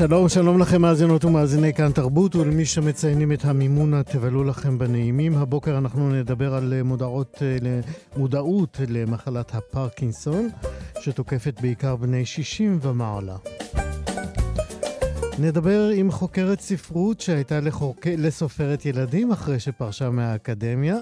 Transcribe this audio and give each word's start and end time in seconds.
שלום, 0.00 0.28
שלום 0.28 0.58
לכם 0.58 0.82
מאזינות 0.82 1.24
ומאזיני 1.24 1.74
כאן 1.74 1.92
תרבות, 1.92 2.36
ולמי 2.36 2.64
שמציינים 2.64 3.32
את 3.32 3.44
המימונה, 3.44 4.02
תבלו 4.02 4.44
לכם 4.44 4.78
בנעימים. 4.78 5.36
הבוקר 5.36 5.78
אנחנו 5.78 6.10
נדבר 6.10 6.54
על 6.54 6.82
מודעות, 6.84 7.42
מודעות 8.16 8.80
למחלת 8.88 9.54
הפרקינסון, 9.54 10.48
שתוקפת 11.00 11.60
בעיקר 11.60 11.96
בני 11.96 12.26
60 12.26 12.78
ומעלה. 12.82 13.36
נדבר 15.38 15.88
עם 15.94 16.10
חוקרת 16.10 16.60
ספרות 16.60 17.20
שהייתה 17.20 17.60
לחוק... 17.60 18.06
לסופרת 18.06 18.86
ילדים 18.86 19.32
אחרי 19.32 19.60
שפרשה 19.60 20.10
מהאקדמיה. 20.10 20.96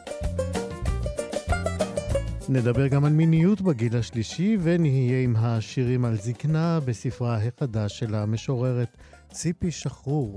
נדבר 2.50 2.86
גם 2.86 3.04
על 3.04 3.12
מיניות 3.12 3.60
בגיל 3.60 3.96
השלישי, 3.96 4.56
ונהיה 4.60 5.22
עם 5.22 5.36
השירים 5.36 6.04
על 6.04 6.16
זקנה 6.16 6.80
בספרה 6.84 7.36
החדש 7.36 7.98
של 7.98 8.14
המשוררת 8.14 8.96
ציפי 9.32 9.70
שחרור. 9.70 10.36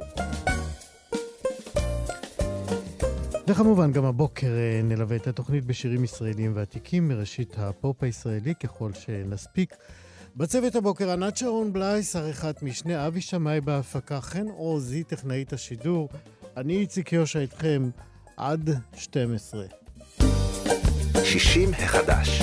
וכמובן, 3.47 3.91
גם 3.91 4.05
הבוקר 4.05 4.47
אה, 4.47 4.81
נלווה 4.83 5.15
את 5.15 5.27
התוכנית 5.27 5.65
בשירים 5.65 6.03
ישראלים 6.03 6.51
ועתיקים 6.55 7.07
מראשית 7.07 7.55
הפופ 7.57 8.03
הישראלי 8.03 8.55
ככל 8.55 8.93
שנספיק. 8.93 9.75
בצוות 10.35 10.75
הבוקר 10.75 11.11
ענת 11.11 11.37
שרון 11.37 11.73
בלייס, 11.73 12.15
עריכת 12.15 12.63
משנה, 12.63 13.07
אבי 13.07 13.21
שמאי 13.21 13.61
בהפקה, 13.61 14.21
חן 14.21 14.47
עוזי, 14.47 15.03
טכנאית 15.03 15.53
השידור. 15.53 16.09
אני 16.57 16.77
איציק 16.77 17.13
יושע 17.13 17.39
איתכם 17.39 17.89
עד 18.37 18.69
12. 18.95 19.80
60 21.31 21.69
החדש. 21.73 22.41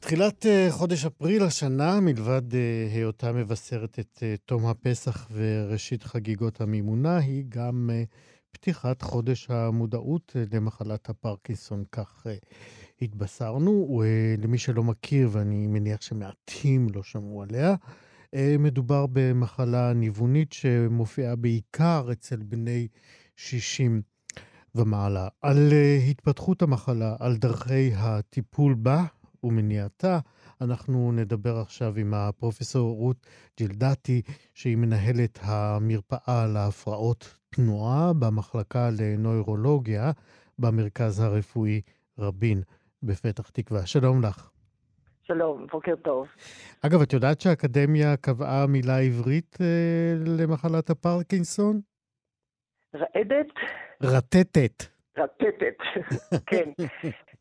תחילת 0.00 0.46
אה, 0.46 0.66
חודש 0.70 1.04
אפריל 1.04 1.42
השנה, 1.42 2.00
מלבד 2.00 2.54
אה, 2.54 2.88
היותה 2.94 3.32
מבשרת 3.32 3.98
את 3.98 4.18
אה, 4.22 4.34
תום 4.46 4.66
הפסח 4.66 5.28
וראשית 5.32 6.02
חגיגות 6.02 6.60
המימונה, 6.60 7.16
היא 7.16 7.44
גם 7.48 7.90
פתיחת 8.50 9.02
חודש 9.02 9.46
המודעות 9.50 10.36
למחלת 10.52 11.08
הפרקינסון, 11.08 11.84
כך 11.92 12.26
התבשרנו. 13.02 14.02
למי 14.38 14.58
שלא 14.58 14.82
מכיר, 14.82 15.28
ואני 15.32 15.66
מניח 15.66 16.00
שמעטים 16.00 16.86
לא 16.94 17.02
שמעו 17.02 17.42
עליה, 17.42 17.74
מדובר 18.58 19.06
במחלה 19.12 19.92
ניוונית 19.92 20.52
שמופיעה 20.52 21.36
בעיקר 21.36 22.08
אצל 22.12 22.36
בני 22.36 22.88
60 23.36 24.02
ומעלה. 24.74 25.28
על 25.42 25.56
uh, 25.70 26.10
התפתחות 26.10 26.62
המחלה, 26.62 27.16
על 27.20 27.36
דרכי 27.36 27.90
הטיפול 27.96 28.74
בה 28.74 29.02
ומניעתה, 29.44 30.18
אנחנו 30.60 31.12
נדבר 31.12 31.56
עכשיו 31.56 31.92
עם 31.96 32.14
הפרופסור 32.14 32.96
רות 32.96 33.26
ג'ילדתי, 33.58 34.22
שהיא 34.54 34.76
מנהלת 34.76 35.38
המרפאה 35.42 36.46
להפרעות 36.54 37.38
תנועה 37.50 38.12
במחלקה 38.18 38.88
לנוירולוגיה 39.00 40.10
במרכז 40.58 41.20
הרפואי 41.20 41.80
רבין 42.18 42.62
בפתח 43.02 43.50
תקווה. 43.50 43.86
שלום 43.86 44.22
לך. 44.24 44.50
שלום, 45.22 45.66
בוקר 45.72 45.96
טוב. 45.96 46.26
אגב, 46.86 47.02
את 47.02 47.12
יודעת 47.12 47.40
שהאקדמיה 47.40 48.16
קבעה 48.16 48.66
מילה 48.66 48.98
עברית 48.98 49.58
אה, 49.60 50.14
למחלת 50.26 50.90
הפרקינסון? 50.90 51.80
רעדת? 52.94 53.46
רטטת. 54.04 54.84
רטטת, 55.18 55.76
כן. 56.50 56.70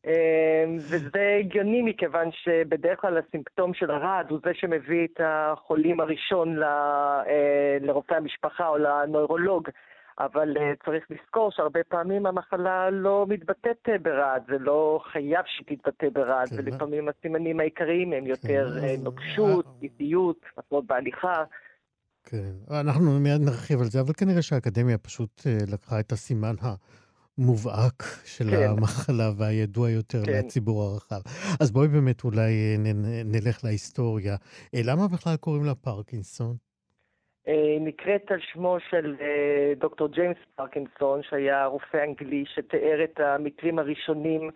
אמ, 0.05 0.77
וזה 0.77 1.37
הגיוני 1.39 1.81
מכיוון 1.81 2.29
שבדרך 2.31 3.01
כלל 3.01 3.17
הסימפטום 3.17 3.73
של 3.73 3.91
הרעד 3.91 4.31
הוא 4.31 4.39
זה 4.43 4.51
שמביא 4.53 5.07
את 5.13 5.21
החולים 5.23 5.99
הראשון 5.99 6.63
אה, 6.63 7.77
לרופא 7.81 8.13
המשפחה 8.13 8.67
או 8.67 8.77
לנוירולוג. 8.77 9.69
אבל 10.19 10.57
אה, 10.57 10.71
צריך 10.85 11.05
לזכור 11.09 11.51
שהרבה 11.51 11.83
פעמים 11.83 12.25
המחלה 12.25 12.89
לא 12.89 13.25
מתבטאת 13.29 13.89
אה, 13.89 13.97
ברעד, 13.97 14.43
זה 14.47 14.57
לא 14.59 14.99
חייב 15.11 15.45
שהיא 15.45 15.77
תתבטא 15.77 16.09
ברעד, 16.09 16.49
כן. 16.49 16.55
ולפעמים 16.57 17.09
הסימנים 17.09 17.59
העיקריים 17.59 18.13
הם 18.13 18.27
יותר 18.27 18.71
כן. 18.81 19.03
נוקשות, 19.03 19.65
איטיות, 19.81 20.45
הפרעות 20.57 20.85
בהליכה. 20.85 21.43
כן, 22.31 22.73
אנחנו 22.81 23.19
מיד 23.19 23.41
נרחיב 23.41 23.79
על 23.79 23.85
זה, 23.85 23.99
אבל 24.01 24.13
כנראה 24.13 24.41
שהאקדמיה 24.41 24.97
פשוט 24.97 25.41
אה, 25.47 25.57
לקחה 25.73 25.99
את 25.99 26.11
הסימן 26.11 26.55
המובהק 26.61 28.03
של 28.25 28.45
כן. 28.51 28.69
המחלה 28.69 29.29
והידוע 29.37 29.89
יותר 29.89 30.25
כן. 30.25 30.31
לציבור 30.31 30.83
הרחב. 30.83 31.21
אז 31.61 31.71
בואי 31.71 31.87
באמת 31.87 32.23
אולי 32.23 32.37
אה, 32.41 32.91
נלך 33.25 33.63
להיסטוריה. 33.63 34.35
אה, 34.75 34.79
למה 34.85 35.07
בכלל 35.13 35.35
קוראים 35.35 35.65
לה 35.65 35.75
פרקינסון? 35.75 36.55
נקראת 37.81 38.31
על 38.31 38.39
שמו 38.53 38.77
של 38.89 39.15
דוקטור 39.79 40.07
ג'יימס 40.07 40.37
פרקינסון, 40.55 41.21
שהיה 41.29 41.65
רופא 41.65 41.97
אנגלי 42.07 42.43
שתיאר 42.53 43.03
את 43.03 43.19
המקרים 43.19 43.79
הראשונים 43.79 44.49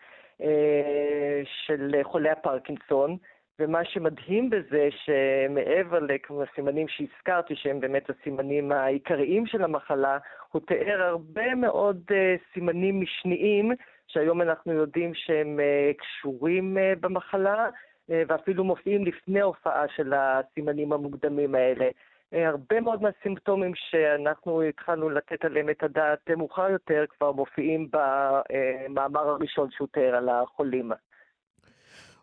של 1.67 1.95
חולי 2.03 2.29
הפרקינסון. 2.29 3.17
ומה 3.59 3.85
שמדהים 3.85 4.49
בזה, 4.49 4.89
שמעבר 4.91 5.99
לסימנים 6.29 6.87
שהזכרתי, 6.87 7.55
שהם 7.55 7.79
באמת 7.79 8.09
הסימנים 8.09 8.71
העיקריים 8.71 9.45
של 9.45 9.63
המחלה, 9.63 10.17
הוא 10.51 10.61
תיאר 10.67 11.01
הרבה 11.01 11.55
מאוד 11.55 12.01
uh, 12.11 12.13
סימנים 12.53 13.01
משניים, 13.01 13.71
שהיום 14.07 14.41
אנחנו 14.41 14.73
יודעים 14.73 15.13
שהם 15.13 15.59
uh, 15.59 15.97
קשורים 15.97 16.77
uh, 16.77 16.99
במחלה, 16.99 17.67
uh, 17.67 18.13
ואפילו 18.27 18.63
מופיעים 18.63 19.05
לפני 19.05 19.41
הופעה 19.41 19.87
של 19.95 20.13
הסימנים 20.13 20.93
המוקדמים 20.93 21.55
האלה. 21.55 21.85
Uh, 21.85 22.37
הרבה 22.37 22.81
מאוד 22.81 23.01
מהסימפטומים 23.01 23.71
שאנחנו 23.75 24.61
התחלנו 24.61 25.09
לתת 25.09 25.45
עליהם 25.45 25.69
את 25.69 25.83
הדעת 25.83 26.29
מאוחר 26.37 26.69
יותר, 26.69 27.05
כבר 27.09 27.31
מופיעים 27.31 27.87
במאמר 27.91 29.29
הראשון 29.29 29.71
שהוא 29.71 29.87
תיאר 29.91 30.15
על 30.15 30.29
החולים. 30.29 30.91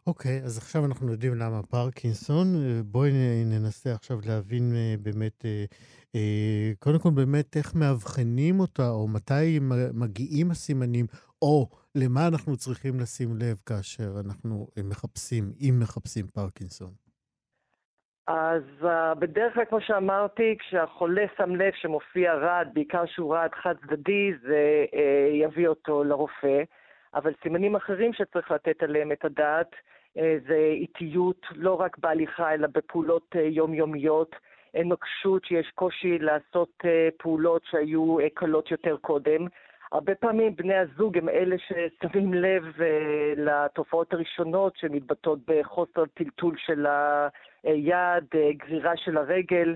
אוקיי, 0.07 0.37
אז 0.45 0.59
עכשיו 0.59 0.85
אנחנו 0.87 1.13
יודעים 1.13 1.35
למה 1.35 1.63
פרקינסון. 1.63 2.47
בואי 2.85 3.11
ננסה 3.47 3.91
עכשיו 3.95 4.17
להבין 4.27 4.73
אה, 4.75 4.95
באמת, 5.03 5.45
אה, 5.45 5.65
אה, 6.15 6.73
קודם 6.79 6.99
כל 6.99 7.09
באמת 7.17 7.57
איך 7.57 7.75
מאבחנים 7.75 8.61
אותה, 8.61 8.89
או 8.89 9.09
מתי 9.09 9.59
מגיעים 9.95 10.51
הסימנים, 10.51 11.07
או 11.43 11.69
למה 11.95 12.29
אנחנו 12.29 12.57
צריכים 12.57 13.01
לשים 13.01 13.29
לב 13.37 13.57
כאשר 13.67 14.11
אנחנו 14.25 14.67
מחפשים, 14.91 15.45
אם 15.61 15.75
מחפשים 15.83 16.27
פרקינסון. 16.27 16.91
אז 18.27 18.63
בדרך 19.19 19.55
כלל, 19.55 19.65
כמו 19.65 19.81
שאמרתי, 19.81 20.57
כשהחולה 20.59 21.25
שם 21.37 21.51
לב 21.55 21.73
שמופיע 21.75 22.35
רעד, 22.35 22.69
בעיקר 22.75 23.07
שהוא 23.07 23.35
רעד 23.35 23.51
חד 23.63 23.75
צדדי, 23.87 24.33
זה 24.43 24.85
יביא 25.43 25.69
אותו 25.69 26.05
לרופא. 26.05 26.63
אבל 27.15 27.33
סימנים 27.43 27.77
אחרים 27.77 28.13
שצריך 28.13 28.51
לתת 28.51 28.83
עליהם 28.83 29.13
את 29.13 29.25
הדעת 29.25 29.75
אה, 30.19 30.37
זה 30.49 30.57
איטיות, 30.57 31.47
לא 31.55 31.81
רק 31.81 31.99
בהליכה, 31.99 32.55
אלא 32.55 32.67
בפעולות 32.67 33.37
אה, 33.37 33.43
יומיומיות, 33.43 34.37
נוקשות, 34.85 35.45
שיש 35.45 35.71
קושי 35.75 36.19
לעשות 36.19 36.73
אה, 36.85 37.09
פעולות 37.19 37.63
שהיו 37.71 38.17
קלות 38.35 38.71
יותר 38.71 38.97
קודם. 39.01 39.47
הרבה 39.93 40.15
פעמים 40.15 40.57
בני 40.57 40.75
הזוג 40.75 41.19
הם 41.19 41.29
אלה 41.29 41.57
ששמים 41.59 42.35
לב 42.35 42.65
לתופעות 43.37 44.13
הראשונות 44.13 44.77
שמתבטאות 44.77 45.39
בחוסר 45.47 46.05
טלטול 46.15 46.55
של 46.59 46.87
היד, 47.65 48.25
גרירה 48.57 48.97
של 48.97 49.17
הרגל. 49.17 49.75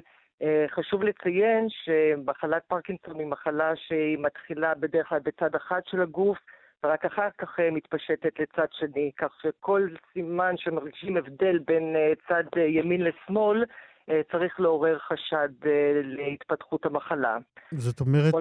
חשוב 0.69 1.03
לציין 1.03 1.67
שמחלת 1.69 2.63
פרקינסון 2.69 3.19
היא 3.19 3.27
מחלה 3.27 3.77
שהיא 3.77 4.19
מתחילה 4.19 4.75
בדרך 4.75 5.09
כלל 5.09 5.19
בצד 5.19 5.55
אחד 5.55 5.81
של 5.85 6.03
הגוף, 6.03 6.39
ורק 6.87 7.05
אחר 7.05 7.29
כך 7.39 7.49
אה, 7.61 7.71
מתפשטת 7.71 8.33
לצד 8.39 8.67
שני, 8.73 9.11
כך 9.19 9.33
שכל 9.43 9.89
סימן 10.13 10.55
שמרגישים 10.57 11.17
הבדל 11.17 11.59
בין 11.67 11.97
אה, 11.97 12.13
צד 12.29 12.45
אה, 12.57 12.63
ימין 12.63 13.01
לשמאל, 13.01 13.65
צריך 14.33 14.61
לעורר 14.61 14.99
חשד 14.99 15.49
להתפתחות 16.03 16.87
המחלה. 16.87 17.39
זאת 17.73 18.01
אומרת, 18.01 18.35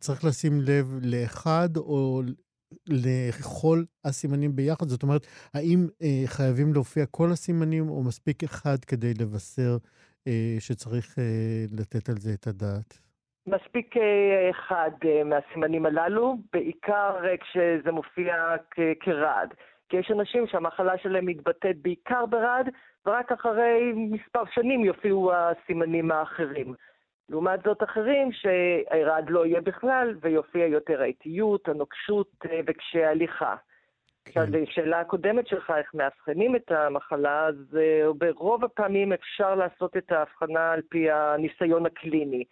צריך 0.00 0.24
לשים 0.24 0.52
לב 0.60 0.86
לאחד 1.02 1.68
או 1.76 2.22
לכל 2.88 3.82
הסימנים 4.04 4.56
ביחד? 4.56 4.88
זאת 4.88 5.02
אומרת, 5.02 5.26
האם 5.54 5.86
חייבים 6.26 6.72
להופיע 6.72 7.06
כל 7.06 7.30
הסימנים, 7.32 7.88
או 7.88 8.02
מספיק 8.02 8.44
אחד 8.44 8.84
כדי 8.86 9.14
לבשר 9.20 9.76
שצריך 10.58 11.18
לתת 11.78 12.08
על 12.08 12.16
זה 12.18 12.34
את 12.34 12.46
הדעת? 12.46 12.98
מספיק 13.46 13.96
אה, 13.96 14.50
אחד 14.50 14.90
אה, 15.04 15.24
מהסימנים 15.24 15.86
הללו, 15.86 16.36
בעיקר 16.52 17.16
אה, 17.24 17.36
כשזה 17.36 17.92
מופיע 17.92 18.56
כרעד. 19.00 19.54
כי 19.88 19.96
יש 19.96 20.10
אנשים 20.10 20.46
שהמחלה 20.46 20.98
שלהם 20.98 21.26
מתבטאת 21.26 21.76
בעיקר 21.82 22.26
ברעד, 22.26 22.70
ורק 23.06 23.32
אחרי 23.32 23.92
מספר 23.94 24.42
שנים 24.54 24.84
יופיעו 24.84 25.32
הסימנים 25.34 26.10
האחרים. 26.10 26.74
לעומת 27.28 27.60
זאת 27.64 27.82
אחרים 27.82 28.30
שהרעד 28.32 29.30
לא 29.30 29.46
יהיה 29.46 29.60
בכלל 29.60 30.14
ויופיע 30.20 30.66
יותר 30.66 31.02
האיטיות, 31.02 31.68
הנוקשות 31.68 32.30
אה, 32.50 32.60
וקשיי 32.66 33.04
הליכה. 33.04 33.56
כן. 34.24 34.40
עכשיו, 34.40 34.60
לשאלה 34.60 35.00
הקודמת 35.00 35.46
שלך, 35.46 35.72
איך 35.78 35.94
מאבחנים 35.94 36.56
את 36.56 36.70
המחלה, 36.72 37.46
אז 37.46 37.78
ברוב 38.18 38.64
הפעמים 38.64 39.12
אפשר 39.12 39.54
לעשות 39.54 39.96
את 39.96 40.12
ההבחנה 40.12 40.72
על 40.72 40.80
פי 40.88 41.10
הניסיון 41.10 41.86
הקליני. 41.86 42.44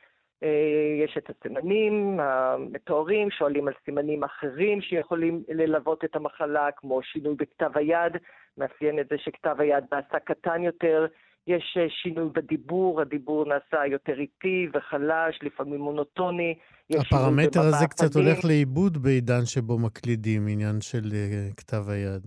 אה, 0.43 1.05
יש 1.05 1.19
את 1.19 1.31
הסימנים 1.31 2.21
המתוארים, 2.21 3.31
שואלים 3.31 3.69
על 3.69 3.75
סימנים 3.85 4.25
אחרים 4.25 4.81
שיכולים 4.81 5.43
ללוות 5.49 6.05
את 6.05 6.17
המחלה, 6.17 6.69
כמו 6.77 7.03
שינוי 7.03 7.35
בכתב 7.35 7.71
היד, 7.75 8.13
מאפיין 8.59 9.01
את 9.01 9.07
זה 9.11 9.17
שכתב 9.19 9.57
היד 9.59 9.85
נעשה 9.93 10.19
קטן 10.19 10.63
יותר, 10.63 11.07
יש 11.47 11.77
אה, 11.81 11.87
שינוי 11.89 12.29
בדיבור, 12.35 13.01
הדיבור 13.01 13.45
נעשה 13.45 13.87
יותר 13.87 14.19
איטי 14.19 14.69
וחלש, 14.75 15.39
לפעמים 15.43 15.81
מונוטוני. 15.81 16.55
הפרמטר 16.91 17.61
הזה 17.61 17.87
קצת 17.87 18.15
הולך 18.15 18.45
לאיבוד 18.45 19.03
בעידן 19.03 19.45
שבו 19.45 19.79
מקלידים, 19.79 20.47
עניין 20.49 20.81
של 20.81 20.99
uh, 20.99 21.55
כתב 21.57 21.89
היד. 21.89 22.27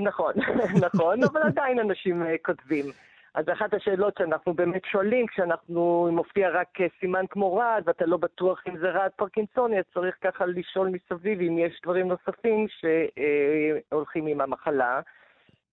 נכון, 0.00 0.32
נכון, 0.86 1.24
אבל 1.24 1.42
עדיין 1.42 1.78
אנשים 1.78 2.22
uh, 2.22 2.26
כותבים. 2.44 2.84
אז 3.34 3.44
אחת 3.52 3.74
השאלות 3.74 4.14
שאנחנו 4.18 4.54
באמת 4.54 4.84
שואלים, 4.84 5.26
כשאנחנו, 5.26 6.06
אם 6.08 6.16
מופיע 6.16 6.50
רק 6.50 6.68
סימן 7.00 7.24
כמו 7.30 7.56
רעד, 7.56 7.82
ואתה 7.86 8.06
לא 8.06 8.16
בטוח 8.16 8.62
אם 8.68 8.78
זה 8.78 8.90
רעד 8.90 9.10
פרקינסוני, 9.16 9.78
אז 9.78 9.84
צריך 9.94 10.16
ככה 10.20 10.46
לשאול 10.46 10.88
מסביב 10.88 11.40
אם 11.40 11.58
יש 11.58 11.80
דברים 11.82 12.08
נוספים 12.08 12.66
שהולכים 12.68 14.26
עם 14.26 14.40
המחלה. 14.40 15.00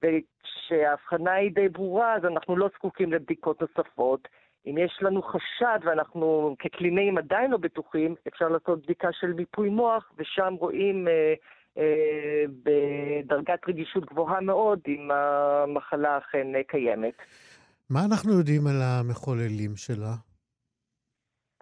וכשההבחנה 0.04 1.33
היא 1.33 1.51
די 1.51 1.69
ברורה, 1.69 2.15
אז 2.15 2.25
אנחנו 2.25 2.57
לא 2.57 2.69
זקוקים 2.75 3.13
לבדיקות 3.13 3.62
נוספות. 3.62 4.27
אם 4.68 4.77
יש 4.77 5.00
לנו 5.01 5.21
חשד 5.21 5.80
ואנחנו 5.83 6.56
כקלינאים 6.60 7.18
עדיין 7.18 7.51
לא 7.51 7.57
בטוחים, 7.57 8.15
אפשר 8.27 8.48
לעשות 8.48 8.83
בדיקה 8.83 9.12
של 9.12 9.33
מיפוי 9.33 9.69
מוח, 9.69 10.12
ושם 10.18 10.53
רואים 10.60 11.07
אה, 11.07 11.13
אה, 11.13 11.33
בדרגת 12.63 13.59
רגישות 13.68 14.06
גבוהה 14.06 14.41
מאוד 14.41 14.79
אם 14.88 15.12
המחלה 15.12 16.18
אכן 16.18 16.56
אה, 16.56 16.63
קיימת. 16.68 17.13
מה 17.89 18.06
אנחנו 18.06 18.33
יודעים 18.38 18.68
על 18.68 18.81
המחוללים 18.81 19.75
שלה? 19.75 20.13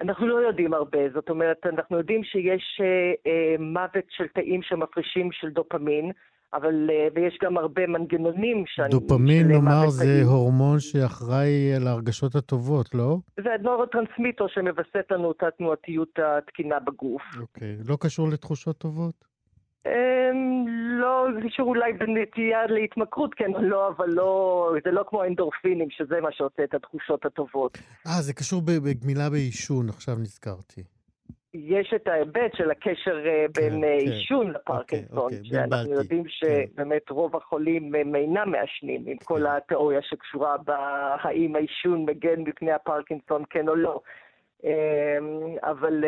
אנחנו 0.01 0.27
לא 0.27 0.35
יודעים 0.47 0.73
הרבה, 0.73 0.99
זאת 1.13 1.29
אומרת, 1.29 1.57
אנחנו 1.65 1.97
יודעים 1.97 2.23
שיש 2.23 2.81
אה, 2.81 3.31
אה, 3.31 3.55
מוות 3.59 4.05
של 4.09 4.27
תאים 4.27 4.61
שמפרישים 4.63 5.31
של 5.31 5.49
דופמין, 5.49 6.11
אבל, 6.53 6.89
אה, 6.89 7.07
ויש 7.15 7.37
גם 7.43 7.57
הרבה 7.57 7.87
מנגנונים 7.87 8.63
שאני... 8.67 8.89
דופמין, 8.89 9.47
נאמר, 9.47 9.89
זה 9.89 10.21
הורמון 10.23 10.79
שאחראי 10.79 11.73
על 11.75 11.87
ההרגשות 11.87 12.35
הטובות, 12.35 12.95
לא? 12.95 13.17
זה 13.43 13.49
נורוטרנסמיטור 13.61 14.47
שמווסת 14.47 15.11
לנו 15.11 15.31
את 15.31 15.43
התנועתיות 15.43 16.19
התקינה 16.23 16.79
בגוף. 16.79 17.21
אוקיי. 17.41 17.77
לא 17.87 17.97
קשור 17.99 18.29
לתחושות 18.29 18.77
טובות? 18.77 19.34
אמ, 19.85 20.65
לא, 20.99 21.27
קשור 21.43 21.67
אולי 21.67 21.93
בנטייה 21.93 22.65
להתמכרות, 22.65 23.33
כן 23.33 23.55
או 23.55 23.61
לא, 23.61 23.87
אבל 23.87 24.09
לא, 24.09 24.71
זה 24.85 24.91
לא 24.91 25.03
כמו 25.07 25.23
אנדורפינים, 25.23 25.89
שזה 25.89 26.21
מה 26.21 26.31
שעושה 26.31 26.63
את 26.63 26.73
התחושות 26.73 27.25
הטובות. 27.25 27.77
אה, 28.07 28.21
זה 28.21 28.33
קשור 28.33 28.61
בגמילה 28.61 29.29
בעישון, 29.29 29.89
עכשיו 29.89 30.15
נזכרתי. 30.15 30.83
יש 31.53 31.93
את 31.95 32.07
ההיבט 32.07 32.55
של 32.55 32.71
הקשר 32.71 33.25
אה, 33.25 33.45
כן, 33.53 33.61
בין 33.61 33.83
אה, 33.83 33.97
כן. 33.99 34.11
עישון 34.11 34.45
כן. 34.45 34.51
לפרקינסון, 34.51 35.17
אוקיי, 35.17 35.37
אוקיי, 35.37 35.49
שאנחנו 35.49 35.93
יודעים 35.93 36.23
כן. 36.23 36.29
שבאמת 36.29 37.09
רוב 37.09 37.35
החולים 37.35 37.95
הם 37.95 38.15
אינם 38.15 38.51
מעשנים, 38.51 39.03
עם. 39.07 39.17
כל 39.17 39.47
התיאוריה 39.47 39.99
שקשורה 40.01 40.55
בהאם 40.57 41.55
העישון 41.55 42.05
מגן 42.05 42.41
מפני 42.41 42.71
הפרקינסון, 42.71 43.43
כן 43.49 43.67
או 43.67 43.75
לא. 43.75 43.99
אמ, 44.63 44.69
אבל... 45.63 46.03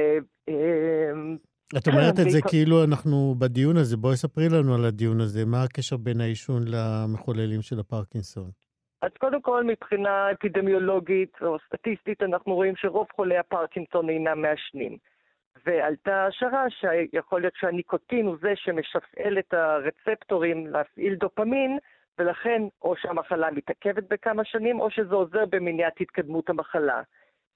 את 1.77 1.87
אומרת 1.87 2.19
את 2.19 2.29
זה 2.29 2.39
כאילו 2.49 2.83
אנחנו 2.83 3.35
בדיון 3.39 3.77
הזה, 3.77 3.97
בואי 3.97 4.15
ספרי 4.15 4.49
לנו 4.49 4.75
על 4.75 4.85
הדיון 4.85 5.21
הזה, 5.21 5.45
מה 5.45 5.63
הקשר 5.63 5.97
בין 5.97 6.21
העישון 6.21 6.61
למחוללים 6.67 7.61
של 7.61 7.79
הפרקינסון? 7.79 8.49
אז 9.01 9.11
קודם 9.19 9.41
כל, 9.41 9.63
מבחינה 9.63 10.31
אפידמיולוגית 10.31 11.33
או 11.41 11.57
סטטיסטית, 11.65 12.21
אנחנו 12.21 12.55
רואים 12.55 12.73
שרוב 12.75 13.07
חולי 13.15 13.37
הפרקינסון 13.37 14.09
אינם 14.09 14.41
מעשנים. 14.41 14.97
ועלתה 15.65 16.25
השערה 16.25 16.65
שיכול 16.69 17.41
להיות 17.41 17.53
שהניקוטין 17.59 18.25
הוא 18.25 18.35
זה 18.41 18.53
שמשפעל 18.55 19.39
את 19.39 19.53
הרצפטורים 19.53 20.67
להפעיל 20.67 21.15
דופמין, 21.15 21.77
ולכן 22.19 22.61
או 22.81 22.95
שהמחלה 22.97 23.51
מתעכבת 23.51 24.03
בכמה 24.09 24.45
שנים, 24.45 24.79
או 24.79 24.91
שזה 24.91 25.15
עוזר 25.15 25.45
במניעת 25.49 26.01
התקדמות 26.01 26.49
המחלה. 26.49 27.01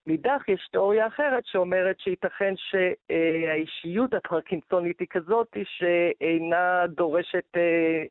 מאידך, 0.07 0.43
יש 0.47 0.67
תיאוריה 0.71 1.07
אחרת 1.07 1.45
שאומרת 1.45 1.99
שייתכן 1.99 2.53
שהאישיות 2.57 4.13
הפרקינסונית 4.13 4.99
היא 4.99 5.07
כזאת 5.09 5.57
שאינה 5.63 6.87
דורשת 6.87 7.45
אה, 7.55 7.61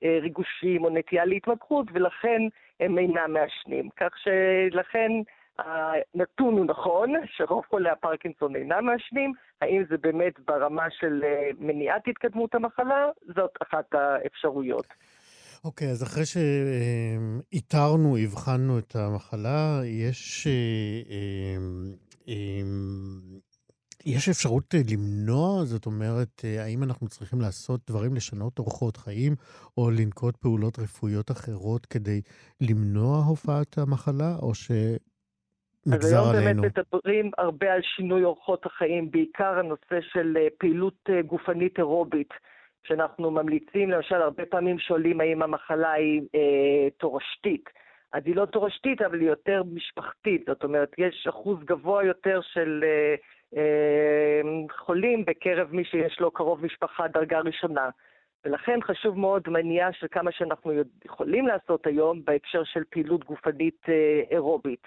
אה, 0.05 0.19
ריגושים 0.23 0.85
או 0.85 0.91
נטייה 0.91 1.25
להתמכרות, 1.25 1.87
ולכן 1.93 2.41
הם 2.81 2.99
אינם 2.99 3.33
מעשנים. 3.33 3.89
כך 3.97 4.11
שלכן 4.19 5.11
הנתון 5.59 6.55
הוא 6.55 6.67
נכון, 6.67 7.15
שרוב 7.27 7.65
חולי 7.67 7.91
הפרקינסון 7.91 8.57
אינם 8.57 8.87
מעשנים, 8.87 9.33
האם 9.61 9.85
זה 9.89 9.97
באמת 9.99 10.41
ברמה 10.41 10.91
של 10.91 11.25
אה, 11.25 11.51
מניעת 11.59 12.09
התקדמות 12.09 12.55
המחלה? 12.55 13.09
זאת 13.35 13.51
אחת 13.63 13.95
האפשרויות. 13.95 14.87
אוקיי, 15.65 15.89
okay, 15.89 15.91
אז 15.91 16.03
אחרי 16.03 16.25
שאיתרנו, 17.53 18.17
הבחנו 18.17 18.79
את 18.79 18.97
המחלה, 18.97 19.81
יש, 19.85 20.47
אה, 20.47 21.13
אה, 22.29 22.63
יש 24.07 24.29
אפשרות 24.29 24.75
למנוע? 24.91 25.65
זאת 25.65 25.87
אומרת, 25.87 26.45
האם 26.59 26.83
אנחנו 26.83 27.09
צריכים 27.09 27.41
לעשות 27.41 27.81
דברים, 27.91 28.15
לשנות 28.15 28.59
אורחות 28.59 28.97
חיים, 28.97 29.33
או 29.79 29.91
לנקוט 29.91 30.37
פעולות 30.37 30.79
רפואיות 30.79 31.31
אחרות 31.31 31.87
כדי 31.87 32.21
למנוע 32.61 33.25
הופעת 33.25 33.79
המחלה, 33.79 34.37
או 34.43 34.55
ש... 34.55 34.71
עלינו. 35.87 35.97
אז 35.97 36.13
היום 36.13 36.33
באמת 36.33 36.77
מדברים 36.79 37.31
הרבה 37.39 37.73
על 37.73 37.81
שינוי 37.97 38.25
אורחות 38.25 38.67
החיים, 38.67 39.11
בעיקר 39.11 39.59
הנושא 39.59 40.01
של 40.13 40.37
אה, 40.37 40.47
פעילות 40.59 40.99
אה, 41.09 41.23
גופנית 41.23 41.79
אירובית, 41.79 42.29
שאנחנו 42.87 43.31
ממליצים, 43.31 43.91
למשל, 43.91 44.15
הרבה 44.15 44.47
פעמים 44.47 44.79
שואלים 44.79 45.21
האם 45.21 45.43
המחלה 45.43 45.93
היא 45.93 46.23
אה, 46.35 46.91
תורשתית. 46.99 47.69
אז 48.13 48.23
היא 48.27 48.37
לא 48.37 48.45
תורשתית, 48.45 49.03
אבל 49.03 49.21
היא 49.21 49.29
יותר 49.29 49.63
משפחתית. 49.73 50.45
זאת 50.47 50.65
אומרת, 50.65 50.95
יש 50.99 51.27
אחוז 51.29 51.59
גבוה 51.65 52.05
יותר 52.05 52.41
של 52.43 52.85
אה, 52.85 53.15
אה, 53.57 54.41
חולים 54.71 55.25
בקרב 55.25 55.69
מי 55.73 55.85
שיש 55.85 56.21
לו 56.21 56.31
קרוב 56.31 56.65
משפחה 56.65 57.09
דרגה 57.09 57.41
ראשונה. 57.41 57.89
ולכן 58.45 58.79
חשוב 58.83 59.19
מאוד 59.19 59.49
מניעה 59.49 59.93
של 59.93 60.07
כמה 60.11 60.33
שאנחנו 60.33 60.73
יכולים 61.05 61.47
לעשות 61.47 61.87
היום 61.87 62.25
בהקשר 62.25 62.65
של 62.65 62.83
פעילות 62.91 63.25
גופנית 63.25 63.87
אה, 63.89 64.23
אירובית. 64.31 64.87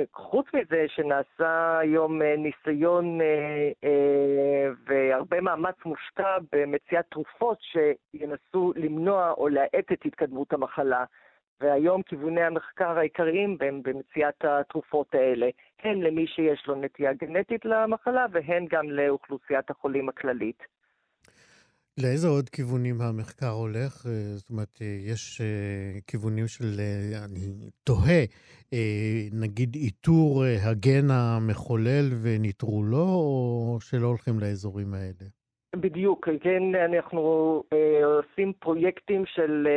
וחוץ 0.00 0.46
מזה 0.54 0.84
שנעשה 0.88 1.78
היום 1.78 2.22
אה, 2.22 2.34
ניסיון 2.36 3.20
אה, 3.20 3.70
אה, 3.84 4.68
והרבה 4.86 5.40
מאמץ 5.40 5.74
מושקע 5.84 6.38
במציאת 6.52 7.04
תרופות 7.10 7.58
שינסו 7.60 8.72
למנוע 8.76 9.30
או 9.30 9.48
להאט 9.48 9.92
את 9.92 10.06
התקדמות 10.06 10.52
המחלה. 10.52 11.04
והיום 11.60 12.02
כיווני 12.02 12.42
המחקר 12.42 12.98
העיקריים 12.98 13.56
הם 13.60 13.82
במציאת 13.82 14.44
התרופות 14.44 15.14
האלה, 15.14 15.48
הן 15.82 16.02
למי 16.02 16.26
שיש 16.26 16.66
לו 16.66 16.74
נטייה 16.74 17.12
גנטית 17.12 17.64
למחלה 17.64 18.26
והן 18.32 18.66
גם 18.70 18.90
לאוכלוסיית 18.90 19.70
החולים 19.70 20.08
הכללית. 20.08 20.77
לאיזה 22.02 22.28
עוד 22.28 22.48
כיוונים 22.48 23.00
המחקר 23.00 23.48
הולך? 23.48 24.06
אה, 24.06 24.12
זאת 24.12 24.50
אומרת, 24.50 24.78
אה, 24.82 24.96
יש 25.12 25.40
אה, 25.40 26.00
כיוונים 26.06 26.46
של, 26.46 26.80
אני 27.24 27.70
תוהה, 27.84 28.24
נגיד 29.32 29.74
איתור 29.74 30.44
הגן 30.44 31.10
המחולל 31.10 32.08
וניטרולו, 32.22 33.04
או 33.04 33.78
שלא 33.80 34.06
הולכים 34.06 34.40
לאזורים 34.40 34.94
האלה? 34.94 35.28
בדיוק, 35.76 36.28
כן, 36.40 36.62
אנחנו 36.74 37.20
עושים 38.04 38.52
פרויקטים 38.58 39.22
של 39.26 39.68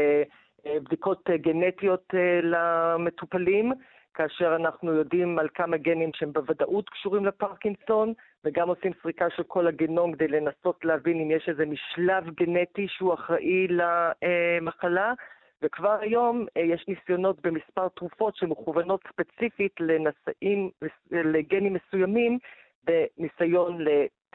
בדיקות 0.66 1.30
גנטיות 1.42 2.14
למטופלים. 2.44 3.72
כאשר 4.14 4.56
אנחנו 4.56 4.94
יודעים 4.94 5.40
על 5.40 5.48
כמה 5.56 5.78
גנים 5.78 6.10
שהם 6.14 6.34
בוודאות 6.34 6.90
קשורים 6.90 7.26
לפרקינסון, 7.26 8.14
וגם 8.46 8.70
עושים 8.70 8.92
סריקה 9.02 9.26
של 9.36 9.44
כל 9.44 9.68
הגנום 9.68 10.14
כדי 10.14 10.28
לנסות 10.28 10.86
להבין 10.86 11.22
אם 11.22 11.32
יש 11.32 11.50
איזה 11.50 11.66
משלב 11.66 12.30
גנטי 12.30 12.88
שהוא 12.88 13.14
אחראי 13.14 13.68
למחלה. 13.68 15.14
וכבר 15.62 15.98
היום 16.02 16.46
אה, 16.58 16.62
יש 16.62 16.86
ניסיונות 16.88 17.42
במספר 17.42 17.88
תרופות 17.88 18.36
שמכוונות 18.36 19.02
ספציפית 19.08 19.76
לנשאים, 19.80 20.70
לגנים 21.12 21.74
מסוימים, 21.74 22.40
בניסיון 22.84 23.78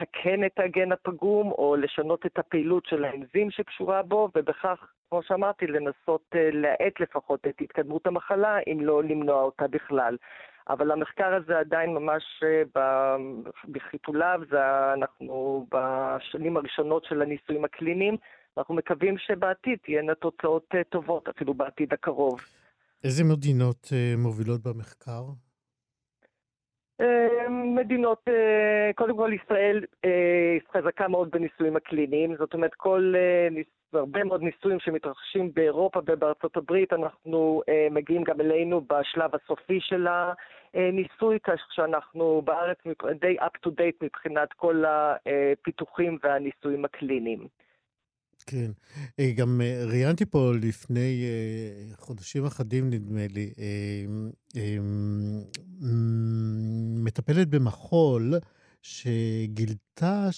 לתקן 0.00 0.44
את 0.46 0.58
הגן 0.58 0.92
הפגום 0.92 1.50
או 1.50 1.76
לשנות 1.76 2.26
את 2.26 2.38
הפעילות 2.38 2.86
של 2.86 3.04
האנזים 3.04 3.50
שקשורה 3.50 4.02
בו, 4.02 4.28
ובכך, 4.36 4.78
כמו 5.10 5.22
שאמרתי, 5.22 5.66
לנסות 5.66 6.24
אה, 6.34 6.50
להאט 6.52 7.00
לפחות 7.00 7.40
את 7.46 7.54
התקדמות 7.60 8.06
המחלה, 8.06 8.58
אם 8.72 8.78
לא 8.80 9.02
למנוע 9.04 9.42
אותה 9.42 9.68
בכלל. 9.68 10.16
אבל 10.68 10.90
המחקר 10.90 11.34
הזה 11.34 11.58
עדיין 11.58 11.94
ממש 11.94 12.22
אה, 12.44 13.16
בחיתוליו, 13.68 14.40
זה 14.50 14.92
אנחנו 14.92 15.66
בשנים 15.70 16.56
הראשונות 16.56 17.04
של 17.04 17.22
הניסויים 17.22 17.64
הקליניים, 17.64 18.16
אנחנו 18.58 18.74
מקווים 18.74 19.18
שבעתיד 19.18 19.78
תהיינה 19.84 20.14
תוצאות 20.14 20.66
אה, 20.74 20.84
טובות, 20.84 21.28
אפילו 21.28 21.54
בעתיד 21.54 21.92
הקרוב. 21.92 22.40
איזה 23.04 23.24
מדינות 23.24 23.88
מובילות 24.18 24.62
במחקר? 24.62 25.22
מדינות, 27.50 28.24
קודם 28.94 29.16
כל 29.16 29.32
ישראל 29.44 29.84
חזקה 30.72 31.08
מאוד 31.08 31.30
בניסויים 31.30 31.76
הקליניים, 31.76 32.36
זאת 32.36 32.54
אומרת 32.54 32.74
כל 32.74 33.14
והרבה 33.92 34.24
מאוד 34.24 34.42
ניסויים 34.42 34.80
שמתרחשים 34.80 35.50
באירופה 35.54 36.00
ובארצות 36.06 36.56
הברית, 36.56 36.92
אנחנו 36.92 37.62
מגיעים 37.90 38.22
גם 38.22 38.40
אלינו 38.40 38.80
בשלב 38.80 39.30
הסופי 39.34 39.80
של 39.80 40.06
הניסוי, 40.74 41.38
כך 41.40 41.72
שאנחנו 41.72 42.42
בארץ 42.44 42.78
די 43.20 43.36
up 43.40 43.66
to 43.66 43.70
date 43.70 43.98
מבחינת 44.02 44.52
כל 44.52 44.84
הפיתוחים 44.86 46.18
והניסויים 46.22 46.84
הקליניים. 46.84 47.46
כן, 48.46 48.70
אה, 49.20 49.32
גם 49.32 49.60
אה, 49.60 49.84
ראיינתי 49.86 50.26
פה 50.26 50.52
לפני 50.60 51.24
חודשים 51.96 52.44
אחדים, 52.44 52.90
נדמה 52.90 53.26
לי, 53.30 53.52
מטפלת 57.04 57.48
במחול, 57.48 58.34
שגילתה 58.86 60.28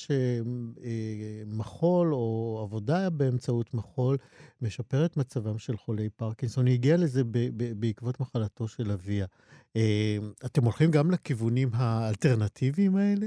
שמחול 1.47 2.15
או 2.15 2.61
עבודה 2.63 3.11
באמצעות 3.11 3.75
מחול 3.75 4.17
משפר 4.63 5.05
את 5.05 5.17
מצבם 5.17 5.59
של 5.59 5.77
חולי 5.77 6.09
פרקינסון. 6.09 6.67
היא 6.67 6.75
הגיעה 6.75 6.97
לזה 6.97 7.23
בעקבות 7.79 8.21
מחלתו 8.21 8.69
של 8.69 8.91
אביה. 8.91 9.27
אה, 9.77 10.19
אתם 10.47 10.65
הולכים 10.65 10.91
גם 10.91 11.11
לכיוונים 11.11 11.71
האלטרנטיביים 11.73 12.97
האלה? 12.97 13.27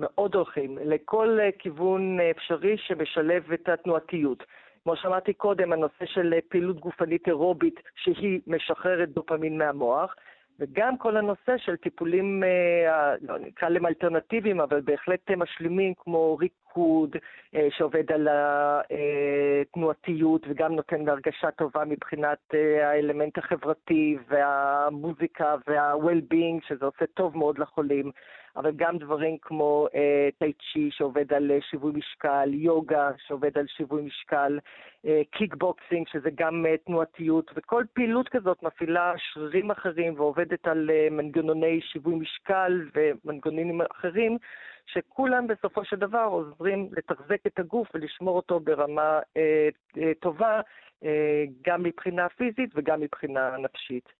מאוד 0.00 0.34
הולכים, 0.34 0.78
לכל 0.84 1.38
כיוון 1.58 2.18
אפשרי 2.30 2.76
שמשלב 2.78 3.52
את 3.52 3.68
התנועתיות. 3.68 4.44
כמו 4.84 4.96
שאמרתי 4.96 5.32
קודם, 5.32 5.72
הנושא 5.72 6.06
של 6.06 6.34
פעילות 6.48 6.80
גופנית 6.80 7.28
אירובית 7.28 7.80
שהיא 7.96 8.40
משחררת 8.46 9.08
דופמין 9.08 9.58
מהמוח. 9.58 10.14
וגם 10.60 10.96
כל 10.96 11.16
הנושא 11.16 11.56
של 11.56 11.76
טיפולים, 11.76 12.44
אה, 12.44 13.14
לא 13.20 13.38
נקרא 13.38 13.68
להם 13.68 13.86
אלטרנטיביים, 13.86 14.60
אבל 14.60 14.80
בהחלט 14.80 15.30
משלימים, 15.30 15.94
כמו 15.94 16.36
ריקוד, 16.36 17.16
אה, 17.54 17.68
שעובד 17.70 18.12
על 18.12 18.28
התנועתיות 18.30 20.46
וגם 20.48 20.74
נותן 20.74 21.08
הרגשה 21.08 21.50
טובה 21.50 21.84
מבחינת 21.84 22.38
אה, 22.54 22.90
האלמנט 22.90 23.38
החברתי 23.38 24.18
והמוזיקה 24.28 25.54
וה-well-being, 25.66 26.68
שזה 26.68 26.84
עושה 26.84 27.06
טוב 27.14 27.36
מאוד 27.36 27.58
לחולים. 27.58 28.10
אבל 28.56 28.72
גם 28.76 28.98
דברים 28.98 29.36
כמו 29.42 29.86
אה, 29.94 30.28
טאי 30.38 30.52
צ'י 30.52 30.90
שעובד 30.90 31.32
על 31.32 31.50
אה, 31.50 31.58
שיווי 31.70 31.92
משקל, 31.94 32.50
יוגה 32.54 33.10
שעובד 33.26 33.58
על 33.58 33.66
שיווי 33.66 34.02
משקל, 34.02 34.58
אה, 35.06 35.22
קיקבוקסינג 35.30 36.08
שזה 36.08 36.30
גם 36.34 36.66
אה, 36.66 36.76
תנועתיות, 36.76 37.50
וכל 37.54 37.84
פעילות 37.92 38.28
כזאת 38.28 38.62
מפעילה 38.62 39.12
שרירים 39.16 39.70
אחרים 39.70 40.14
ועובדת 40.16 40.66
על 40.66 40.90
אה, 40.90 41.08
מנגנוני 41.10 41.80
שיווי 41.80 42.14
משקל 42.14 42.88
ומנגנונים 42.94 43.80
אחרים, 43.80 44.38
שכולם 44.86 45.46
בסופו 45.46 45.84
של 45.84 45.96
דבר 45.96 46.28
עוזרים 46.30 46.88
לתחזק 46.92 47.46
את 47.46 47.58
הגוף 47.58 47.88
ולשמור 47.94 48.36
אותו 48.36 48.60
ברמה 48.60 49.20
אה, 49.36 49.68
אה, 49.98 50.12
טובה, 50.20 50.60
אה, 51.04 51.44
גם 51.66 51.82
מבחינה 51.82 52.28
פיזית 52.28 52.70
וגם 52.74 53.00
מבחינה 53.00 53.56
נפשית. 53.58 54.19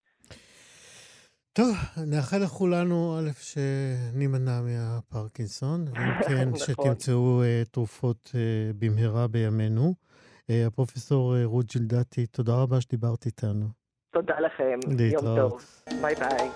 טוב, 1.52 1.76
נאחל 2.06 2.38
לכולנו, 2.38 3.18
א', 3.18 3.30
שנימנע 3.40 4.60
מהפרקינסון, 4.60 5.84
ואם 5.94 6.22
כן, 6.28 6.48
נכון. 6.48 6.58
שתמצאו 6.58 7.42
uh, 7.42 7.68
תרופות 7.70 8.30
uh, 8.32 8.34
במהרה 8.78 9.28
בימינו. 9.28 9.94
Uh, 10.42 10.52
הפרופסור 10.66 11.34
uh, 11.34 11.46
רות 11.46 11.66
ג'ילדתי, 11.66 12.26
תודה 12.26 12.54
רבה 12.54 12.80
שדיברת 12.80 13.26
איתנו. 13.26 13.66
תודה 14.12 14.34
לכם. 14.40 14.78
להתראות. 14.98 15.38
יום 15.38 15.48
טוב. 15.48 15.60
ביי 16.02 16.14
ביי. 16.14 16.50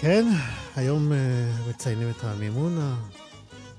כן, 0.00 0.24
היום 0.76 1.12
uh, 1.12 1.70
מציינים 1.70 2.10
את 2.10 2.24
המימונה. 2.24 2.96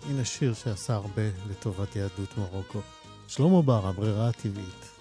הנה 0.10 0.25
שיר 0.25 0.53
שעשה 0.53 0.93
הרבה 0.93 1.22
לטובת 1.50 1.96
יהדות 1.96 2.38
מרוקו. 2.38 2.79
שלמה 3.27 3.62
בר, 3.62 3.88
הברירה 3.88 4.29
הטבעית. 4.29 4.93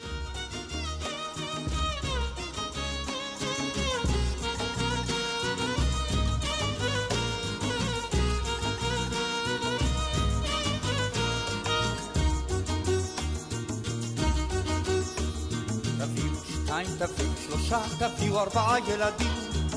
שלושה, 17.72 18.08
תביאו 18.08 18.40
ארבעה 18.40 18.76
ילדים, 18.78 19.32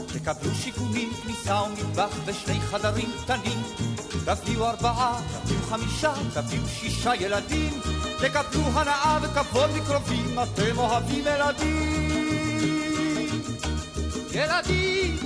תקבלו 0.07 0.55
שיכונים, 0.55 1.13
כניסה 1.23 1.61
ומטבח 1.63 2.09
ושני 2.25 2.61
חדרים 2.61 3.11
קטנים. 3.23 3.63
תביאו 4.25 4.65
ארבעה, 4.65 5.21
תביאו 5.43 5.61
חמישה, 5.61 6.13
תביאו 6.33 6.67
שישה 6.67 7.15
ילדים, 7.15 7.79
תקבלו 8.17 8.61
הנאה 8.73 9.19
וכבוד 9.21 9.69
מקרובים, 9.75 10.39
אתם 10.43 10.77
אוהבים 10.77 11.25
ילדים. 11.27 12.11
ילדים 14.31 15.17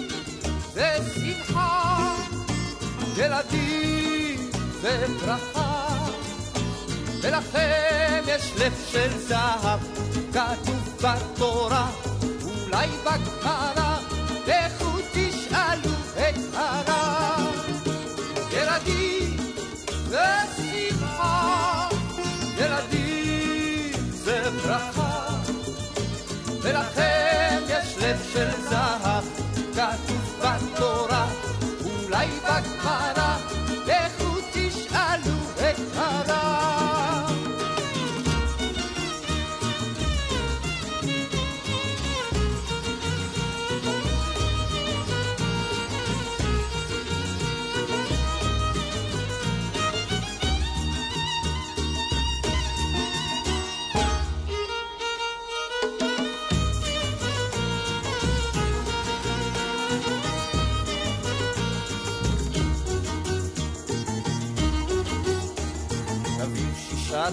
זה 0.73 0.97
שמחה, 1.15 2.15
ילדים 3.17 4.49
זה 4.81 5.05
ברכה, 5.21 5.87
ולכם 7.21 8.23
יש 8.27 8.53
לב 8.57 8.73
של 8.91 9.17
זהב, 9.17 9.79
כתוב 10.33 10.97
בתורה. 11.01 12.08
אולי 12.68 12.88
בגמרא, 13.04 13.98
לכו 14.46 14.87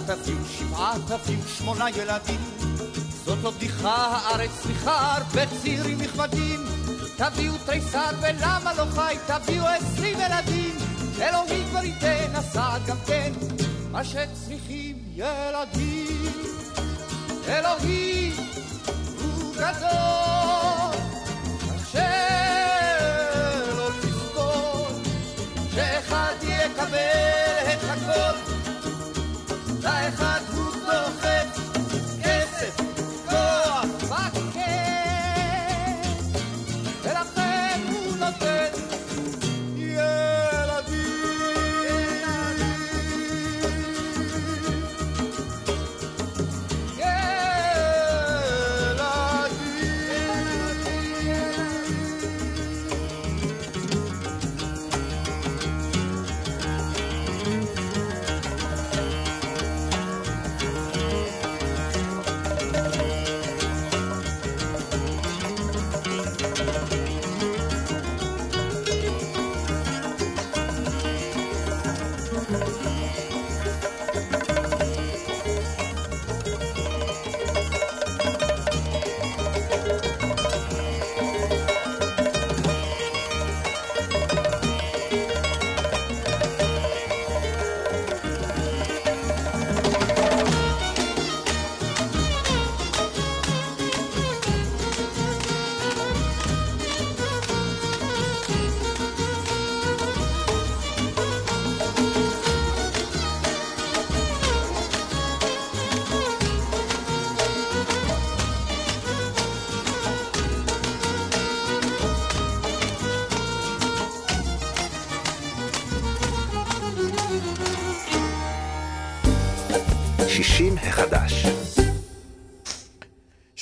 תביאו 0.07 0.45
שבעה, 0.59 0.95
תביאו 1.07 1.41
שמונה 1.59 1.91
ילדים. 1.91 2.41
זאת 3.25 3.39
לא 3.43 3.51
בדיחה, 3.51 3.95
הארץ 3.95 4.51
צריכה 4.63 5.17
הרבה 5.17 5.43
צעירים 5.63 6.01
נכבדים. 6.01 6.65
תביאו 7.17 7.55
תריסר 7.67 8.11
ולמה 8.23 8.75
לא 8.75 8.85
חי, 8.95 9.17
תביאו 9.27 9.65
עשרים 9.67 10.19
ילדים. 10.21 10.75
אלוהים 11.21 11.65
כבר 11.71 11.85
ייתן, 11.85 12.35
הסעד 12.35 12.87
גם 12.87 12.97
כן, 13.07 13.33
מה 13.91 14.05
שצריכים 14.05 14.97
ילדים. 15.15 16.33
אלוהים 17.49 18.37
הוא 19.23 19.55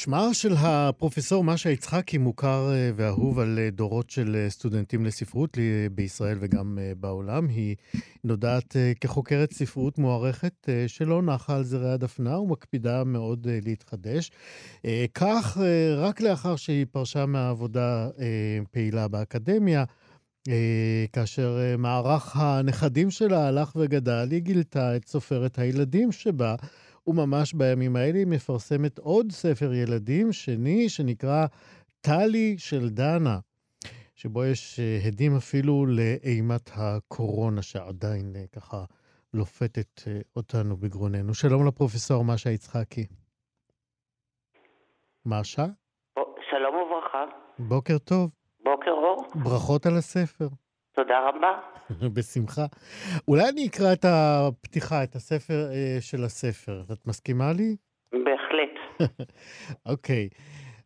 שמה 0.04 0.34
של 0.34 0.54
הפרופסור 0.58 1.44
משה 1.44 1.70
יצחקי 1.70 2.18
מוכר 2.18 2.70
אה, 2.72 2.90
ואהוב 2.96 3.38
על 3.38 3.58
אה, 3.58 3.70
דורות 3.70 4.10
של 4.10 4.36
אה, 4.36 4.50
סטודנטים 4.50 5.04
לספרות 5.04 5.58
בישראל 5.92 6.38
וגם 6.40 6.78
בעולם. 7.00 7.48
היא 7.48 7.76
נודעת 8.24 8.76
כחוקרת 9.00 9.52
ספרות 9.52 9.98
מוערכת 9.98 10.68
שלא 10.86 11.22
נחה 11.22 11.56
על 11.56 11.64
זרי 11.64 11.90
הדפנה 11.92 12.38
ומקפידה 12.38 13.04
מאוד 13.04 13.46
להתחדש. 13.64 14.30
כך, 15.14 15.58
רק 15.96 16.20
לאחר 16.20 16.56
שהיא 16.56 16.86
פרשה 16.92 17.26
מהעבודה 17.26 18.08
פעילה 18.70 19.08
באקדמיה, 19.08 19.84
כאשר 21.12 21.58
מערך 21.78 22.36
הנכדים 22.36 23.10
שלה 23.10 23.48
הלך 23.48 23.76
וגדל, 23.76 24.28
היא 24.30 24.40
גילתה 24.40 24.96
את 24.96 25.08
סופרת 25.08 25.58
הילדים 25.58 26.12
שבה. 26.12 26.54
וממש 27.06 27.54
בימים 27.54 27.96
האלה 27.96 28.18
היא 28.18 28.26
מפרסמת 28.26 28.98
עוד 28.98 29.32
ספר 29.32 29.74
ילדים 29.74 30.32
שני, 30.32 30.88
שנקרא 30.88 31.46
טלי 32.00 32.54
של 32.58 32.88
דנה, 32.88 33.38
שבו 34.14 34.44
יש 34.44 34.80
אה, 34.80 34.98
הדים 35.06 35.36
אפילו 35.36 35.86
לאימת 35.86 36.70
הקורונה 36.74 37.62
שעדיין 37.62 38.32
אה, 38.36 38.44
ככה 38.52 38.84
לופתת 39.34 40.02
אה, 40.06 40.20
אותנו 40.36 40.76
בגרוננו. 40.76 41.34
שלום 41.34 41.66
לפרופסור 41.66 42.24
משה 42.24 42.50
יצחקי. 42.50 43.06
משה? 45.26 45.66
שלום 46.50 46.74
וברכה. 46.74 47.24
בוקר 47.58 47.98
טוב. 47.98 48.30
בוקר 48.64 48.90
אור. 48.90 49.26
ברכות 49.34 49.86
על 49.86 49.96
הספר. 49.96 50.48
תודה 50.94 51.28
רבה. 51.28 51.60
בשמחה. 52.14 52.66
אולי 53.28 53.48
אני 53.48 53.66
אקרא 53.66 53.92
את 53.92 54.04
הפתיחה, 54.08 55.04
את 55.04 55.14
הספר 55.14 55.68
uh, 55.70 56.00
של 56.00 56.24
הספר. 56.24 56.82
את 56.92 57.06
מסכימה 57.06 57.52
לי? 57.52 57.76
בהחלט. 58.12 59.00
אוקיי. 59.86 60.28
okay. 60.32 60.38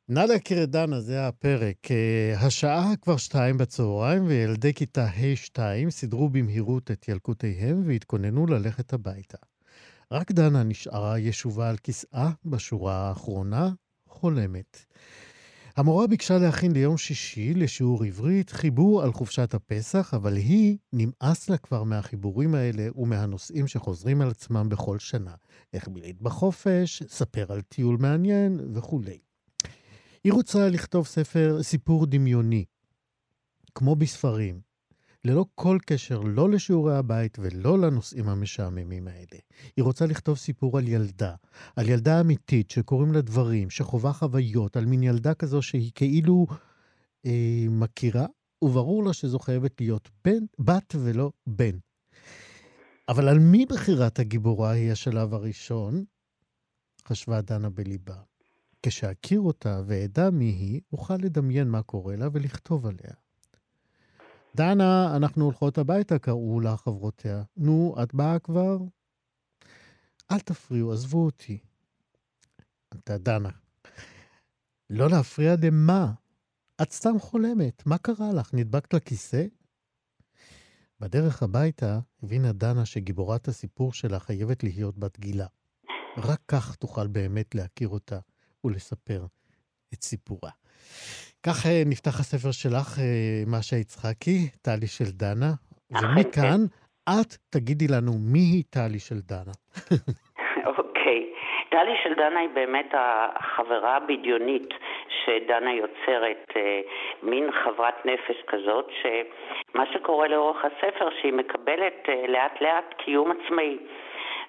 נאדה 0.09 0.39
קרדנה, 0.39 1.01
זה 1.01 1.27
הפרק. 1.27 1.77
Uh, 1.87 2.47
השעה 2.47 2.85
כבר 3.03 3.17
שתיים 3.17 3.59
בצהריים, 3.59 4.27
וילדי 4.27 4.75
כיתה 4.75 5.05
ה'2 5.05 5.91
סידרו 5.91 6.29
במהירות 6.29 6.91
את 6.91 7.09
ילקוטיהם 7.09 7.83
והתכוננו 7.87 8.47
ללכת 8.47 8.93
הביתה. 8.93 9.39
רק 10.13 10.33
דנה 10.33 10.63
נשארה 10.63 11.19
ישובה 11.19 11.69
על 11.71 11.77
כיסאה 11.77 12.29
בשורה 12.45 12.95
האחרונה, 12.95 13.69
חולמת. 14.07 14.85
המורה 15.79 16.07
ביקשה 16.07 16.39
להכין 16.39 16.73
ליום 16.73 16.97
שישי 16.97 17.55
לשיעור 17.55 18.05
עברית 18.05 18.51
חיבור 18.51 19.03
על 19.03 19.13
חופשת 19.13 19.55
הפסח, 19.55 20.15
אבל 20.15 20.37
היא, 20.37 20.79
נמאס 20.93 21.51
לה 21.51 21.59
כבר 21.59 21.85
מהחיבורים 21.85 22.55
האלה 22.55 22.89
ומהנושאים 22.95 23.67
שחוזרים 23.67 24.21
על 24.21 24.29
עצמם 24.29 24.69
בכל 24.69 24.99
שנה. 24.99 25.35
איך 25.73 25.89
בילית 25.89 26.23
בחופש, 26.23 27.03
ספר 27.09 27.53
על 27.53 27.61
טיול 27.61 27.97
מעניין 28.01 28.61
וכולי. 28.75 29.19
היא 30.25 30.33
רוצה 30.33 30.69
לכתוב 30.69 31.07
ספר, 31.07 31.63
סיפור 31.63 32.07
דמיוני, 32.07 32.65
כמו 33.75 33.97
בספרים, 33.97 34.61
ללא 35.29 35.47
כל 35.55 35.79
קשר 35.87 36.21
לא 36.21 36.51
לשיעורי 36.51 36.97
הבית 36.97 37.39
ולא 37.41 37.79
לנושאים 37.79 38.29
המשעממים 38.29 39.09
האלה. 39.09 39.39
היא 39.77 39.83
רוצה 39.83 40.07
לכתוב 40.07 40.37
סיפור 40.37 40.79
על 40.79 40.89
ילדה, 40.89 41.35
על 41.77 41.89
ילדה 41.89 42.21
אמיתית 42.21 42.71
שקוראים 42.71 43.13
לה 43.13 43.21
דברים, 43.21 43.71
שחווה 43.71 44.13
חוויות, 44.13 44.77
על 44.77 44.85
מין 44.85 45.03
ילדה 45.03 45.35
כזו 45.35 45.63
שהיא 45.63 45.93
כאילו 45.95 46.47
אה, 47.27 47.67
מכירה, 47.71 48.27
וברור 48.63 49.05
לה 49.05 49.13
שזו 49.13 49.39
חייבת 49.39 49.81
להיות 49.81 50.09
בן, 50.25 50.45
בת 50.59 50.95
ולא 50.99 51.33
בן. 51.47 51.79
אבל 53.09 53.29
על 53.29 53.39
מי 53.39 53.67
בחירת 53.67 54.19
הגיבורה 54.19 54.71
היא 54.71 54.93
השלב 54.93 55.35
הראשון? 55.35 56.05
חשבה 57.09 57.41
דנה 57.41 57.71
בליבה. 57.71 58.17
כשאכיר 58.83 59.41
אותה 59.41 59.83
ואדע 59.87 60.31
מי 60.31 60.45
היא, 60.45 60.81
אוכל 60.93 61.17
לדמיין 61.17 61.69
מה 61.69 61.83
קורה 61.83 62.17
לה 62.17 62.29
ולכתוב 62.33 62.87
עליה. 62.87 63.28
דנה, 64.57 65.17
אנחנו 65.17 65.45
הולכות 65.45 65.79
הביתה, 65.79 66.19
קראו 66.19 66.61
לה 66.61 66.77
חברותיה. 66.77 67.43
נו, 67.57 67.97
את 68.03 68.15
באה 68.15 68.39
כבר? 68.39 68.79
אל 70.31 70.41
תפריעו, 70.41 70.93
עזבו 70.93 71.25
אותי. 71.25 71.59
אתה 72.95 73.19
דנה. 73.19 73.51
לא 74.91 75.11
להפריע 75.11 75.55
למה? 75.63 76.13
את 76.83 76.93
סתם 76.93 77.19
חולמת, 77.19 77.87
מה 77.87 77.99
קרה 77.99 78.33
לך? 78.33 78.55
נדבקת 78.55 78.95
לכיסא? 78.95 79.47
בדרך 81.01 81.43
הביתה 81.43 82.01
הבינה 82.23 82.53
דנה 82.53 82.87
שגיבורת 82.87 83.49
הסיפור 83.49 83.93
שלה 83.93 84.21
חייבת 84.21 84.65
להיות 84.65 84.99
בת 84.99 85.19
גילה. 85.19 85.47
רק 86.19 86.41
כך 86.49 86.75
תוכל 86.77 87.07
באמת 87.07 87.55
להכיר 87.55 87.89
אותה 87.89 88.19
ולספר 88.65 89.27
את 89.95 90.05
סיפורה. 90.05 90.51
כך 91.47 91.67
אה, 91.67 91.83
נפתח 91.87 92.21
הספר 92.21 92.53
שלך, 92.53 92.89
אה, 92.99 93.43
משה 93.47 93.77
יצחקי, 93.77 94.39
טלי 94.65 94.87
של 94.87 95.11
דנה, 95.23 95.53
ומכאן 95.91 96.61
את 97.09 97.31
תגידי 97.53 97.89
לנו 97.95 98.13
מי 98.33 98.39
היא 98.39 98.65
טלי 98.71 98.99
של 98.99 99.21
דנה. 99.29 99.55
אוקיי. 100.79 101.21
טלי 101.69 101.95
של 102.03 102.15
דנה 102.15 102.41
היא 102.41 102.49
באמת 102.55 102.91
החברה 102.93 103.97
הבדיונית 103.97 104.69
שדנה 105.25 105.73
יוצרת, 105.73 106.45
אה, 106.57 106.81
מין 107.23 107.51
חברת 107.65 108.07
נפש 108.07 108.43
כזאת, 108.47 108.91
שמה 109.03 109.85
שקורה 109.93 110.29
לאורך 110.29 110.65
הספר, 110.65 111.09
שהיא 111.21 111.33
מקבלת 111.33 112.09
לאט 112.29 112.61
לאט 112.61 112.95
קיום 113.05 113.31
עצמאי, 113.31 113.79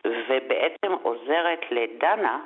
ובעצם 0.07 0.93
עוזרת 1.03 1.61
לדנה 1.71 2.39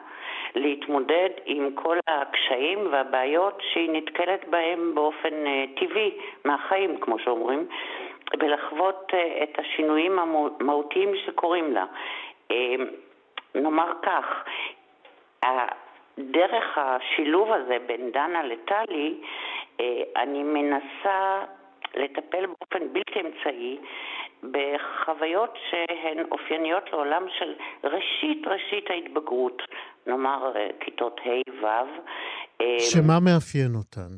להתמודד 0.56 1.30
עם 1.46 1.70
כל 1.76 1.98
הקשיים 2.08 2.80
והבעיות 2.92 3.62
שהיא 3.72 3.89
נתקלת 3.92 4.48
בהם 4.48 4.96
באופן 4.96 5.48
אה, 5.48 5.66
טבעי 5.80 6.12
מהחיים, 6.46 7.00
כמו 7.00 7.20
שאומרים, 7.20 7.68
ולחוות 8.39 9.12
אה, 9.13 9.44
את 9.44 9.60
השינויים 9.60 10.20
המהותיים 10.20 11.10
שקורים 11.26 11.74
לה. 11.74 11.86
אה, 12.52 12.76
נאמר 13.56 13.92
כך, 14.02 14.46
דרך 16.20 16.78
השילוב 16.78 17.52
הזה 17.52 17.78
בין 17.86 18.12
דנה 18.12 18.44
לטלי, 18.44 19.13
אני 20.16 20.44
מנסה 20.44 21.44
לטפל 21.96 22.46
באופן 22.46 22.94
בלתי 22.94 23.22
אמצעי 23.22 23.78
בחוויות 24.51 25.58
שהן 25.69 26.25
אופייניות 26.32 26.84
לעולם 26.93 27.23
של 27.39 27.53
ראשית 27.84 28.47
ראשית 28.47 28.89
ההתבגרות, 28.89 29.62
נאמר 30.08 30.53
כיתות 30.79 31.19
ה' 31.25 31.65
ו'. 31.65 31.99
שמה 32.79 33.19
מאפיין 33.19 33.75
אותן? 33.75 34.12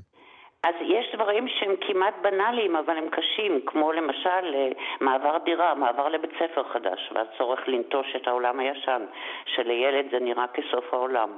אז 0.68 0.76
יש 0.82 1.06
דברים 1.16 1.48
שהם 1.48 1.76
כמעט 1.82 2.14
בנאליים, 2.22 2.76
אבל 2.76 2.98
הם 2.98 3.10
קשים, 3.10 3.62
כמו 3.66 3.92
למשל 3.92 4.56
אה, 4.56 4.70
מעבר 5.02 5.38
דירה, 5.46 5.76
מעבר 5.76 6.10
לבית 6.10 6.32
ספר 6.40 6.64
חדש, 6.74 7.12
והצורך 7.16 7.60
לנטוש 7.68 8.08
את 8.16 8.28
העולם 8.28 8.60
הישן, 8.60 9.02
שלילד 9.46 10.06
זה 10.12 10.20
נראה 10.20 10.46
כסוף 10.48 10.94
העולם. 10.94 11.30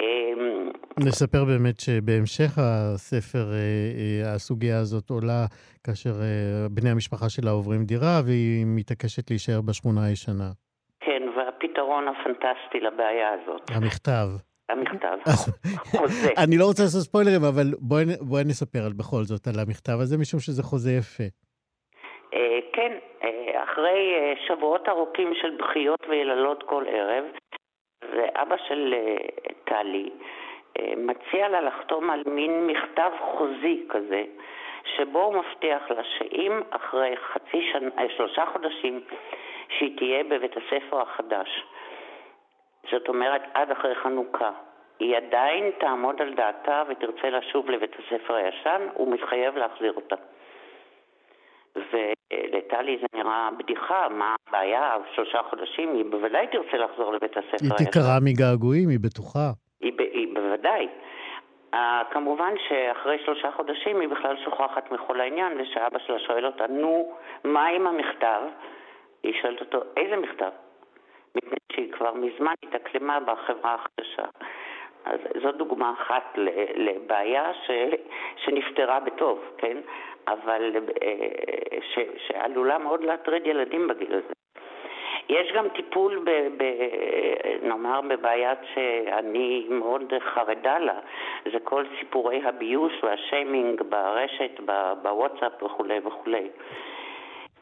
אמ, 0.00 0.70
נספר 1.06 1.44
באמת 1.44 1.80
שבהמשך 1.80 2.58
הספר 2.58 3.44
אה, 3.52 3.58
אה, 4.00 4.34
הסוגיה 4.34 4.78
הזאת 4.78 5.10
עולה 5.10 5.46
כאשר 5.86 6.14
בני 6.70 6.90
המשפחה 6.90 7.28
שלה 7.28 7.50
עוברים 7.50 7.84
דירה 7.84 8.16
והיא 8.26 8.66
מתעקשת 8.66 9.30
להישאר 9.30 9.60
בשכונה 9.68 10.00
הישנה. 10.08 10.50
כן, 11.00 11.22
והפתרון 11.36 12.04
הפנטסטי 12.08 12.80
לבעיה 12.80 13.28
הזאת. 13.32 13.62
המכתב. 13.70 14.28
המכתב. 14.68 15.16
חוזה. 15.98 16.30
אני 16.44 16.58
לא 16.58 16.64
רוצה 16.64 16.82
לעשות 16.82 17.02
ספוילרים, 17.02 17.44
אבל 17.52 17.66
בואי, 17.78 18.04
בואי 18.20 18.44
נספר 18.44 18.84
בכל 18.98 19.22
זאת 19.30 19.46
על 19.46 19.58
המכתב 19.62 19.96
הזה, 20.02 20.18
משום 20.18 20.40
שזה 20.40 20.62
חוזה 20.62 20.92
יפה. 21.00 21.28
אה, 22.34 22.58
כן, 22.72 22.92
אה, 23.22 23.62
אחרי 23.64 24.14
אה, 24.18 24.32
שבועות 24.46 24.88
ארוכים 24.88 25.32
של 25.40 25.50
בכיות 25.60 26.00
ויללות 26.08 26.62
כל 26.62 26.84
ערב, 26.88 27.24
ואבא 28.02 28.56
של 28.56 28.94
טלי 29.64 30.10
מציע 30.96 31.48
לה 31.48 31.60
לחתום 31.60 32.10
על 32.10 32.22
מין 32.26 32.66
מכתב 32.66 33.10
חוזי 33.20 33.86
כזה, 33.88 34.24
שבו 34.96 35.22
הוא 35.22 35.34
מבטיח 35.34 35.90
לה 35.90 36.04
שאם 36.04 36.60
אחרי 36.70 37.16
חצי 37.16 37.70
שנה, 37.72 38.08
שלושה 38.16 38.46
חודשים, 38.46 39.00
שהיא 39.68 39.96
תהיה 39.96 40.24
בבית 40.24 40.56
הספר 40.56 41.00
החדש, 41.00 41.64
זאת 42.90 43.08
אומרת 43.08 43.42
עד 43.54 43.70
אחרי 43.70 43.94
חנוכה. 43.94 44.50
היא 44.98 45.16
עדיין 45.16 45.70
תעמוד 45.78 46.22
על 46.22 46.34
דעתה 46.34 46.82
ותרצה 46.88 47.30
לשוב 47.30 47.70
לבית 47.70 47.96
הספר 47.98 48.34
הישן, 48.34 48.88
הוא 48.94 49.12
מתחייב 49.12 49.56
להחזיר 49.56 49.92
אותה. 49.92 50.16
ולטלי 52.32 52.98
זה 53.00 53.06
נראה 53.14 53.48
בדיחה, 53.58 54.08
מה 54.08 54.34
הבעיה, 54.48 54.96
שלושה 55.14 55.40
חודשים, 55.50 55.94
היא 55.94 56.04
בוודאי 56.10 56.46
תרצה 56.46 56.76
לחזור 56.76 57.12
לבית 57.12 57.36
הספר. 57.36 57.56
היא 57.62 57.86
תיקרא 57.86 58.18
מגעגועים, 58.22 58.88
היא 58.88 58.98
בטוחה. 59.00 59.50
היא, 59.80 59.92
ב, 59.96 60.00
היא 60.00 60.34
בוודאי. 60.34 60.88
Uh, 61.74 61.76
כמובן 62.10 62.52
שאחרי 62.68 63.18
שלושה 63.24 63.50
חודשים 63.56 64.00
היא 64.00 64.08
בכלל 64.08 64.36
שוכחת 64.44 64.92
מכל 64.92 65.20
העניין, 65.20 65.60
ושאבא 65.60 65.98
שלה 66.06 66.18
שואל 66.18 66.46
אותה, 66.46 66.66
נו, 66.66 67.12
מה 67.44 67.66
עם 67.66 67.86
המכתב? 67.86 68.40
היא 69.22 69.34
שואלת 69.42 69.60
אותו, 69.60 69.82
איזה 69.96 70.16
מכתב? 70.16 70.50
מפני 71.36 71.56
שהיא 71.72 71.92
כבר 71.92 72.14
מזמן 72.14 72.54
התאקלמה 72.62 73.20
בחברה 73.20 73.74
החדשה. 73.74 74.28
אז 75.04 75.20
זו 75.42 75.52
דוגמה 75.52 75.92
אחת 76.02 76.38
לבעיה 76.74 77.50
ש, 77.66 77.70
שנפתרה 78.44 79.00
בטוב, 79.00 79.38
כן? 79.58 79.76
אבל 80.28 80.76
אה, 81.02 81.78
ש, 81.94 81.98
שעלולה 82.26 82.78
מאוד 82.78 83.04
להטריד 83.04 83.46
ילדים 83.46 83.88
בגיל 83.88 84.14
הזה. 84.14 84.32
יש 85.28 85.52
גם 85.56 85.68
טיפול, 85.76 86.24
ב, 86.24 86.30
ב, 86.30 86.64
נאמר, 87.62 88.00
בבעיית 88.00 88.58
שאני 88.74 89.66
מאוד 89.70 90.12
חרדה 90.34 90.78
לה, 90.78 90.98
זה 91.52 91.58
כל 91.64 91.84
סיפורי 91.98 92.42
הביוש 92.44 92.92
והשיימינג 93.02 93.82
ברשת, 93.82 94.60
בוואטסאפ 95.02 95.62
וכולי 95.62 95.98
וכולי. 96.04 96.50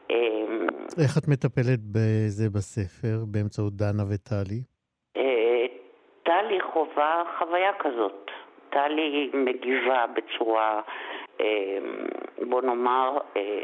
אמ, 0.09 0.67
איך 1.03 1.17
את 1.17 1.27
מטפלת 1.27 1.79
בזה 1.91 2.49
בספר, 2.55 3.17
באמצעות 3.31 3.73
דנה 3.73 4.03
וטלי? 4.09 4.61
אה, 5.17 5.65
טלי 6.23 6.61
חווה 6.61 7.23
חוויה 7.37 7.73
כזאת. 7.79 8.31
טלי 8.69 9.31
מגיבה 9.33 10.05
בצורה, 10.15 10.81
בוא 12.41 12.61
נאמר, 12.61 13.17
אה, 13.37 13.63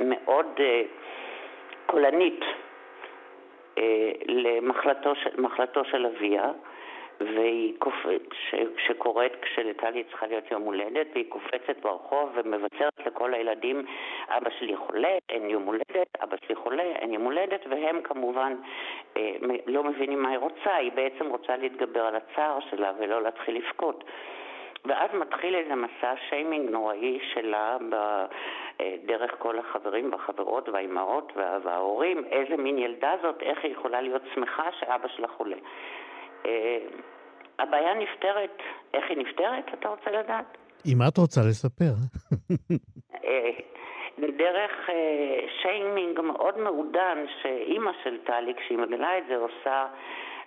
מאוד 0.00 0.46
אה, 0.60 0.82
קולנית 1.86 2.40
למחלתו 4.28 5.84
של 5.84 6.06
אביה. 6.06 6.50
שקורית 8.86 9.32
כשלטלי 9.42 10.04
צריכה 10.04 10.26
להיות 10.26 10.50
יום 10.50 10.62
הולדת, 10.62 11.06
והיא 11.14 11.24
קופצת 11.28 11.76
ברחוב 11.82 12.30
ומבצרת 12.34 13.06
לכל 13.06 13.34
הילדים, 13.34 13.86
אבא 14.28 14.50
שלי 14.58 14.76
חולה, 14.76 15.18
אין 15.28 15.50
יום 15.50 15.62
הולדת, 15.62 16.08
אבא 16.22 16.36
שלי 16.46 16.54
חולה, 16.54 16.82
אין 16.82 17.14
יום 17.14 17.22
הולדת, 17.22 17.60
והם 17.70 18.00
כמובן 18.02 18.54
אה, 19.16 19.32
לא 19.66 19.84
מבינים 19.84 20.22
מה 20.22 20.28
היא 20.30 20.38
רוצה, 20.38 20.74
היא 20.74 20.92
בעצם 20.92 21.26
רוצה 21.26 21.56
להתגבר 21.56 22.00
על 22.00 22.16
הצער 22.16 22.58
שלה 22.70 22.92
ולא 22.98 23.22
להתחיל 23.22 23.56
לבכות. 23.56 24.04
ואז 24.84 25.10
מתחיל 25.14 25.54
איזה 25.54 25.74
מסע 25.74 26.14
שיימינג 26.28 26.70
נוראי 26.70 27.18
שלה 27.34 27.76
אה, 28.80 28.96
דרך 29.06 29.30
כל 29.38 29.58
החברים 29.58 30.12
והחברות 30.12 30.68
והאימהות 30.68 31.32
וההורים, 31.36 32.24
איזה 32.24 32.56
מין 32.56 32.78
ילדה 32.78 33.14
זאת, 33.22 33.42
איך 33.42 33.58
היא 33.62 33.72
יכולה 33.72 34.00
להיות 34.00 34.22
שמחה 34.34 34.68
שאבא 34.80 35.08
שלה 35.08 35.28
חולה. 35.28 35.56
אה, 36.46 36.78
הבעיה 37.58 37.94
נפתרת. 37.94 38.62
איך 38.94 39.04
היא 39.08 39.18
נפתרת, 39.18 39.64
אתה 39.74 39.88
רוצה 39.88 40.10
לדעת? 40.10 40.56
אם 40.86 40.98
את 41.08 41.18
רוצה 41.18 41.40
לספר. 41.40 41.92
אה, 43.24 43.50
דרך 44.18 44.90
שיימינג 45.62 46.20
מאוד 46.20 46.58
מעודן 46.58 47.24
שאימא 47.42 47.90
של 48.04 48.18
טלי, 48.24 48.54
כשהיא 48.54 48.78
מגלה 48.78 49.18
את 49.18 49.22
זה, 49.28 49.36
עושה 49.36 49.86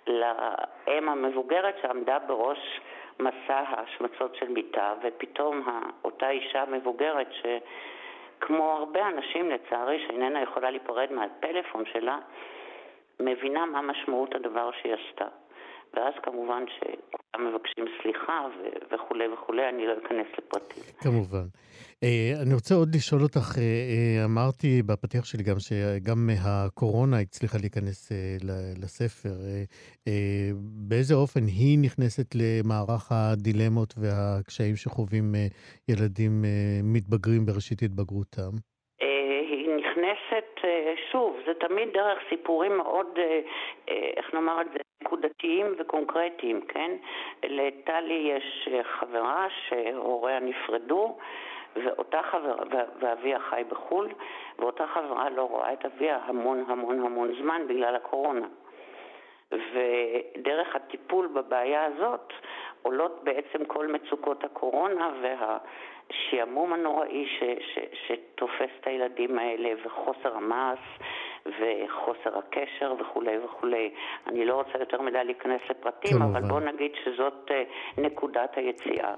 לאם 0.06 1.08
המבוגרת 1.08 1.74
שעמדה 1.82 2.18
בראש 2.18 2.80
מסע 3.20 3.62
ההשמצות 3.68 4.34
של 4.34 4.52
ביתה, 4.52 4.94
ופתאום 5.02 5.68
אותה 6.04 6.30
אישה 6.30 6.64
מבוגרת, 6.64 7.28
שכמו 7.32 8.72
הרבה 8.72 9.08
אנשים 9.08 9.50
לצערי, 9.50 10.04
שאיננה 10.06 10.42
יכולה 10.42 10.70
להיפרד 10.70 11.12
מהפלאפון 11.12 11.84
שלה, 11.92 12.18
מבינה 13.20 13.66
מה 13.66 13.82
משמעות 13.82 14.34
הדבר 14.34 14.70
שהיא 14.82 14.94
עשתה. 14.94 15.26
ואז 15.94 16.14
כמובן 16.22 16.62
שכולם 16.74 17.54
מבקשים 17.54 17.84
סליחה 18.02 18.46
וכולי 18.92 19.24
וכולי, 19.28 19.68
אני 19.68 19.86
לא 19.86 19.92
אכנס 19.92 20.26
לפרטים. 20.38 20.82
כמובן. 21.00 21.46
Uh, 22.04 22.42
אני 22.42 22.54
רוצה 22.54 22.74
עוד 22.74 22.94
לשאול 22.94 23.22
אותך, 23.22 23.54
uh, 23.54 24.24
אמרתי 24.24 24.82
בפתיח 24.82 25.24
שלי 25.24 25.42
גם 25.42 25.56
שגם 25.58 26.30
הקורונה 26.44 27.18
הצליחה 27.18 27.58
להיכנס 27.58 28.12
לספר. 28.82 29.34
באיזה 30.88 31.14
אופן 31.14 31.40
היא 31.46 31.78
נכנסת 31.78 32.34
למערך 32.34 33.12
הדילמות 33.12 33.94
והקשיים 33.96 34.76
שחווים 34.76 35.34
ילדים 35.88 36.44
מתבגרים 36.82 37.46
בראשית 37.46 37.82
התבגרותם? 37.82 38.50
שוב, 41.10 41.36
זה 41.46 41.54
תמיד 41.54 41.92
דרך 41.92 42.18
סיפורים 42.28 42.76
מאוד, 42.76 43.06
uh, 43.16 43.18
uh, 43.18 43.92
איך 44.16 44.34
נאמר 44.34 44.60
את 44.60 44.66
זה, 44.72 44.78
נקודתיים 45.02 45.74
וקונקרטיים, 45.78 46.60
כן? 46.60 46.90
לטלי 47.44 48.32
יש 48.36 48.68
אה, 48.72 48.84
חברה 48.84 49.46
שהוריה 49.50 50.40
נפרדו, 50.40 51.16
ואותה 51.76 52.22
חברה, 52.22 52.54
ואביה 53.00 53.38
חי 53.38 53.62
בחו"ל, 53.68 54.08
ואותה 54.58 54.86
חברה 54.86 55.30
לא 55.30 55.42
רואה 55.42 55.72
את 55.72 55.84
אביה 55.84 56.18
המון 56.24 56.64
המון 56.68 57.06
המון 57.06 57.32
זמן 57.42 57.62
בגלל 57.68 57.96
הקורונה. 57.96 58.46
ודרך 59.52 60.76
הטיפול 60.76 61.26
בבעיה 61.26 61.84
הזאת 61.84 62.32
עולות 62.82 63.20
בעצם 63.24 63.64
כל 63.64 63.86
מצוקות 63.86 64.44
הקורונה 64.44 65.10
והשעמום 66.10 66.72
הנוראי 66.72 67.24
ש, 67.38 67.42
ש, 67.42 67.78
שתופס 68.06 68.72
את 68.80 68.86
הילדים 68.86 69.38
האלה 69.38 69.68
וחוסר 69.86 70.36
המעש 70.36 70.78
וחוסר 71.46 72.38
הקשר 72.38 72.94
וכולי 73.00 73.38
וכולי. 73.44 73.90
אני 74.26 74.44
לא 74.44 74.54
רוצה 74.54 74.78
יותר 74.80 75.02
מדי 75.02 75.24
להיכנס 75.24 75.60
לפרטים, 75.70 76.18
כמובן. 76.18 76.36
אבל 76.36 76.48
בוא 76.48 76.60
נגיד 76.60 76.90
שזאת 77.04 77.50
אה, 77.50 77.62
נקודת 78.02 78.50
היציאה. 78.56 79.14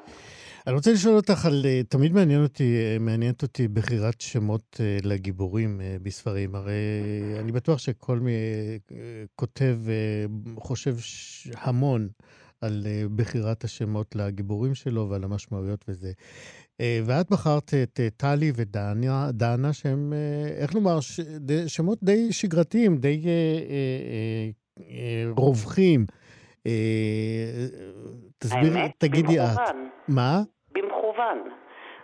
אני 0.66 0.74
רוצה 0.74 0.90
לשאול 0.92 1.16
אותך 1.16 1.46
על, 1.46 1.62
אה, 1.64 1.80
תמיד 1.88 2.12
מעניין 2.12 2.42
אותי, 2.42 2.76
אה, 2.76 2.96
מעניינת 3.00 3.42
אותי 3.42 3.68
בחירת 3.68 4.20
שמות 4.20 4.80
לגיבורים 5.04 5.80
בספרים. 6.02 6.54
הרי 6.54 6.82
אני 7.40 7.52
בטוח 7.52 7.78
שכל 7.78 8.18
מי 8.18 8.32
כותב 9.36 9.74
חושב 10.58 10.94
המון 11.64 12.08
על 12.62 12.72
בחירת 13.16 13.64
השמות 13.64 14.16
לגיבורים 14.16 14.74
שלו 14.74 15.08
ועל 15.10 15.24
המשמעויות 15.24 15.84
וזה. 15.88 16.12
אה, 16.80 16.98
ואת 17.06 17.26
בחרת 17.30 17.70
את 17.82 18.00
אה, 18.00 18.10
טלי 18.16 18.50
ודנה, 18.56 19.72
שהם, 19.72 20.12
אה, 20.12 20.62
איך 20.62 20.74
לומר, 20.74 20.98
שמות 21.76 21.98
די 22.02 22.32
שגרתיים, 22.32 22.96
די 22.96 23.18
רווחים. 25.36 26.00
תסבירי, 28.38 28.80
תגידי 28.98 29.38
את. 29.38 29.74
מה? 30.08 30.32
במכוון. 30.72 31.38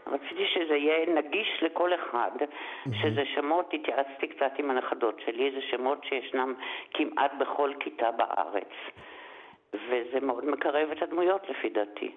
רציתי 0.07 0.45
שזה 0.55 0.75
יהיה 0.75 1.15
נגיש 1.15 1.49
לכל 1.63 1.91
אחד, 1.95 2.31
שזה 2.85 3.23
שמות, 3.35 3.71
התייעצתי 3.75 4.27
קצת 4.27 4.53
עם 4.59 4.71
הנכדות 4.71 5.21
שלי, 5.25 5.51
זה 5.55 5.61
שמות 5.71 6.05
שישנם 6.05 6.55
כמעט 6.95 7.33
בכל 7.41 7.73
כיתה 7.81 8.11
בארץ. 8.11 8.73
וזה 9.75 10.21
מאוד 10.23 10.45
מקרב 10.45 10.89
את 10.91 11.03
הדמויות 11.03 11.43
לפי 11.49 11.69
דעתי. 11.69 12.11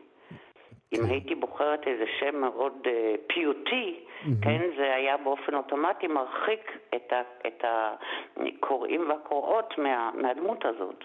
אם. 0.93 1.05
הייתי 1.05 1.35
בוחרת 1.35 1.87
איזה 1.87 2.03
שם 2.19 2.41
מאוד 2.41 2.73
uh, 2.83 3.33
פיוטי. 3.33 3.99
כן, 4.41 4.61
זה 4.77 4.95
היה 4.95 5.17
באופן 5.17 5.55
אוטומטי 5.55 6.07
מרחיק 6.07 6.71
את, 6.95 7.13
ה, 7.13 7.21
את 7.47 7.63
הקוראים 7.63 9.09
והקוראות 9.09 9.73
מה, 9.77 10.11
מהדמות 10.21 10.65
הזאת. 10.65 11.03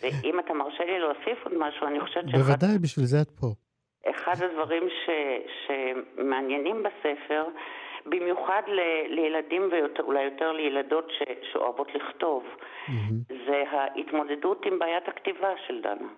ואם 0.00 0.38
אתה 0.38 0.54
מרשה 0.54 0.84
לי 0.84 0.98
להוסיף 0.98 1.44
עוד 1.44 1.54
משהו, 1.58 1.86
אני 1.86 2.00
חושבת 2.00 2.24
ש... 2.28 2.32
בוודאי, 2.32 2.78
בשביל 2.82 3.04
זה 3.04 3.16
את 3.22 3.30
פה. 3.40 3.46
אחד 4.10 4.42
הדברים 4.42 4.88
ש, 4.88 5.10
שמעניינים 5.66 6.82
בספר, 6.82 7.44
במיוחד 8.06 8.62
ל, 8.66 8.80
לילדים 9.14 9.70
ואולי 9.70 10.22
יותר 10.22 10.52
לילדות 10.52 11.10
ש, 11.10 11.22
שאוהבות 11.52 11.88
לכתוב, 11.94 12.44
mm-hmm. 12.46 13.34
זה 13.46 13.64
ההתמודדות 13.70 14.66
עם 14.66 14.78
בעיית 14.78 15.08
הכתיבה 15.08 15.48
של 15.66 15.80
דנה. 15.80 16.08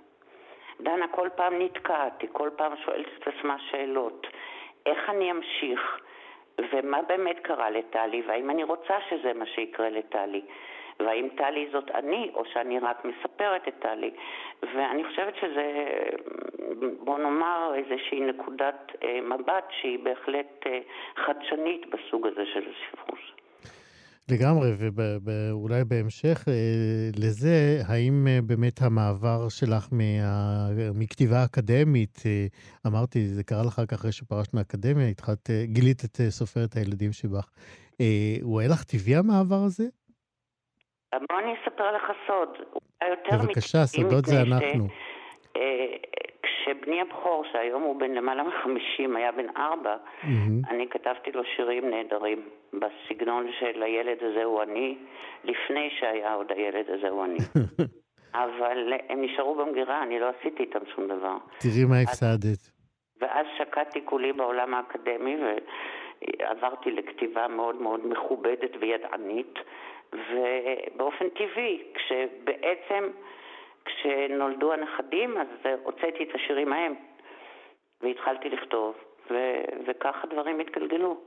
דנה 0.82 1.08
כל 1.08 1.28
פעם 1.36 1.62
נתקעת, 1.62 2.22
היא 2.22 2.30
כל 2.32 2.50
פעם 2.56 2.72
שואלת 2.84 3.06
את 3.18 3.28
עצמה 3.28 3.56
שאלות. 3.58 4.26
איך 4.86 5.10
אני 5.10 5.30
אמשיך? 5.30 6.00
ומה 6.72 7.02
באמת 7.02 7.38
קרה 7.42 7.70
לטלי, 7.70 8.22
והאם 8.26 8.50
אני 8.50 8.64
רוצה 8.64 8.94
שזה 9.08 9.32
מה 9.32 9.46
שיקרה 9.46 9.90
לטלי. 9.90 10.42
והאם 11.00 11.28
טלי 11.36 11.68
זאת 11.72 11.90
אני, 11.90 12.30
או 12.34 12.44
שאני 12.44 12.78
רק 12.78 13.04
מספרת 13.04 13.68
את 13.68 13.74
טלי. 13.78 14.10
ואני 14.62 15.04
חושבת 15.04 15.36
שזה, 15.36 15.84
בוא 17.04 17.18
נאמר, 17.18 17.72
איזושהי 17.74 18.20
נקודת 18.20 18.92
אה, 19.04 19.20
מבט 19.20 19.64
שהיא 19.70 19.98
בהחלט 19.98 20.66
אה, 20.66 20.78
חדשנית 21.16 21.86
בסוג 21.86 22.26
הזה 22.26 22.46
של 22.46 22.62
הספרות. 22.70 23.39
לגמרי, 24.30 24.70
ואולי 25.24 25.84
בהמשך 25.84 26.48
אה, 26.48 26.54
לזה, 27.16 27.82
האם 27.88 28.26
באמת 28.46 28.82
המעבר 28.82 29.48
שלך 29.48 29.88
מה, 29.92 30.68
מכתיבה 30.94 31.44
אקדמית, 31.44 32.22
אמרתי, 32.86 33.26
זה 33.26 33.44
קרה 33.44 33.62
לך 33.66 33.78
רק 33.78 33.92
אחרי 33.92 34.12
שפרשת 34.12 34.54
מהאקדמיה, 34.54 35.08
התחלת, 35.08 35.50
גילית 35.64 36.04
את 36.04 36.20
סופרת 36.28 36.76
הילדים 36.76 37.12
שבך, 37.12 37.50
הוא 38.42 38.60
היה 38.60 38.68
לך 38.68 38.84
טבעי 38.84 39.16
המעבר 39.16 39.62
הזה? 39.66 39.84
בוא 41.12 41.38
אני 41.42 41.52
אספר 41.62 41.92
לך 41.96 42.04
סוד. 42.26 42.48
בבקשה, 43.32 43.86
סודות 43.86 44.24
זה 44.24 44.42
אנחנו. 44.42 44.88
כשבני 46.42 47.00
הבכור, 47.00 47.44
שהיום 47.52 47.82
הוא 47.82 48.00
בן 48.00 48.10
למעלה 48.10 48.42
מחמישים, 48.42 49.16
היה 49.16 49.32
בן 49.32 49.56
ארבע, 49.56 49.96
אני 50.70 50.88
כתבתי 50.90 51.32
לו 51.32 51.42
שירים 51.56 51.90
נהדרים, 51.90 52.48
בסגנון 52.72 53.50
של 53.58 53.82
הילד 53.82 54.16
הזה 54.22 54.44
הוא 54.44 54.62
אני, 54.62 54.98
לפני 55.44 55.90
שהיה 55.98 56.34
עוד 56.34 56.52
הילד 56.52 56.90
הזה 56.90 57.08
הוא 57.08 57.24
אני. 57.24 57.38
אבל 58.34 58.92
הם 59.08 59.22
נשארו 59.22 59.54
במגירה, 59.54 60.02
אני 60.02 60.20
לא 60.20 60.30
עשיתי 60.38 60.62
איתם 60.62 60.78
שום 60.94 61.06
דבר. 61.06 61.36
תראי 61.58 61.84
מה 61.88 62.00
הפסדת. 62.00 62.70
ואז 63.20 63.46
שקעתי 63.58 64.00
כולי 64.04 64.32
בעולם 64.32 64.74
האקדמי 64.74 65.36
ועברתי 65.42 66.90
לכתיבה 66.90 67.48
מאוד 67.48 67.82
מאוד 67.82 68.06
מכובדת 68.06 68.70
וידענית. 68.80 69.58
ובאופן 70.12 71.28
טבעי, 71.28 71.82
כשבעצם, 71.94 73.04
כשנולדו 73.84 74.72
הנכדים, 74.72 75.38
אז 75.38 75.72
הוצאתי 75.84 76.22
את 76.22 76.34
השירים 76.34 76.72
ההם, 76.72 76.94
והתחלתי 78.02 78.48
לכתוב, 78.48 78.94
ו- 79.30 79.64
וכך 79.88 80.16
הדברים 80.24 80.60
התגלגלו. 80.60 81.20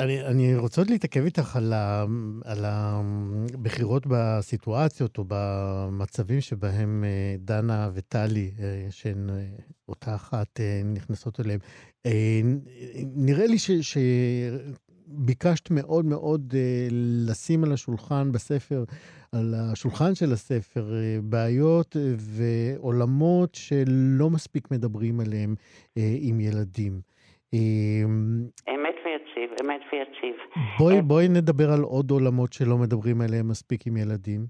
אני, 0.00 0.26
אני 0.26 0.56
רוצה 0.56 0.80
עוד 0.80 0.90
להתעכב 0.90 1.24
איתך 1.24 1.56
על, 1.56 1.72
ה, 1.72 2.04
על 2.44 2.64
הבחירות 2.64 4.02
בסיטואציות 4.06 5.18
או 5.18 5.24
במצבים 5.28 6.40
שבהם 6.40 7.04
אה, 7.04 7.34
דנה 7.38 7.88
וטלי, 7.94 8.50
אה, 8.62 8.86
שהן 8.90 9.30
אה, 9.30 9.34
אותה 9.88 10.14
אחת, 10.14 10.60
נכנסות 10.94 11.40
אליהם. 11.40 11.60
נראה 13.16 13.46
לי 13.46 13.58
ש, 13.58 13.70
ש, 13.70 13.98
ביקשת 15.12 15.70
מאוד 15.70 16.04
מאוד 16.04 16.40
אה, 16.54 16.88
לשים 17.30 17.64
על 17.64 17.72
השולחן 17.72 18.32
בספר, 18.34 18.80
על 19.34 19.48
השולחן 19.72 20.14
של 20.14 20.32
הספר, 20.32 20.80
אה, 20.80 21.16
בעיות 21.30 21.96
ועולמות 22.36 23.54
שלא 23.54 24.30
מספיק 24.34 24.64
מדברים 24.70 25.20
עליהם 25.20 25.54
אה, 25.98 26.02
עם 26.28 26.40
ילדים. 26.40 26.94
אמת 28.68 28.96
ויציב, 29.04 29.50
אמת 29.62 29.80
ויציב. 29.92 30.36
בואי, 30.78 31.02
בואי 31.02 31.28
נדבר 31.28 31.68
על 31.74 31.82
עוד 31.82 32.10
עולמות 32.10 32.52
שלא 32.52 32.76
מדברים 32.82 33.20
עליהם 33.20 33.48
מספיק 33.48 33.86
עם 33.86 33.96
ילדים. 33.96 34.40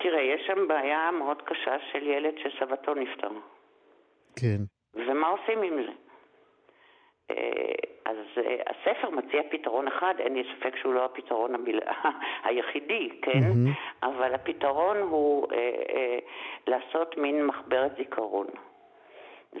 תראה, 0.00 0.22
יש 0.22 0.40
שם 0.46 0.68
בעיה 0.68 1.10
מאוד 1.18 1.42
קשה 1.42 1.76
של 1.92 2.02
ילד 2.06 2.34
שסבתו 2.42 2.94
נפטר. 2.94 3.30
כן. 4.40 4.60
ומה 4.94 5.26
עושים 5.28 5.62
עם 5.62 5.74
זה? 5.86 5.92
אז 8.04 8.16
אה, 8.38 8.56
הספר 8.66 9.10
מציע 9.10 9.42
פתרון 9.50 9.88
אחד, 9.88 10.14
אין 10.18 10.34
לי 10.34 10.44
ספק 10.56 10.76
שהוא 10.76 10.94
לא 10.94 11.04
הפתרון 11.04 11.54
המיל... 11.54 11.80
היחידי, 12.44 13.08
כן? 13.22 13.30
Mm-hmm. 13.30 14.06
אבל 14.06 14.34
הפתרון 14.34 14.96
הוא 14.96 15.46
אה, 15.52 15.58
אה, 15.94 16.18
לעשות 16.66 17.18
מין 17.18 17.46
מחברת 17.46 17.96
זיכרון. 17.96 18.46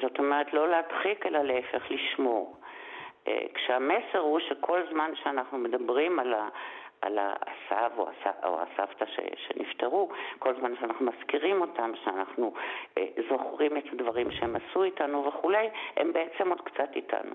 זאת 0.02 0.18
אומרת, 0.18 0.52
לא 0.52 0.68
להדחיק, 0.68 1.26
אלא 1.26 1.42
להפך, 1.42 1.90
לשמור. 1.90 2.56
אה, 3.28 3.46
כשהמסר 3.54 4.18
הוא 4.18 4.40
שכל 4.40 4.80
זמן 4.90 5.10
שאנחנו 5.14 5.58
מדברים 5.58 6.18
על, 6.18 6.34
ה, 6.34 6.48
על 7.00 7.18
הסב 7.18 7.90
או, 7.98 8.08
הסב, 8.08 8.44
או 8.44 8.58
הסבתא 8.60 9.06
ש, 9.06 9.20
שנפטרו, 9.36 10.08
כל 10.38 10.54
זמן 10.54 10.72
שאנחנו 10.80 11.06
מזכירים 11.06 11.60
אותם, 11.60 11.92
שאנחנו 12.04 12.52
אה, 12.98 13.06
זוכרים 13.28 13.76
את 13.76 13.84
הדברים 13.92 14.30
שהם 14.30 14.56
עשו 14.56 14.82
איתנו 14.82 15.24
וכולי, 15.24 15.68
הם 15.96 16.12
בעצם 16.12 16.50
עוד 16.50 16.60
קצת 16.60 16.88
איתנו. 16.96 17.34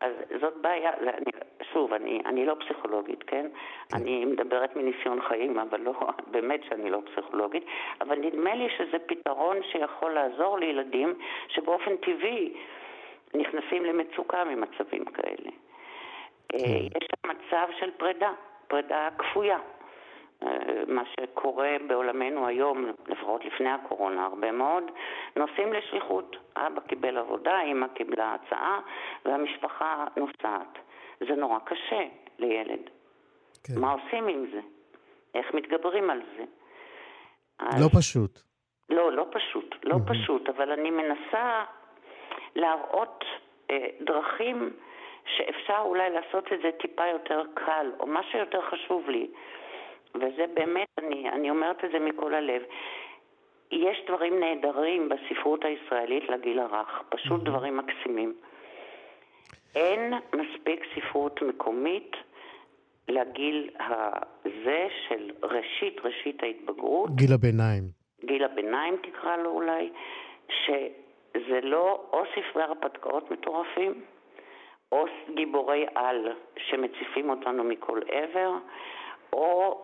אז 0.00 0.12
זאת 0.40 0.56
בעיה, 0.60 0.90
אני, 1.00 1.32
שוב, 1.72 1.92
אני, 1.92 2.22
אני 2.26 2.46
לא 2.46 2.54
פסיכולוגית, 2.54 3.22
כן? 3.22 3.46
כן? 3.88 3.96
אני 3.96 4.24
מדברת 4.24 4.76
מניסיון 4.76 5.22
חיים, 5.22 5.58
אבל 5.58 5.80
לא, 5.80 5.92
באמת 6.30 6.60
שאני 6.68 6.90
לא 6.90 6.98
פסיכולוגית, 7.04 7.64
אבל 8.00 8.18
נדמה 8.18 8.54
לי 8.54 8.68
שזה 8.78 8.98
פתרון 9.06 9.56
שיכול 9.72 10.12
לעזור 10.12 10.58
לילדים 10.58 11.14
שבאופן 11.48 11.96
טבעי 11.96 12.52
נכנסים 13.34 13.84
למצוקה 13.84 14.44
ממצבים 14.44 15.04
כאלה. 15.04 15.50
כן. 16.48 16.58
אה, 16.58 16.64
יש 16.64 17.08
שם 17.10 17.30
מצב 17.30 17.66
של 17.78 17.90
פרידה, 17.90 18.32
פרידה 18.68 19.08
כפויה. 19.18 19.58
מה 20.86 21.02
שקורה 21.06 21.76
בעולמנו 21.88 22.46
היום, 22.46 22.86
לפחות 23.08 23.44
לפני 23.44 23.70
הקורונה 23.70 24.24
הרבה 24.24 24.52
מאוד, 24.52 24.84
נוסעים 25.36 25.72
לשליחות. 25.72 26.36
אבא 26.56 26.80
קיבל 26.80 27.16
עבודה, 27.16 27.62
אמא 27.62 27.86
קיבלה 27.88 28.34
הצעה, 28.34 28.80
והמשפחה 29.24 30.06
נוסעת. 30.16 30.78
זה 31.20 31.34
נורא 31.36 31.58
קשה 31.64 32.04
לילד. 32.38 32.90
כן. 33.64 33.80
מה 33.80 33.92
עושים 33.92 34.28
עם 34.28 34.46
זה? 34.52 34.60
איך 35.34 35.54
מתגברים 35.54 36.10
על 36.10 36.20
זה? 36.36 36.44
אז... 37.58 37.82
לא 37.82 38.00
פשוט. 38.00 38.38
לא, 38.90 39.12
לא 39.12 39.26
פשוט, 39.30 39.74
לא 39.84 39.94
mm-hmm. 39.94 40.12
פשוט, 40.12 40.48
אבל 40.48 40.72
אני 40.72 40.90
מנסה 40.90 41.64
להראות 42.56 43.24
אה, 43.70 43.86
דרכים 44.00 44.70
שאפשר 45.36 45.78
אולי 45.84 46.10
לעשות 46.10 46.52
את 46.52 46.58
זה 46.62 46.70
טיפה 46.80 47.06
יותר 47.06 47.42
קל, 47.54 47.86
או 48.00 48.06
מה 48.06 48.20
שיותר 48.30 48.60
חשוב 48.70 49.08
לי, 49.08 49.30
וזה 50.14 50.44
באמת, 50.54 50.88
אני, 50.98 51.30
אני 51.30 51.50
אומרת 51.50 51.84
את 51.84 51.90
זה 51.92 51.98
מכל 51.98 52.34
הלב. 52.34 52.62
יש 53.70 53.98
דברים 54.08 54.40
נהדרים 54.40 55.08
בספרות 55.08 55.64
הישראלית 55.64 56.28
לגיל 56.28 56.58
הרך, 56.58 57.02
פשוט 57.08 57.42
דברים 57.42 57.76
מקסימים. 57.76 58.34
אין 59.74 60.14
מספיק 60.34 60.84
ספרות 60.94 61.42
מקומית 61.42 62.16
לגיל 63.08 63.70
הזה 63.80 64.88
של 65.08 65.30
ראשית, 65.42 66.00
ראשית 66.04 66.42
ההתבגרות. 66.42 67.10
גיל 67.16 67.32
הביניים. 67.32 67.82
גיל 68.24 68.44
הביניים 68.44 68.96
תקרא 69.02 69.36
לו 69.36 69.50
אולי, 69.50 69.90
שזה 70.48 71.60
לא 71.62 72.08
או 72.12 72.22
ספרי 72.34 72.62
הרפתקאות 72.62 73.30
מטורפים, 73.30 74.04
או 74.92 75.04
גיבורי 75.34 75.86
על 75.94 76.32
שמציפים 76.56 77.30
אותנו 77.30 77.64
מכל 77.64 78.00
עבר, 78.08 78.52
או 79.32 79.80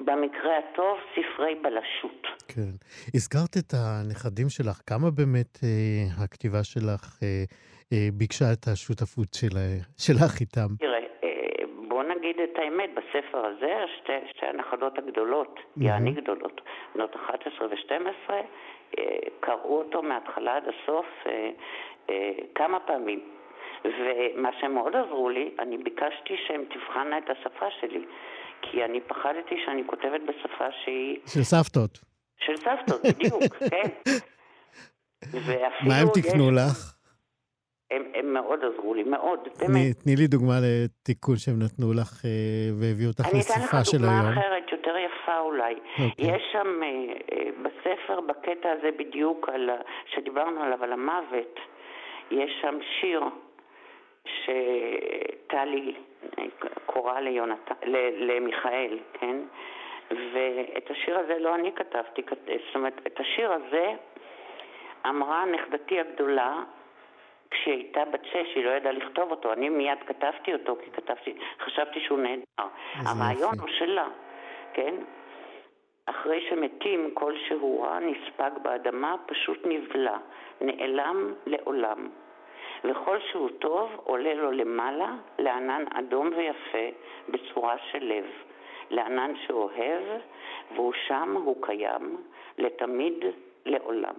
במקרה 0.00 0.58
הטוב, 0.58 0.98
ספרי 1.12 1.54
בלשות. 1.54 2.26
כן. 2.48 2.70
הזכרת 3.14 3.56
את 3.58 3.72
הנכדים 3.74 4.48
שלך, 4.48 4.80
כמה 4.86 5.10
באמת 5.10 5.58
אה, 5.64 6.24
הכתיבה 6.24 6.64
שלך 6.64 7.18
אה, 7.22 7.28
אה, 7.92 8.08
ביקשה 8.12 8.44
את 8.52 8.66
השותפות 8.72 9.34
של, 9.34 9.56
שלך 9.98 10.40
איתם? 10.40 10.68
תראה, 10.78 10.98
אה, 11.24 11.28
בוא 11.88 12.02
נגיד 12.04 12.36
את 12.44 12.58
האמת, 12.58 12.90
בספר 12.96 13.46
הזה, 13.46 13.74
שתי, 13.96 14.12
שתי 14.30 14.46
הנכדות 14.46 14.98
הגדולות, 14.98 15.58
Mhm. 15.58 15.84
יעני 15.84 16.12
גדולות, 16.12 16.60
בנות 16.94 17.16
11 17.16 17.68
ו-12, 17.68 18.32
קראו 19.40 19.78
אותו 19.78 20.02
מההתחלה 20.02 20.56
עד 20.56 20.62
הסוף 20.62 21.06
אה, 21.26 21.50
אה, 22.10 22.30
כמה 22.54 22.80
פעמים. 22.80 23.20
ומה 23.84 24.50
שהם 24.60 24.74
מאוד 24.74 24.96
עזרו 24.96 25.28
לי, 25.30 25.54
אני 25.58 25.78
ביקשתי 25.78 26.34
שהם 26.46 26.64
תבחנה 26.74 27.18
את 27.18 27.30
השפה 27.30 27.66
שלי, 27.80 28.04
כי 28.62 28.84
אני 28.84 29.00
פחדתי 29.00 29.54
שאני 29.64 29.82
כותבת 29.86 30.20
בשפה 30.28 30.64
שהיא 30.84 31.18
של 31.26 31.42
סבתות. 31.42 31.98
של 32.38 32.56
סבתות, 32.56 33.00
בדיוק, 33.04 33.42
כן. 33.70 33.88
מה 35.86 35.94
הם 36.00 36.06
יש- 36.06 36.12
תיקנו 36.14 36.50
לך? 36.50 36.94
הם, 37.90 38.02
הם 38.14 38.32
מאוד 38.34 38.60
עזרו 38.64 38.94
לי, 38.94 39.02
מאוד, 39.02 39.38
באמת. 39.58 39.96
תני 40.02 40.16
לי 40.16 40.26
דוגמה 40.26 40.54
לתיקון 40.62 41.36
שהם 41.36 41.54
נתנו 41.64 41.92
לך 41.92 42.24
אה, 42.24 42.30
והביאו 42.80 43.08
אותך 43.10 43.20
אני 43.20 43.40
אתן 43.40 43.60
לך 43.62 43.74
לשפה 43.74 43.84
של 43.84 43.98
דוגמה 43.98 44.20
היום. 44.20 44.32
אחרת, 44.38 44.72
יותר 44.72 44.94
יפה 45.06 45.38
אולי. 45.38 45.74
אוקיי. 45.74 46.26
יש 46.34 46.42
שם 46.52 46.66
אה, 46.82 46.88
אה, 47.32 47.50
בספר, 47.62 48.20
בקטע 48.20 48.68
הזה 48.78 48.90
בדיוק, 48.98 49.48
על, 49.48 49.70
שדיברנו 50.14 50.62
עליו, 50.62 50.84
על 50.84 50.92
המוות, 50.92 51.54
יש 52.30 52.50
שם 52.62 52.74
שיר 53.00 53.20
שטלי 54.44 55.94
אה, 56.38 56.44
קוראה 56.86 57.20
ליונתן, 57.20 57.74
ל- 57.82 58.30
למיכאל, 58.32 58.98
כן? 59.12 59.36
ואת 60.10 60.90
השיר 60.90 61.18
הזה 61.18 61.38
לא 61.38 61.54
אני 61.54 61.72
כתבתי, 61.72 62.22
כת- 62.22 62.36
זאת 62.66 62.74
אומרת, 62.74 63.06
את 63.06 63.20
השיר 63.20 63.52
הזה 63.52 63.92
אמרה 65.06 65.44
נכדתי 65.44 66.00
הגדולה 66.00 66.62
כשהיא 67.50 67.74
הייתה 67.74 68.04
בת 68.04 68.24
שש, 68.24 68.54
היא 68.54 68.64
לא 68.64 68.70
ידעה 68.70 68.92
לכתוב 68.92 69.30
אותו. 69.30 69.52
אני 69.52 69.68
מיד 69.68 69.98
כתבתי 70.06 70.52
אותו, 70.52 70.76
כי 70.84 70.90
כתבתי, 70.90 71.34
חשבתי 71.60 72.00
שהוא 72.00 72.18
נהדר. 72.18 72.42
הרעיון. 72.94 73.54
הוא 73.60 73.68
שלה, 73.68 74.08
כן? 74.72 74.94
אחרי 76.06 76.46
שמתים 76.50 77.10
כל 77.14 77.32
שהוא 77.48 77.84
רע, 77.86 77.98
נספג 78.00 78.50
באדמה, 78.62 79.16
פשוט 79.26 79.58
נבלע, 79.66 80.16
נעלם 80.60 81.34
לעולם. 81.46 82.08
וכל 82.84 83.18
שהוא 83.30 83.50
טוב 83.58 83.90
עולה 84.04 84.34
לו 84.34 84.50
למעלה, 84.50 85.12
לענן 85.38 85.84
אדום 85.94 86.30
ויפה, 86.36 86.96
בצורה 87.28 87.76
של 87.90 88.04
לב. 88.04 88.24
לענן 88.90 89.32
שאוהב, 89.46 90.02
והוא 90.74 90.92
שם, 91.06 91.36
הוא 91.44 91.56
קיים, 91.62 92.16
לתמיד, 92.58 93.24
לעולם. 93.64 94.14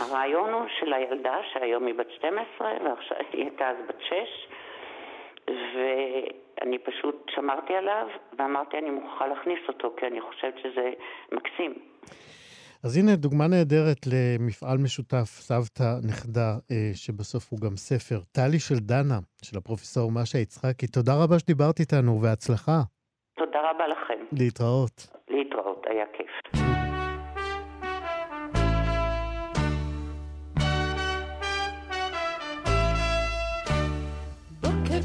הרעיון 0.00 0.52
הוא 0.52 0.68
של 0.80 0.92
הילדה, 0.92 1.36
שהיום 1.52 1.86
היא 1.86 1.94
בת 1.94 2.10
12, 2.10 2.72
ועכשיו 2.84 3.16
היא 3.32 3.42
הייתה 3.42 3.68
אז 3.68 3.76
בת 3.86 4.00
6, 4.00 4.48
ואני 5.48 6.78
פשוט 6.78 7.30
שמרתי 7.34 7.74
עליו, 7.74 8.08
ואמרתי 8.38 8.78
אני 8.78 8.90
מוכרחה 8.90 9.26
להכניס 9.26 9.60
אותו, 9.68 9.92
כי 9.96 10.06
אני 10.06 10.20
חושבת 10.20 10.58
שזה 10.58 10.92
מקסים. 11.32 11.74
אז 12.84 12.96
הנה 12.96 13.16
דוגמה 13.16 13.46
נהדרת 13.48 14.06
למפעל 14.06 14.78
משותף, 14.78 15.26
סבתא 15.26 15.98
נכדה, 16.08 16.50
אה, 16.70 16.90
שבסוף 16.94 17.48
הוא 17.50 17.60
גם 17.60 17.76
ספר. 17.76 18.20
טלי 18.32 18.58
של 18.58 18.78
דנה, 18.78 19.18
של 19.42 19.58
הפרופסור 19.58 20.12
משה 20.12 20.38
יצחקי. 20.38 20.86
תודה 20.86 21.12
רבה 21.24 21.38
שדיברת 21.38 21.80
איתנו, 21.80 22.22
והצלחה. 22.22 22.80
תודה 23.36 23.58
רבה 23.70 23.86
לכם. 23.86 24.24
להתראות. 24.32 25.06
להתראות, 25.28 25.82
היה 25.90 26.04
כיף. 26.16 26.62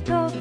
טוב, 0.06 0.32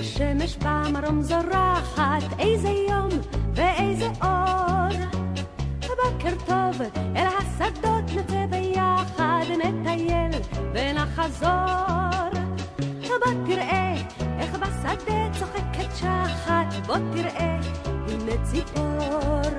השמש 0.00 0.56
במרום 0.56 1.22
זורחת, 1.22 2.22
איזה 2.38 2.68
יום 2.68 3.08
ואיזה 3.54 4.06
אור. 4.22 5.15
בוקר 6.12 6.34
טוב, 6.46 6.82
אל 7.16 7.26
השדות 7.26 8.04
נצא 8.16 8.46
ביחד, 8.50 9.44
נטייל 9.64 10.30
ונחזור. 10.74 12.40
בוא 13.08 13.32
תראה 13.46 13.94
איך 14.38 14.54
בשדה 14.54 15.28
צוחקת 15.38 15.96
שחת, 15.96 16.86
בוא 16.86 16.96
תראה, 17.14 17.58
הנה 17.84 18.44
ציפור. 18.44 19.50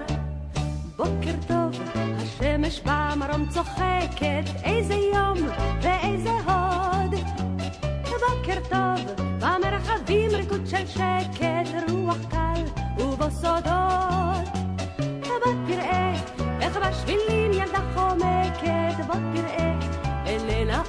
בוקר 0.98 1.36
טוב, 1.48 1.82
השמש 2.18 2.82
במרום 2.86 3.50
צוחקת, 3.50 4.64
איזה 4.64 4.94
יום 4.94 5.38
ואיזה 5.82 6.32
הוד. 6.32 7.16
בוקר 8.04 8.60
טוב, 8.70 9.26
במרחבים 9.40 10.32
ריקוד 10.32 10.68
של 10.68 10.88
שקט, 10.88 11.90
רוח 11.92 12.18
קל 12.30 12.64
ובו 13.00 13.32
סודות. 13.32 14.57
חומקת, 19.08 19.32
בוא 19.34 19.42
תראה 19.42 19.74
איננה 20.26 20.84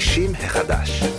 60 0.00 0.34
החדש. 0.44 1.15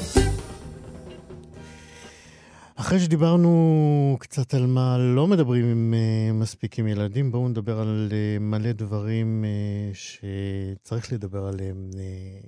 אחרי 2.87 2.99
שדיברנו 2.99 4.17
קצת 4.19 4.53
על 4.53 4.65
מה 4.65 4.97
לא 4.97 5.27
מדברים 5.27 5.65
עם 5.65 5.93
uh, 5.93 6.33
מספיק 6.33 6.79
עם 6.79 6.87
ילדים, 6.87 7.31
בואו 7.31 7.47
נדבר 7.47 7.79
על 7.79 8.09
uh, 8.09 8.39
מלא 8.39 8.71
דברים 8.71 9.45
uh, 9.45 9.95
שצריך 9.95 11.13
לדבר 11.13 11.45
עליהם 11.45 11.89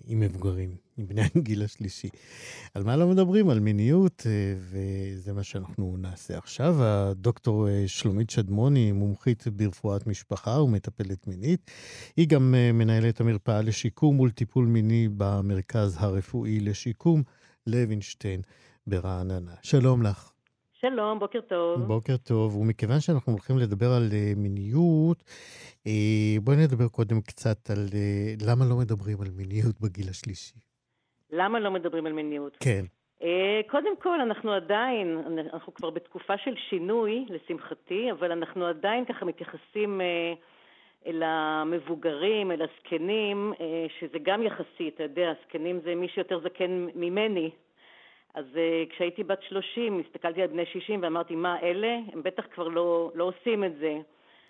עם 0.05 0.19
מבוגרים, 0.19 0.75
עם 0.97 1.07
בני 1.07 1.21
הגיל 1.35 1.63
השלישי. 1.63 2.09
על 2.73 2.83
מה 2.83 2.97
לא 2.97 3.07
מדברים? 3.07 3.49
על 3.49 3.59
מיניות, 3.59 4.27
וזה 4.59 5.33
מה 5.33 5.43
שאנחנו 5.43 5.97
נעשה 5.97 6.37
עכשיו. 6.37 6.83
הדוקטור 6.83 7.67
שלומית 7.87 8.29
שדמוני, 8.29 8.91
מומחית 8.91 9.47
ברפואת 9.47 10.07
משפחה 10.07 10.61
ומטפלת 10.61 11.27
מינית. 11.27 11.71
היא 12.17 12.27
גם 12.27 12.55
מנהלת 12.73 13.21
המרפאה 13.21 13.61
לשיקום 13.61 14.19
ולטיפול 14.19 14.65
מיני 14.65 15.07
במרכז 15.17 15.95
הרפואי 15.99 16.59
לשיקום 16.59 17.23
לוינשטיין. 17.67 18.41
ברעננה. 18.89 19.51
שלום 19.63 20.03
לך. 20.03 20.31
שלום, 20.73 21.19
בוקר 21.19 21.41
טוב. 21.41 21.81
בוקר 21.81 22.17
טוב, 22.17 22.55
ומכיוון 22.55 22.99
שאנחנו 22.99 23.33
הולכים 23.33 23.57
לדבר 23.57 23.85
על 23.97 24.07
uh, 24.11 24.39
מיניות, 24.39 25.23
uh, 25.87 25.89
בואי 26.43 26.57
נדבר 26.57 26.87
קודם 26.87 27.21
קצת 27.21 27.69
על 27.69 27.85
uh, 27.87 28.45
למה 28.49 28.65
לא 28.69 28.75
מדברים 28.75 29.21
על 29.21 29.27
מיניות 29.37 29.79
בגיל 29.81 30.09
השלישי. 30.09 30.55
למה 31.31 31.59
לא 31.59 31.71
מדברים 31.71 32.05
על 32.05 32.13
מיניות? 32.13 32.57
כן. 32.59 32.85
קודם 33.67 33.97
כל, 34.01 34.21
אנחנו 34.21 34.51
עדיין, 34.51 35.17
אנחנו 35.53 35.73
כבר 35.73 35.89
בתקופה 35.89 36.33
של 36.37 36.55
שינוי, 36.69 37.25
לשמחתי, 37.29 38.11
אבל 38.11 38.31
אנחנו 38.31 38.65
עדיין 38.65 39.05
ככה 39.05 39.25
מתייחסים 39.25 40.01
אל 41.05 41.23
המבוגרים, 41.23 42.51
אל 42.51 42.61
הזקנים, 42.61 43.53
שזה 43.99 44.17
גם 44.23 44.43
יחסי, 44.43 44.89
אתה 44.95 45.03
יודע, 45.03 45.31
הזקנים 45.31 45.79
זה 45.83 45.95
מי 45.95 46.07
שיותר 46.07 46.39
זקן 46.43 46.87
ממני. 46.95 47.51
אז 48.33 48.45
אה, 48.57 48.83
כשהייתי 48.89 49.23
בת 49.23 49.39
30, 49.49 50.01
הסתכלתי 50.05 50.41
על 50.41 50.47
בני 50.47 50.65
60 50.65 51.03
ואמרתי, 51.03 51.35
מה, 51.35 51.59
אלה? 51.61 51.97
הם 52.13 52.23
בטח 52.23 52.43
כבר 52.53 52.67
לא, 52.67 53.11
לא 53.15 53.23
עושים 53.23 53.63
את 53.63 53.71
זה. 53.79 53.97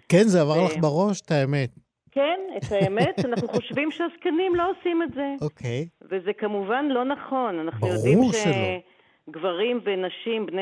כן, 0.09 0.23
זה 0.23 0.41
עבר 0.41 0.51
ו- 0.51 0.65
לך 0.65 0.77
בראש, 0.81 1.21
את 1.21 1.31
האמת. 1.31 1.69
כן, 2.11 2.39
את 2.57 2.71
האמת, 2.71 3.25
אנחנו 3.25 3.47
חושבים 3.47 3.91
שהזקנים 3.91 4.55
לא 4.55 4.71
עושים 4.71 5.03
את 5.03 5.13
זה. 5.13 5.35
אוקיי. 5.41 5.87
וזה 6.01 6.33
כמובן 6.33 6.85
לא 6.85 7.03
נכון. 7.05 7.59
אנחנו 7.59 7.87
ברור 7.87 7.93
יודעים 7.93 8.19
שלא. 8.31 8.51
שגברים 9.29 9.79
ונשים 9.83 10.45
בני 10.45 10.61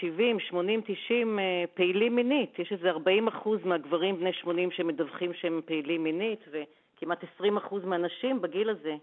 70, 0.00 0.40
80, 0.40 0.80
90 0.86 1.38
אה, 1.38 1.64
פעילים 1.74 2.16
מינית. 2.16 2.58
יש 2.58 2.72
איזה 2.72 2.90
40 2.90 3.28
אחוז 3.28 3.60
מהגברים 3.64 4.20
בני 4.20 4.32
80 4.32 4.70
שמדווחים 4.70 5.32
שהם 5.34 5.60
פעילים 5.64 6.04
מינית, 6.04 6.40
וכמעט 6.50 7.24
20 7.34 7.56
אחוז 7.56 7.84
מהנשים 7.84 8.40
בגיל 8.42 8.70
הזה. 8.70 8.94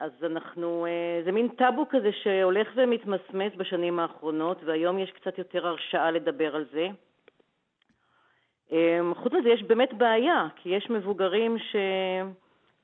אז 0.00 0.10
אנחנו, 0.22 0.86
אה, 0.86 1.22
זה 1.24 1.32
מין 1.32 1.48
טאבו 1.48 1.86
כזה 1.90 2.10
שהולך 2.22 2.68
ומתמסמס 2.76 3.52
בשנים 3.56 3.98
האחרונות, 3.98 4.58
והיום 4.64 4.98
יש 4.98 5.10
קצת 5.10 5.38
יותר 5.38 5.66
הרשאה 5.66 6.10
לדבר 6.10 6.56
על 6.56 6.64
זה. 6.72 6.88
אמ, 8.72 9.14
חוץ 9.14 9.32
מזה, 9.32 9.48
יש 9.48 9.62
באמת 9.62 9.94
בעיה, 9.94 10.48
כי 10.56 10.68
יש 10.68 10.90
מבוגרים 10.90 11.56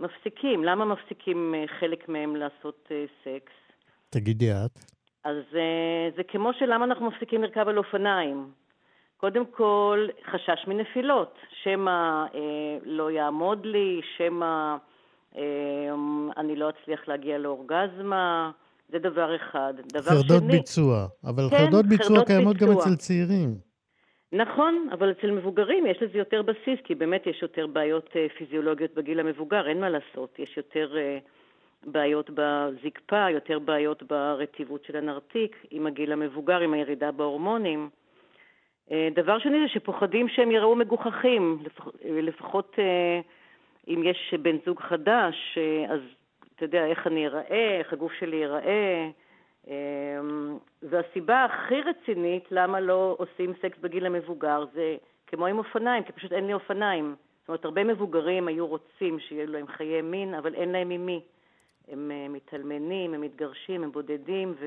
שמפסיקים. 0.01 0.65
למה 0.65 0.85
מפסיקים 0.85 1.55
אה, 1.55 1.65
חלק 1.81 2.09
מהם 2.09 2.37
לעשות 2.37 2.89
אה, 2.91 3.05
סקס? 3.23 3.53
תגידי 4.11 4.53
את. 4.53 4.79
אז 5.25 5.43
זה 6.17 6.23
כמו 6.29 6.53
שלמה 6.53 6.85
אנחנו 6.85 7.07
מפסיקים 7.07 7.43
לרכב 7.43 7.69
על 7.69 7.79
אופניים. 7.79 8.51
קודם 9.17 9.47
כל, 9.47 10.07
חשש 10.31 10.65
מנפילות, 10.67 11.39
שמא 11.63 12.27
אה, 12.35 12.79
לא 12.85 13.11
יעמוד 13.11 13.67
לי, 13.67 14.01
שמא 14.17 14.77
אני 16.37 16.57
לא 16.57 16.69
אצליח 16.71 17.09
להגיע 17.09 17.39
לאורגזמה, 17.39 18.51
זה 18.89 18.99
דבר 18.99 19.37
אחד. 19.37 19.75
דבר 19.93 20.03
חרדות 20.03 20.43
שני, 20.43 20.53
ביצוע. 20.53 21.07
אבל 21.25 21.43
כן, 21.51 21.57
חרדות 21.57 21.87
ביצוע 21.87 22.07
חרדות 22.07 22.27
קיימות 22.27 22.57
גם 22.57 22.69
ביצוע. 22.69 22.83
אצל 22.83 22.97
צעירים. 22.97 23.55
נכון, 24.33 24.89
אבל 24.93 25.11
אצל 25.11 25.31
מבוגרים 25.31 25.87
יש 25.87 26.03
לזה 26.03 26.19
יותר 26.19 26.43
בסיס, 26.43 26.81
כי 26.85 26.95
באמת 26.95 27.27
יש 27.27 27.43
יותר 27.43 27.67
בעיות 27.67 28.11
אה, 28.17 28.27
פיזיולוגיות 28.39 28.95
בגיל 28.95 29.21
המבוגר, 29.21 29.69
אין 29.69 29.81
מה 29.81 29.89
לעשות. 29.89 30.39
יש 30.39 30.57
יותר 30.57 30.97
אה, 30.97 31.19
בעיות 31.87 32.31
בזקפה, 32.35 33.31
יותר 33.31 33.59
בעיות 33.59 34.03
ברטיבות 34.03 34.85
של 34.85 34.97
הנרתיק 34.97 35.57
עם 35.71 35.87
הגיל 35.87 36.13
המבוגר, 36.13 36.61
עם 36.61 36.73
הירידה 36.73 37.13
בהורמונים. 37.13 37.89
אה, 38.93 39.09
דבר 39.15 39.39
שני 39.39 39.59
זה 39.67 39.69
שפוחדים 39.69 40.29
שהם 40.29 40.51
יראו 40.51 40.77
מגוחכים, 40.77 41.59
לפח, 41.65 41.89
לפחות 42.05 42.77
אה, 42.79 43.21
אם 43.89 44.03
יש 44.05 44.35
בן 44.43 44.57
זוג 44.67 44.81
חדש, 44.81 45.59
אז 45.89 46.01
אתה 46.55 46.65
יודע 46.65 46.87
איך 46.87 47.07
אני 47.07 47.27
אראה, 47.27 47.79
איך 47.79 47.93
הגוף 47.93 48.13
שלי 48.13 48.37
ייראה. 48.37 49.11
אמ, 49.67 50.59
והסיבה 50.83 51.45
הכי 51.45 51.81
רצינית 51.83 52.45
למה 52.51 52.81
לא 52.81 53.17
עושים 53.19 53.53
סקס 53.63 53.79
בגיל 53.81 54.07
המבוגר 54.07 54.65
זה 54.75 54.97
כמו 55.27 55.47
עם 55.47 55.59
אופניים, 55.59 56.03
כי 56.03 56.13
פשוט 56.13 56.33
אין 56.33 56.47
לי 56.47 56.55
אופניים. 56.55 57.15
זאת 57.41 57.49
אומרת, 57.49 57.65
הרבה 57.65 57.85
מבוגרים 57.85 58.49
היו 58.49 58.67
רוצים 58.67 59.19
שיהיו 59.19 59.53
להם 59.53 59.67
חיי 59.67 60.03
מין, 60.03 60.35
אבל 60.35 60.55
אין 60.55 60.73
להם 60.73 60.91
עם 60.91 61.07
מי. 61.07 61.21
הם 61.89 62.11
אה, 62.11 62.29
מתאלמנים, 62.29 63.15
הם 63.15 63.21
מתגרשים, 63.21 63.85
הם 63.85 63.93
בודדים, 63.93 64.55
ו... 64.61 64.67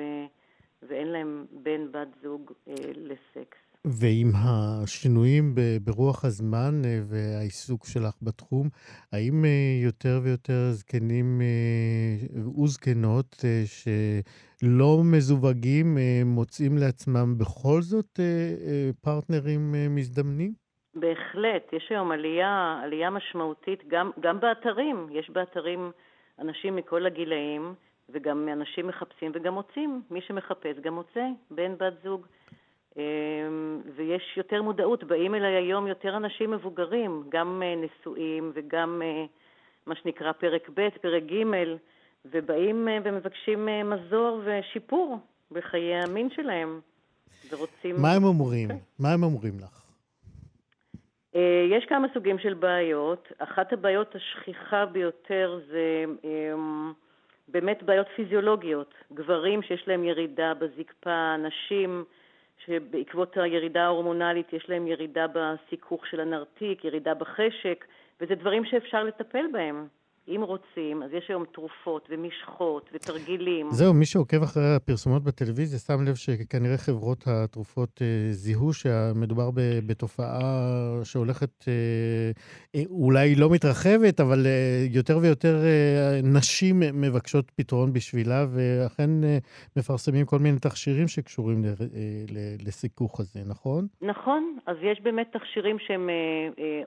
ואין 0.83 1.07
להם 1.07 1.45
בן, 1.51 1.91
בת 1.91 2.07
זוג 2.21 2.51
אה, 2.67 2.73
לסקס. 2.95 3.68
ועם 3.87 4.27
השינויים 4.35 5.55
ברוח 5.83 6.25
הזמן 6.25 6.81
אה, 6.85 6.99
והעיסוק 7.09 7.85
שלך 7.85 8.15
בתחום, 8.21 8.67
האם 9.13 9.45
אה, 9.45 9.83
יותר 9.83 10.19
ויותר 10.23 10.71
זקנים 10.71 11.41
אה, 11.41 12.41
וזקנות 12.63 13.35
שלא 13.65 15.01
מזווגים 15.11 15.97
מוצאים 16.25 16.77
לעצמם 16.77 17.37
בכל 17.37 17.81
זאת 17.81 18.19
פרטנרים 19.01 19.75
מזדמנים? 19.95 20.53
בהחלט, 20.95 21.73
יש 21.73 21.87
היום 21.89 22.11
עלייה, 22.11 22.81
עלייה 22.83 23.09
משמעותית 23.09 23.83
גם, 23.87 24.11
גם 24.19 24.39
באתרים. 24.39 25.07
יש 25.11 25.29
באתרים 25.29 25.91
אנשים 26.39 26.75
מכל 26.75 27.05
הגילאים, 27.05 27.73
וגם 28.09 28.49
אנשים 28.53 28.87
מחפשים 28.87 29.31
וגם 29.35 29.53
מוצאים. 29.53 30.01
מי 30.11 30.21
שמחפש 30.21 30.79
גם 30.81 30.93
מוצא, 30.93 31.25
בן, 31.51 31.75
בת 31.77 31.93
זוג. 32.03 32.25
אמ, 32.97 33.81
ויש 33.95 34.37
יותר 34.37 34.61
מודעות, 34.61 35.03
באים 35.03 35.35
אליי 35.35 35.55
היום 35.55 35.87
יותר 35.87 36.17
אנשים 36.17 36.51
מבוגרים, 36.51 37.23
גם 37.29 37.61
אה, 37.65 37.75
נשואים 37.75 38.51
וגם 38.53 39.01
אה, 39.05 39.25
מה 39.85 39.95
שנקרא 39.95 40.31
פרק 40.31 40.69
ב', 40.73 40.89
פרק 41.01 41.23
ג', 41.23 41.43
ובאים 42.25 42.87
אה, 42.87 42.97
ומבקשים 43.03 43.67
מזור 43.83 44.41
ושיפור 44.43 45.17
בחיי 45.51 45.95
המין 45.95 46.29
שלהם. 46.35 46.79
ורוצים... 47.49 47.95
מה 48.01 48.11
הם 48.11 48.23
אומרים? 48.23 48.69
מה 48.99 49.13
הם 49.13 49.23
אומרים 49.23 49.53
לך? 49.59 49.79
יש 51.69 51.85
כמה 51.89 52.07
סוגים 52.13 52.39
של 52.39 52.53
בעיות. 52.53 53.27
אחת 53.37 53.73
הבעיות 53.73 54.15
השכיחה 54.15 54.85
ביותר 54.85 55.59
זה 55.67 56.05
אמ, 56.23 56.93
באמת 57.47 57.83
בעיות 57.83 58.07
פיזיולוגיות. 58.15 58.93
גברים 59.13 59.61
שיש 59.61 59.83
להם 59.87 60.03
ירידה 60.03 60.53
בזקפה, 60.53 61.35
נשים 61.37 62.03
שבעקבות 62.65 63.37
הירידה 63.37 63.83
ההורמונלית 63.83 64.53
יש 64.53 64.69
להם 64.69 64.87
ירידה 64.87 65.25
בסיכוך 65.33 66.07
של 66.07 66.19
הנרתיק, 66.19 66.85
ירידה 66.85 67.13
בחשק, 67.13 67.85
וזה 68.21 68.35
דברים 68.35 68.65
שאפשר 68.65 69.03
לטפל 69.03 69.45
בהם. 69.51 69.87
אם 70.35 70.41
רוצים, 70.43 71.03
אז 71.03 71.13
יש 71.13 71.25
היום 71.29 71.43
תרופות 71.53 72.09
ומשחות 72.11 72.89
ותרגילים. 72.93 73.67
זהו, 73.71 73.93
מי 73.93 74.05
שעוקב 74.05 74.43
אחרי 74.43 74.75
הפרסומות 74.75 75.23
בטלוויזיה 75.23 75.79
שם 75.79 76.05
לב 76.05 76.15
שכנראה 76.15 76.77
חברות 76.77 77.23
התרופות 77.27 78.01
אה, 78.01 78.07
זיהו 78.31 78.73
שמדובר 78.73 79.51
ב- 79.51 79.79
בתופעה 79.87 80.39
שהולכת, 81.03 81.65
אה, 81.67 81.73
אה, 82.75 82.81
אולי 82.89 83.35
לא 83.35 83.49
מתרחבת, 83.49 84.19
אבל 84.19 84.45
אה, 84.45 84.51
יותר 84.89 85.17
ויותר 85.21 85.55
אה, 85.63 86.19
נשים 86.23 86.79
מבקשות 86.93 87.51
פתרון 87.55 87.93
בשבילה, 87.93 88.45
ואכן 88.49 89.23
אה, 89.23 89.37
מפרסמים 89.77 90.25
כל 90.25 90.37
מיני 90.39 90.59
תכשירים 90.59 91.07
שקשורים 91.07 91.63
ל- 91.65 91.67
אה, 91.67 91.73
ל- 92.31 92.67
לסיכוך 92.67 93.19
הזה, 93.19 93.39
נכון? 93.47 93.87
נכון, 94.01 94.57
אז 94.65 94.77
יש 94.81 95.01
באמת 95.03 95.27
תכשירים 95.33 95.77
שהם 95.79 96.09
אה, 96.09 96.15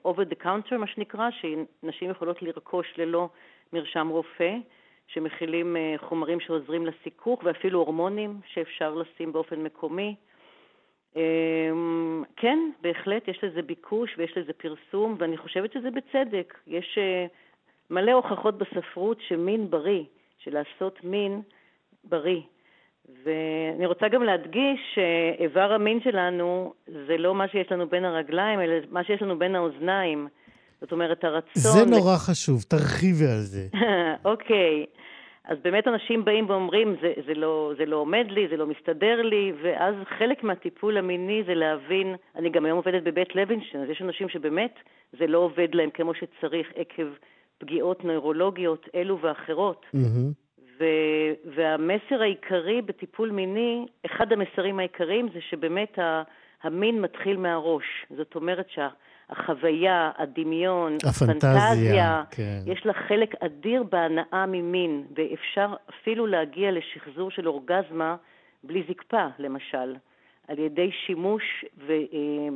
אה, 0.07 0.13
over 0.13 0.25
the 0.33 0.45
counter, 0.45 0.77
מה 0.79 0.87
שנקרא, 0.95 1.29
שנשים 1.41 2.11
יכולות 2.11 2.43
לרכוש 2.43 2.87
ללא 2.99 3.29
מרשם 3.73 4.09
רופא, 4.09 4.57
שמכילים 5.07 5.77
אה, 5.77 5.95
חומרים 5.97 6.41
שעוזרים 6.41 6.87
לסיכוך 6.87 7.41
ואפילו 7.45 7.79
הורמונים 7.79 8.41
שאפשר 8.47 8.95
לשים 8.95 9.33
באופן 9.33 9.63
מקומי. 9.63 10.15
אה, 11.17 11.71
כן, 12.37 12.59
בהחלט 12.81 13.29
יש 13.29 13.45
לזה 13.45 13.63
ביקוש 13.63 14.15
ויש 14.19 14.39
לזה 14.39 14.53
פרסום, 14.53 15.17
ואני 15.19 15.37
חושבת 15.37 15.73
שזה 15.73 15.91
בצדק. 15.91 16.59
יש 16.67 16.99
אה, 16.99 17.27
מלא 17.91 18.13
הוכחות 18.13 18.59
בספרות 18.59 19.21
שמין 19.21 19.71
בריא, 19.71 20.05
שלעשות 20.39 21.05
מין 21.05 21.43
בריא. 22.05 22.41
ואני 23.25 23.87
רוצה 23.87 24.09
גם 24.09 24.23
להדגיש 24.23 24.81
שאיבר 24.95 25.73
המין 25.73 26.01
שלנו 26.01 26.75
זה 26.87 27.17
לא 27.17 27.35
מה 27.35 27.49
שיש 27.49 27.73
לנו 27.73 27.89
בין 27.89 28.05
הרגליים, 28.05 28.61
אלא 28.61 28.75
מה 28.91 29.05
שיש 29.05 29.23
לנו 29.23 29.39
בין 29.39 29.57
האוזניים. 29.57 30.29
זאת 30.83 30.93
אומרת, 30.93 31.25
הרצון... 31.25 31.53
זה 31.55 31.85
נורא 31.91 32.17
חשוב, 32.17 32.63
תרחיבי 32.63 33.25
על 33.25 33.41
זה. 33.41 33.69
אוקיי. 34.33 34.87
אז 35.45 35.59
באמת 35.65 35.89
אנשים 35.89 36.25
באים 36.25 36.51
ואומרים, 36.51 36.97
זה, 37.03 37.13
זה, 37.27 37.35
לא, 37.35 37.73
זה 37.79 37.85
לא 37.85 37.97
עומד 37.97 38.27
לי, 38.31 38.49
זה 38.49 38.57
לא 38.57 38.67
מסתדר 38.67 39.23
לי, 39.23 39.53
ואז 39.63 39.95
חלק 40.19 40.45
מהטיפול 40.45 40.99
המיני 40.99 41.43
זה 41.47 41.55
להבין, 41.55 42.15
אני 42.37 42.51
גם 42.51 42.65
היום 42.65 42.77
עובדת 42.77 43.03
בבית 43.03 43.35
לוינשטיין, 43.35 43.83
אז 43.83 43.89
יש 43.91 44.03
אנשים 44.03 44.29
שבאמת 44.29 44.75
זה 45.19 45.27
לא 45.27 45.39
עובד 45.39 45.75
להם 45.75 45.91
כמו 45.95 46.13
שצריך 46.15 46.67
עקב 46.75 47.07
פגיעות 47.59 48.05
נוירולוגיות 48.05 48.89
אלו 48.95 49.19
ואחרות. 49.21 49.87
מהמם. 49.95 50.33
ו- 50.81 51.33
והמסר 51.55 52.23
העיקרי 52.23 52.83
בטיפול 52.83 53.31
מיני, 53.31 53.87
אחד 54.07 54.33
המסרים 54.33 54.79
העיקריים 54.79 55.29
זה 55.35 55.39
שבאמת 55.51 55.99
ה- 55.99 56.23
המין 56.63 57.01
מתחיל 57.01 57.37
מהראש. 57.37 57.85
זאת 58.17 58.35
אומרת 58.35 58.67
שהחוויה, 59.37 60.11
הדמיון, 60.19 60.97
הפנטזיה, 61.09 62.23
כן. 62.31 62.59
יש 62.67 62.87
לה 62.87 62.93
חלק 63.09 63.35
אדיר 63.41 63.83
בהנאה 63.83 64.47
ממין, 64.47 65.05
ואפשר 65.17 65.75
אפילו 65.91 66.27
להגיע 66.27 66.71
לשחזור 66.71 67.31
של 67.31 67.49
אורגזמה 67.49 68.17
בלי 68.65 68.83
זקפה, 68.91 69.27
למשל, 69.39 69.95
על 70.49 70.59
ידי 70.59 70.91
שימוש 71.07 71.43
ו- 71.87 71.93
אה, 71.93 72.49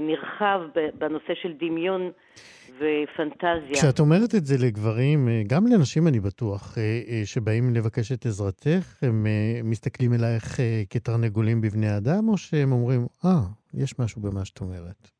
נרחב 0.00 0.60
ב- 0.74 0.88
בנושא 0.98 1.32
של 1.42 1.52
דמיון 1.60 2.10
ופנטזיה. 2.76 3.74
כשאת 3.74 4.00
אומרת 4.00 4.34
את 4.34 4.46
זה 4.46 4.66
לגברים, 4.66 5.28
אה, 5.28 5.42
גם 5.46 5.66
לנשים 5.66 6.08
אני 6.08 6.20
בטוח, 6.20 6.78
אה, 6.78 6.82
אה, 6.82 7.22
שבאים 7.24 7.74
לבקש 7.74 8.12
את 8.12 8.26
עזרתך, 8.26 8.98
הם 9.02 9.26
מסתכלים 9.64 10.14
אלייך 10.14 10.60
כתרנגולים 10.90 11.60
בבני 11.60 11.96
אדם, 11.96 12.28
או 12.28 12.38
שהם 12.38 12.72
אומרים, 12.72 13.06
אה, 13.24 13.40
יש 13.74 13.98
משהו 13.98 14.22
במה 14.22 14.44
שאת 14.44 14.60
אומרת? 14.60 15.19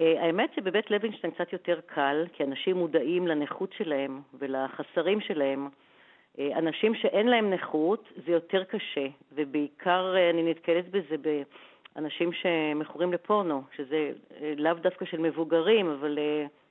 אה, 0.00 0.22
האמת 0.22 0.54
שבבית 0.54 0.90
לוינשטיין 0.90 1.32
קצת 1.32 1.52
יותר 1.52 1.80
קל, 1.86 2.26
כי 2.32 2.44
אנשים 2.44 2.76
מודעים 2.76 3.28
לנכות 3.28 3.72
שלהם 3.72 4.20
ולחסרים 4.38 5.20
שלהם. 5.20 5.68
אה, 6.38 6.58
אנשים 6.58 6.94
שאין 6.94 7.26
להם 7.28 7.50
נכות 7.50 8.08
זה 8.26 8.32
יותר 8.32 8.64
קשה, 8.64 9.06
ובעיקר 9.32 10.14
אה, 10.16 10.30
אני 10.30 10.50
נתקלת 10.50 10.90
בזה 10.90 11.16
באנשים 11.94 12.32
שמכורים 12.32 13.12
לפורנו, 13.12 13.62
שזה 13.76 14.12
לאו 14.56 14.74
דווקא 14.74 15.04
של 15.04 15.20
מבוגרים, 15.20 15.90
אבל 15.90 16.18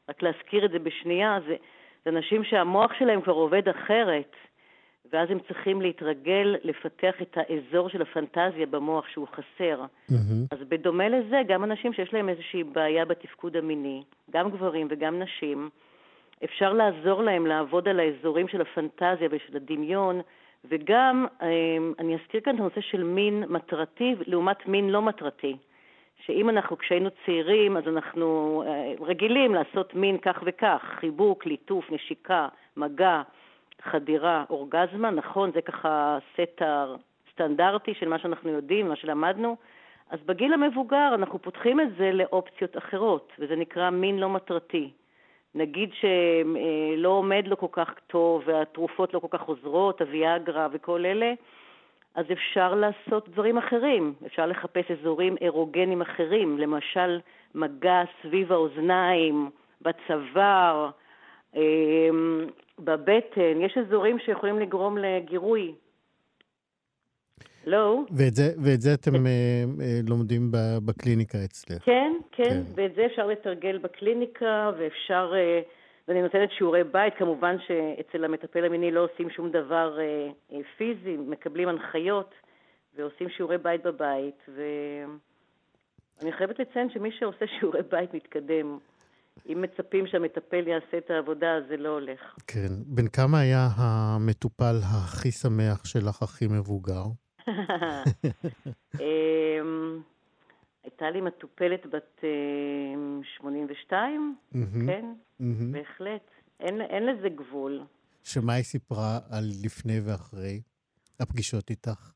רק 0.10 0.22
להזכיר 0.24 0.66
את 0.66 0.72
זה 0.72 0.80
בשנייה, 0.80 1.40
זה, 1.48 1.56
זה 2.06 2.10
אנשים 2.10 2.44
שהמוח 2.44 2.94
שלהם 3.00 3.22
כבר 3.22 3.34
עובד 3.34 3.70
אחרת, 3.70 4.36
ואז 5.16 5.32
הם 5.32 5.40
צריכים 5.48 5.82
להתרגל 5.82 6.56
לפתח 6.64 7.16
את 7.22 7.38
האזור 7.38 7.90
של 7.90 8.02
הפנטזיה 8.02 8.66
במוח 8.66 9.08
שהוא 9.08 9.28
חסר. 9.28 9.82
מהמם. 10.10 10.46
אז 10.52 10.60
בדומה 10.70 11.10
לזה, 11.10 11.42
גם 11.48 11.64
אנשים 11.64 11.94
שיש 11.94 12.14
להם 12.14 12.30
איזושהי 12.30 12.64
בעיה 12.64 13.06
בתפקוד 13.06 13.58
המיני, 13.58 14.04
גם 14.32 14.52
גברים 14.52 14.88
וגם 14.90 15.20
נשים, 15.20 15.70
אפשר 16.44 16.74
לעזור 16.74 17.24
להם 17.24 17.46
לעבוד 17.48 17.88
על 17.88 18.00
האזורים 18.00 18.48
של 18.48 18.62
הפנטזיה 18.62 19.28
ושל 19.32 19.56
הדמיון, 19.56 20.22
וגם, 20.66 21.26
אה, 21.42 21.48
אני 22.00 22.16
אזכיר 22.16 22.42
כאן 22.42 22.56
את 22.56 22.60
הנושא 22.60 22.82
של 22.82 23.04
מין 23.04 23.44
מטרתי 23.50 24.16
לעומת 24.28 24.68
מין 24.68 24.90
לא 24.90 25.02
מטרתי. 25.02 25.58
שאם 26.26 26.50
אנחנו, 26.50 26.78
כשהיינו 26.78 27.10
צעירים, 27.26 27.78
אז 27.78 27.84
אנחנו 27.88 28.64
אה, 28.68 29.06
רגילים 29.06 29.56
לעשות 29.56 29.94
מין 29.94 30.18
כך 30.18 30.44
וכך, 30.46 30.82
חיבוק, 31.00 31.46
ליטוף, 31.46 31.92
נשיקה, 31.92 32.48
מגע, 32.78 33.22
חדירה, 33.82 34.44
אורגזמה, 34.50 35.10
נכון, 35.10 35.52
זה 35.52 35.62
ככה 35.62 36.18
סט 36.34 36.62
הסטנדרטי 36.62 37.94
של 37.94 38.10
מה 38.10 38.20
שאנחנו 38.20 38.50
יודעים, 38.50 38.90
מה 38.90 38.96
שלמדנו. 38.96 39.56
אז 40.10 40.20
בגיל 40.26 40.54
המבוגר 40.54 41.12
אנחנו 41.14 41.42
פותחים 41.42 41.80
את 41.82 41.88
זה 41.98 42.12
לאופציות 42.12 42.78
אחרות, 42.78 43.32
וזה 43.40 43.56
נקרא 43.56 43.90
מין 43.90 44.20
לא 44.20 44.30
מטרתי. 44.30 44.92
נגיד 45.56 45.90
שלא 45.94 47.10
עומד 47.10 47.48
לו 47.48 47.58
כל 47.58 47.68
כך 47.72 47.90
טוב 48.08 48.44
והתרופות 48.46 49.14
לא 49.14 49.20
כל 49.20 49.28
כך 49.30 49.42
עוזרות, 49.42 50.02
הוויאגרה 50.02 50.68
וכל 50.72 51.06
אלה, 51.06 51.34
אז 52.16 52.26
אפשר 52.32 52.76
לעשות 52.76 53.30
דברים 53.30 53.58
אחרים. 53.58 54.14
אפשר 54.26 54.46
לחפש 54.46 54.92
אזורים 54.92 55.36
אירוגנים 55.42 56.02
אחרים, 56.02 56.58
למשל 56.60 57.20
מגע 57.56 58.04
סביב 58.22 58.52
האוזניים, 58.52 59.50
בצוואר, 59.82 60.90
אמ, 61.56 62.46
בבטן. 62.80 63.62
יש 63.62 63.78
אזורים 63.78 64.20
שיכולים 64.20 64.60
לגרום 64.60 64.98
לגירוי. 64.98 65.76
לא? 67.66 68.02
ואת 68.18 68.34
זה, 68.36 68.44
ואת 68.64 68.82
זה 68.82 68.94
אתם 68.94 69.26
אה, 69.26 69.64
אה, 69.82 70.00
לומדים 70.08 70.52
בקליניקה 70.86 71.38
אצלך. 71.46 71.86
כן, 71.86 72.14
כן, 72.32 72.44
כן. 72.44 72.62
ואת 72.76 72.96
זה 72.96 73.06
אפשר 73.06 73.28
לתרגל 73.28 73.78
בקליניקה, 73.78 74.72
ואפשר, 74.78 75.34
אה, 75.36 75.62
ואני 76.08 76.22
נותנת 76.22 76.52
שיעורי 76.52 76.84
בית, 76.84 77.14
כמובן 77.18 77.56
שאצל 77.68 78.26
המטפל 78.26 78.66
המיני 78.66 78.92
לא 78.92 79.04
עושים 79.04 79.30
שום 79.30 79.52
דבר 79.52 79.98
פיזי, 80.78 81.18
מקבלים 81.18 81.70
הנחיות 81.70 82.34
ועושים 82.96 83.30
שיעורי 83.30 83.58
בית 83.58 83.84
בבית, 83.84 84.36
ואני 84.48 86.32
חייבת 86.32 86.60
לציין 86.60 86.90
שמי 86.90 87.12
שעושה 87.12 87.46
שיעורי 87.48 87.82
בית 87.92 88.14
מתקדם. 88.14 88.78
אם 89.50 89.62
מצפים 89.62 90.08
שהמטפל 90.08 90.68
יעשה 90.68 90.98
את 90.98 91.10
העבודה, 91.10 91.58
אז 91.58 91.64
זה 91.70 91.78
לא 91.78 91.90
הולך. 91.90 92.36
כן. 92.48 92.68
בן 92.86 93.08
כמה 93.08 93.40
היה 93.40 93.68
המטופל 93.76 94.76
הכי 94.84 95.32
שמח 95.32 95.86
שלך, 95.86 96.24
הכי 96.24 96.48
מבוגר? 96.48 97.04
אמ, 99.00 100.02
הייתה 100.84 101.10
לי 101.10 101.22
מטופלת 101.22 101.86
בת 101.86 102.24
אה, 102.24 102.30
82, 103.38 104.36
מהמם, 104.52 104.88
כן. 104.88 105.06
בהחלט. 105.72 106.30
אין, 106.60 106.82
אין 106.82 107.06
לזה 107.06 107.30
גבול. 107.30 107.84
שמה 108.24 108.54
היא 108.54 108.64
סיפרה 108.64 109.20
על 109.30 109.44
לפני 109.66 110.00
ואחרי 110.06 110.62
הפגישות 111.20 111.70
איתך? 111.70 112.12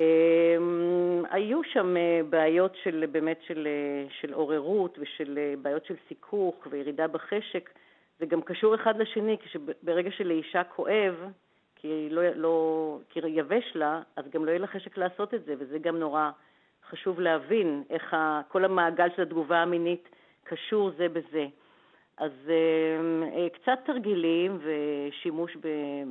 אמ, 0.00 1.22
היו 1.30 1.64
שם 1.64 1.96
אה, 1.96 2.20
בעיות 2.30 2.76
של, 2.82 3.04
באמת 3.12 3.38
של, 3.46 3.66
אה, 3.66 4.06
של 4.20 4.32
עוררות 4.32 4.98
ושל 4.98 5.38
אה, 5.38 5.54
בעיות 5.62 5.84
של 5.84 5.94
סיכוך 6.08 6.66
וירידה 6.70 7.06
בחשק. 7.08 7.70
זה 8.18 8.26
גם 8.26 8.42
קשור 8.42 8.74
אחד 8.74 8.96
לשני, 8.98 9.36
כשברגע 9.38 10.10
שלאישה 10.10 10.64
כואב, 10.64 11.14
כי, 11.76 12.08
לא, 12.10 12.22
לא, 12.34 12.98
כי 13.08 13.20
יבש 13.24 13.72
לה, 13.74 14.02
אז 14.16 14.24
גם 14.30 14.44
לא 14.44 14.50
יהיה 14.50 14.58
לה 14.58 14.66
חשק 14.66 14.98
לעשות 14.98 15.34
את 15.34 15.44
זה, 15.44 15.54
וזה 15.58 15.78
גם 15.78 15.98
נורא 15.98 16.30
חשוב 16.90 17.20
להבין 17.20 17.82
איך 17.90 18.14
ה, 18.14 18.40
כל 18.48 18.64
המעגל 18.64 19.08
של 19.16 19.22
התגובה 19.22 19.62
המינית 19.62 20.08
קשור 20.44 20.90
זה 20.90 21.08
בזה. 21.08 21.46
אז 22.16 22.32
אה, 22.48 23.48
קצת 23.48 23.78
תרגילים 23.84 24.58
ושימוש 24.62 25.56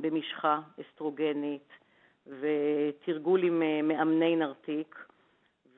במשחה 0.00 0.60
אסטרוגנית 0.80 1.83
ותרגול 2.26 3.44
עם 3.44 3.62
אה, 3.62 3.82
מאמני 3.82 4.36
נרתיק, 4.36 4.98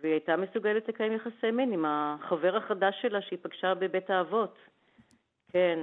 והיא 0.03 0.13
הייתה 0.13 0.37
מסוגלת 0.37 0.89
לקיים 0.89 1.13
יחסי 1.13 1.51
מין 1.51 1.73
עם 1.73 1.85
החבר 1.89 2.57
החדש 2.57 2.95
שלה 3.03 3.19
שהיא 3.29 3.39
פגשה 3.43 3.75
בבית 3.75 4.11
האבות. 4.11 4.55
כן. 5.53 5.79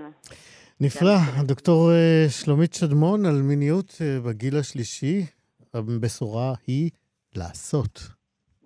נפלא. 0.81 1.15
הדוקטור 1.39 1.91
אה, 1.91 2.25
שלומית 2.29 2.73
שדמון 2.73 3.25
על 3.25 3.41
מיניות 3.41 3.93
אה, 4.01 4.19
בגיל 4.19 4.57
השלישי. 4.57 5.25
הבשורה 5.73 6.53
היא 6.67 6.89
לעשות. 7.35 7.99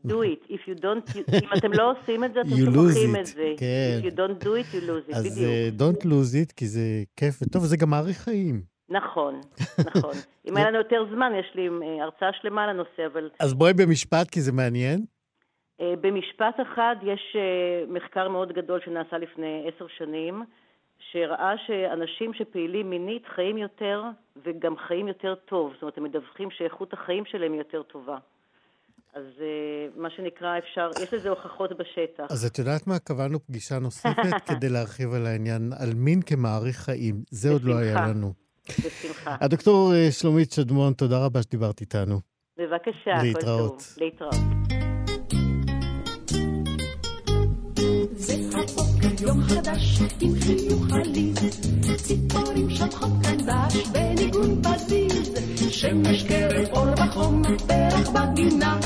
do 0.07 0.09
it. 0.09 0.51
If 0.51 0.67
you 0.67 0.81
don't, 0.81 1.17
אם 1.43 1.49
אתם 1.57 1.73
לא 1.73 1.91
עושים 1.91 2.23
את 2.23 2.33
זה, 2.33 2.41
אתם 2.41 2.49
שוכחים 2.49 3.15
את 3.15 3.25
זה. 3.25 3.53
כן. 3.57 3.99
If 4.01 4.05
you 4.05 4.15
don't 4.15 4.43
do 4.43 4.47
it, 4.47 4.73
you 4.73 4.81
lose 4.89 5.11
it, 5.11 5.17
אז 5.17 5.25
בדיוק. 5.25 5.81
don't 5.81 6.03
lose 6.03 6.49
it, 6.49 6.53
כי 6.55 6.67
זה 6.67 7.03
כיף 7.15 7.39
וטוב, 7.41 7.63
וזה 7.63 7.77
גם 7.77 7.89
מאריך 7.89 8.17
חיים. 8.17 8.76
נכון, 8.89 9.41
נכון. 9.89 10.13
אם 10.47 10.57
היה 10.57 10.67
לנו 10.67 10.77
יותר 10.77 11.05
זמן, 11.15 11.31
יש 11.39 11.51
לי 11.55 11.69
אה, 11.69 12.03
הרצאה 12.03 12.29
שלמה 12.41 12.63
על 12.63 12.69
הנושא, 12.69 13.05
אבל 13.05 13.29
אז 13.39 13.53
בואי 13.53 13.73
במשפט, 13.73 14.29
כי 14.29 14.41
זה 14.41 14.51
מעניין. 14.51 15.05
אה, 15.81 15.93
במשפט 16.01 16.55
אחד 16.61 16.95
יש 17.03 17.35
אה, 17.35 17.93
מחקר 17.93 18.29
מאוד 18.29 18.51
גדול 18.51 18.79
שנעשה 18.85 19.17
לפני 19.17 19.69
עשר 19.75 19.85
שנים, 19.97 20.43
שהראה 21.11 21.53
שאנשים 21.67 22.33
שפעילים 22.33 22.89
מינית 22.89 23.23
חיים 23.35 23.57
יותר 23.57 24.03
וגם 24.45 24.75
חיים 24.87 25.07
יותר 25.07 25.35
טוב. 25.35 25.73
זאת 25.73 25.81
אומרת, 25.81 25.97
הם 25.97 26.03
מדווחים 26.03 26.51
שאיכות 26.51 26.93
החיים 26.93 27.25
שלהם 27.25 27.51
היא 27.51 27.59
יותר 27.59 27.83
טובה. 27.83 28.17
אז 29.13 29.23
מה 29.95 30.09
שנקרא, 30.09 30.57
אפשר, 30.57 30.89
יש 31.03 31.13
לזה 31.13 31.29
הוכחות 31.29 31.77
בשטח. 31.77 32.23
אז 32.29 32.45
את 32.45 32.59
יודעת 32.59 32.87
מה? 32.87 32.99
קבענו 32.99 33.39
פגישה 33.39 33.79
נוספת 33.87 34.45
כדי 34.45 34.69
להרחיב 34.69 35.13
על 35.13 35.25
העניין, 35.25 35.71
על 35.79 35.89
מין 35.95 36.21
כמאריך 36.21 36.75
חיים. 36.75 37.15
זה 37.29 37.49
עוד 37.49 37.63
לא 37.63 37.77
היה. 37.77 38.07
לנו. 38.07 38.46
בשמחה. 38.69 39.35
הדוקטור 39.41 39.93
אה, 39.95 40.11
שלומית 40.11 40.51
שדמון, 40.51 40.93
תודה 40.93 41.25
רבה 41.25 41.41
שדיברת 41.41 41.81
איתנו. 41.81 42.19
בבקשה, 42.57 43.23
להתראות. 43.23 43.71
טוב. 43.71 44.03
להתראות. 44.03 44.35
זה 48.11 48.33
הבוקר 48.33 49.23
יום 49.27 49.41
חדש 49.41 49.99
עם 50.21 50.31
חיוך 50.41 50.85
עליז, 50.91 51.37
ציפורים 51.95 52.69
שטחות 52.69 53.09
כאן 53.23 53.37
דש 53.37 53.87
בניגון 53.87 54.61
פזיז, 54.63 55.33
שמש 55.71 56.23
קרב 56.23 56.67
אור 56.71 56.85
בחום 56.95 57.41
פרח 57.67 58.09
בגינה, 58.09 58.79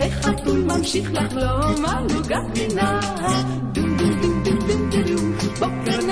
החתול 0.00 0.64
ממשיך 0.64 1.12
לחלום 1.12 1.84
על 1.86 2.06
עוגת 2.14 2.54
גינה, 2.54 3.00
דום 3.72 3.96
דום 3.96 4.20
דום 4.22 4.42
דום 4.44 4.58
דום 4.68 4.90
דום 4.90 5.02
דום, 5.02 5.32
בוקר 5.60 6.03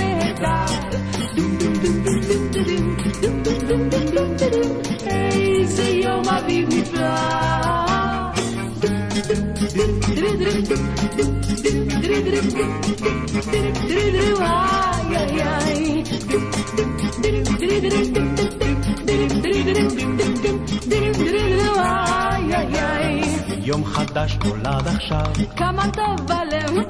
יום 23.64 23.85
חדש 23.85 24.39
נולד 24.45 24.87
עכשיו, 24.87 25.27
כמה 25.57 25.83
טוב 25.93 26.27
בלב, 26.27 26.85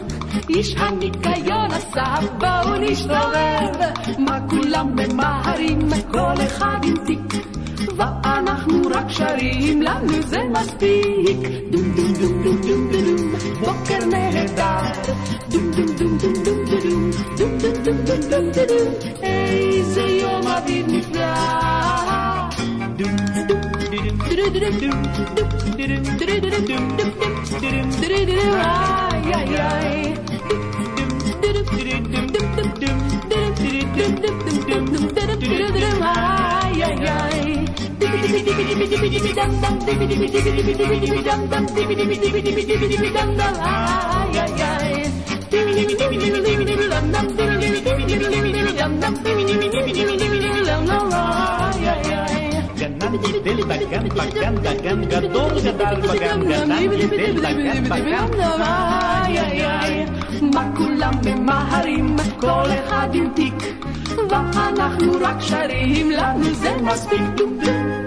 איש 0.49 0.75
הניקיון 0.77 1.71
אסף, 1.71 2.25
בואו 2.39 2.77
נסתובב, 2.77 3.91
מה 4.19 4.39
כולם 4.51 4.97
ממהרים, 4.97 5.79
כל 6.11 6.35
אחד 6.47 6.79
עם 6.83 6.95
תיק, 7.07 7.45
ואנחנו 7.97 8.83
רק 8.91 9.11
שרים, 9.11 9.83
לנו 9.83 10.23
זה 10.23 10.39
מספיק. 10.51 11.39
דום 11.71 11.95
דום 11.97 12.13
דום 12.13 12.43
דום 12.43 12.61
דום 12.63 12.91
דום 12.93 13.22
דום, 13.63 13.75
בוקר 13.75 14.05
נהדר, 14.05 15.13
דום 15.49 15.71
דום 15.71 15.87
דום 15.97 16.19
דום 16.19 16.35
דום 16.45 16.65
דום 16.65 17.11
דום 17.39 17.59
דום 17.59 17.59
דום 17.59 17.97
דום 18.05 18.21
דום 18.31 18.51
דום 18.53 18.67
דום, 18.69 18.93
איזה 19.23 20.01
יום 20.01 20.47
אביב 20.47 20.87
נפלא. 20.89 21.35
דום 22.97 23.17
דום 23.27 23.47
דום 23.49 23.61
דום 24.51 24.79
דום 24.81 25.03
איי 25.79 25.85
איי 25.85 26.01
איי 26.03 26.03
איי 26.03 26.03
איי 26.03 26.03
איי 26.03 26.03
דיבי 26.03 26.11
דיבי 26.11 26.31
דיבי 26.31 26.41
דיבי 26.41 26.51
דם 26.51 26.89
דם 26.89 27.11
דיבי 27.61 27.91
דיבי 27.91 28.27
דיבי 29.47 30.32
מה 60.55 60.65
כולם 60.77 61.13
ממהרים 61.25 62.17
כל 62.41 62.65
אחד 62.85 63.09
עם 63.13 63.29
תיק 63.35 63.55
ואנחנו 64.31 65.13
רק 65.21 65.41
שרים 65.41 66.11
לנו 66.11 66.55
זה 66.55 66.77
מספיק 66.83 67.23
דוביק 67.37 68.02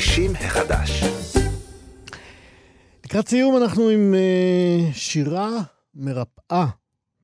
60 0.00 0.32
החדש. 0.34 1.02
לקראת 3.04 3.28
סיום 3.28 3.56
אנחנו 3.56 3.88
עם 3.88 4.14
uh, 4.14 4.94
שירה 4.94 5.50
מרפאה, 5.94 6.66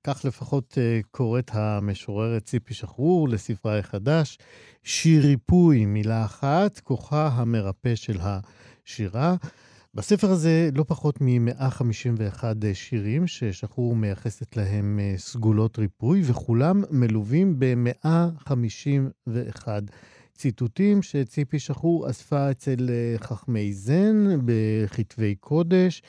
כך 0.04 0.24
לפחות 0.24 0.72
uh, 0.72 1.06
קוראת 1.10 1.50
המשוררת 1.54 2.44
ציפי 2.44 2.74
שחרור 2.74 3.28
לספרה 3.28 3.78
החדש. 3.78 4.38
שיר 4.82 5.26
ריפוי, 5.26 5.86
מילה 5.86 6.24
אחת, 6.24 6.80
כוחה 6.80 7.28
המרפא 7.28 7.94
של 7.94 8.18
השירה. 8.20 9.34
בספר 9.94 10.30
הזה 10.30 10.70
לא 10.74 10.84
פחות 10.88 11.20
מ-151 11.20 12.44
שירים 12.72 13.26
ששחרור 13.26 13.96
מייחסת 13.96 14.56
להם 14.56 14.98
אה, 15.02 15.14
סגולות 15.18 15.78
ריפוי, 15.78 16.22
וכולם 16.24 16.82
מלווים 16.90 17.58
ב-151 17.58 19.68
ציטוטים 20.42 21.02
שציפי 21.02 21.58
שחור 21.58 22.10
אספה 22.10 22.50
אצל 22.50 22.90
אה, 22.90 23.18
חכמי 23.18 23.72
זן, 23.72 24.26
בכתבי 24.44 25.34
קודש, 25.34 26.02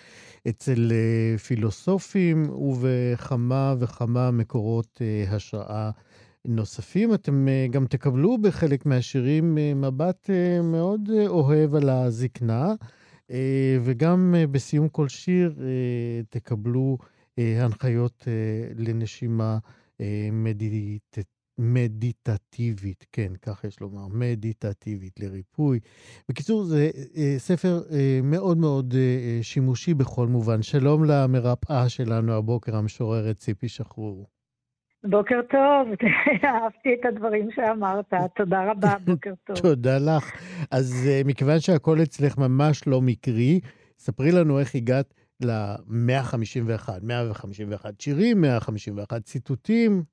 אצל 0.49 0.91
אה, 0.91 1.37
פילוסופים 1.37 2.49
ובכמה 2.49 3.75
וכמה 3.79 4.31
מקורות 4.31 5.01
אה, 5.01 5.35
השראה 5.35 5.91
נוספים. 6.45 7.13
אתם 7.13 7.47
גם 7.71 7.85
תקבלו 7.85 8.37
בחלק 8.37 8.85
מהשירים 8.85 9.55
מבט 9.55 10.29
מאוד 10.63 11.09
אוהב 11.27 11.75
על 11.75 11.89
הזקנה, 11.89 12.73
וגם 13.83 14.35
בסיום 14.51 14.89
כל 14.89 15.09
שיר 15.09 15.59
תקבלו 16.29 16.97
הנחיות 17.37 18.27
לנשימה 18.75 19.57
אה, 20.01 20.29
מדיט... 20.31 21.17
מדיטטיבית, 21.57 23.05
כן, 23.11 23.31
כך 23.41 23.63
יש 23.63 23.79
לומר, 23.79 24.07
מדיטטיבית 24.13 25.19
לריפוי. 25.19 25.79
בקיצור, 26.29 26.63
זה 26.63 26.89
אה, 27.17 27.35
ספר 27.37 27.81
אה, 27.91 28.19
מאוד 28.23 28.57
מאוד 28.57 28.93
אה, 28.97 29.39
שימושי 29.41 29.93
בכל 29.93 30.27
מובן. 30.27 30.61
שלום 30.61 31.03
למרפאה 31.03 31.89
שלנו 31.89 32.33
הבוקר, 32.33 32.75
המשוררת 32.75 33.37
ציפי 33.37 33.67
שחרור. 33.67 34.27
בוקר 35.09 35.39
טוב, 35.51 35.87
אהבתי 36.45 36.89
את 36.99 37.05
הדברים 37.05 37.49
שאמרת, 37.55 38.13
תודה 38.35 38.71
רבה, 38.71 38.95
בוקר 39.07 39.33
טוב. 39.43 39.57
תודה 39.57 39.97
לך. 39.97 40.31
אז 40.71 41.09
מכיוון 41.25 41.59
שהכל 41.59 41.97
אצלך 42.03 42.37
ממש 42.37 42.87
לא 42.87 43.01
מקרי, 43.01 43.59
ספרי 43.97 44.31
לנו 44.31 44.59
איך 44.59 44.75
הגעת 44.75 45.13
ל-151, 45.41 46.89
151 47.01 48.01
שירים, 48.01 48.41
151 48.41 49.23
ציטוטים. 49.23 50.03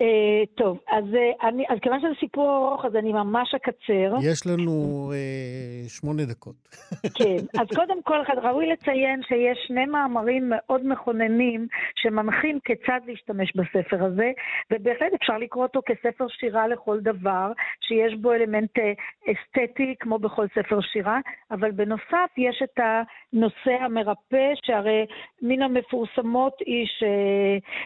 אה, 0.00 0.42
טוב, 0.54 0.78
אז, 0.90 1.04
אה, 1.14 1.48
אני, 1.48 1.64
אז 1.68 1.78
כיוון 1.82 2.00
שזה 2.00 2.12
סיפור 2.20 2.56
ארוך, 2.56 2.84
אז 2.84 2.96
אני 2.96 3.12
ממש 3.12 3.54
אקצר. 3.54 4.16
יש 4.22 4.46
לנו 4.46 4.72
אה, 5.14 5.88
שמונה 5.88 6.24
דקות. 6.24 6.54
כן, 7.18 7.60
אז 7.60 7.66
קודם 7.74 8.02
כל, 8.02 8.18
ראוי 8.42 8.66
לציין 8.66 9.22
שיש 9.22 9.58
שני 9.66 9.86
מאמרים 9.86 10.48
מאוד 10.48 10.86
מכוננים 10.86 11.66
שמנחים 11.96 12.58
כיצד 12.64 13.00
להשתמש 13.06 13.52
בספר 13.56 14.04
הזה, 14.04 14.30
ובהחלט 14.70 15.12
אפשר 15.20 15.38
לקרוא 15.38 15.62
אותו 15.62 15.80
כספר 15.86 16.28
שירה 16.28 16.68
לכל 16.68 17.00
דבר, 17.00 17.52
שיש 17.80 18.14
בו 18.14 18.32
אלמנט 18.32 18.78
אסתטי 19.24 19.94
כמו 20.00 20.18
בכל 20.18 20.46
ספר 20.54 20.80
שירה, 20.80 21.18
אבל 21.50 21.70
בנוסף 21.70 22.30
יש 22.36 22.62
את 22.64 22.80
הנושא 22.82 23.84
המרפא, 23.84 24.52
שהרי 24.64 25.06
מן 25.42 25.62
המפורסמות 25.62 26.52
היא 26.66 26.86
ש, 26.86 27.04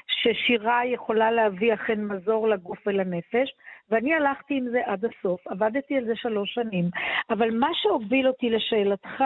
ששירה 0.07 0.87
יכולה 0.87 1.31
להביא 1.31 1.75
אכן 1.75 2.04
מזור 2.09 2.49
לגוף 2.49 2.79
ולנפש, 2.87 3.55
ואני 3.91 4.15
הלכתי 4.15 4.55
עם 4.55 4.69
זה 4.71 4.81
עד 4.85 5.05
הסוף, 5.05 5.47
עבדתי 5.47 5.97
על 5.97 6.05
זה 6.05 6.17
שלוש 6.17 6.55
שנים. 6.55 6.85
אבל 7.31 7.51
מה 7.51 7.69
שהוביל 7.75 8.29
אותי 8.29 8.51
לשאלתך, 8.51 9.25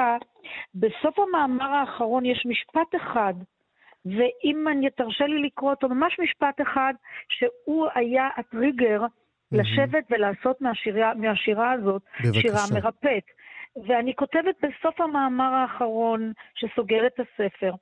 בסוף 0.75 1.19
המאמר 1.19 1.71
האחרון 1.71 2.25
יש 2.25 2.47
משפט 2.47 2.95
אחד, 2.97 3.35
ואם 4.07 4.69
אני 4.69 4.91
תרשה 4.91 5.27
לי 5.27 5.43
לקרוא 5.43 5.71
אותו, 5.71 5.89
ממש 5.89 6.17
משפט 6.21 6.61
אחד, 6.61 6.95
שהוא 7.29 7.87
היה 7.95 8.29
הטריגר 8.37 9.01
לשבת 9.53 10.05
ולעשות 10.11 10.61
מהשירה, 10.61 11.15
מהשירה 11.15 11.73
הזאת 11.73 12.03
בבקשה. 12.25 12.41
שירה 12.41 12.63
מרפאת. 12.75 13.25
ואני 13.87 14.15
כותבת 14.15 14.55
בסוף 14.63 15.01
המאמר 15.01 15.55
האחרון 15.55 16.33
שסוגר 16.55 17.07
את 17.07 17.21
הספר, 17.21 17.73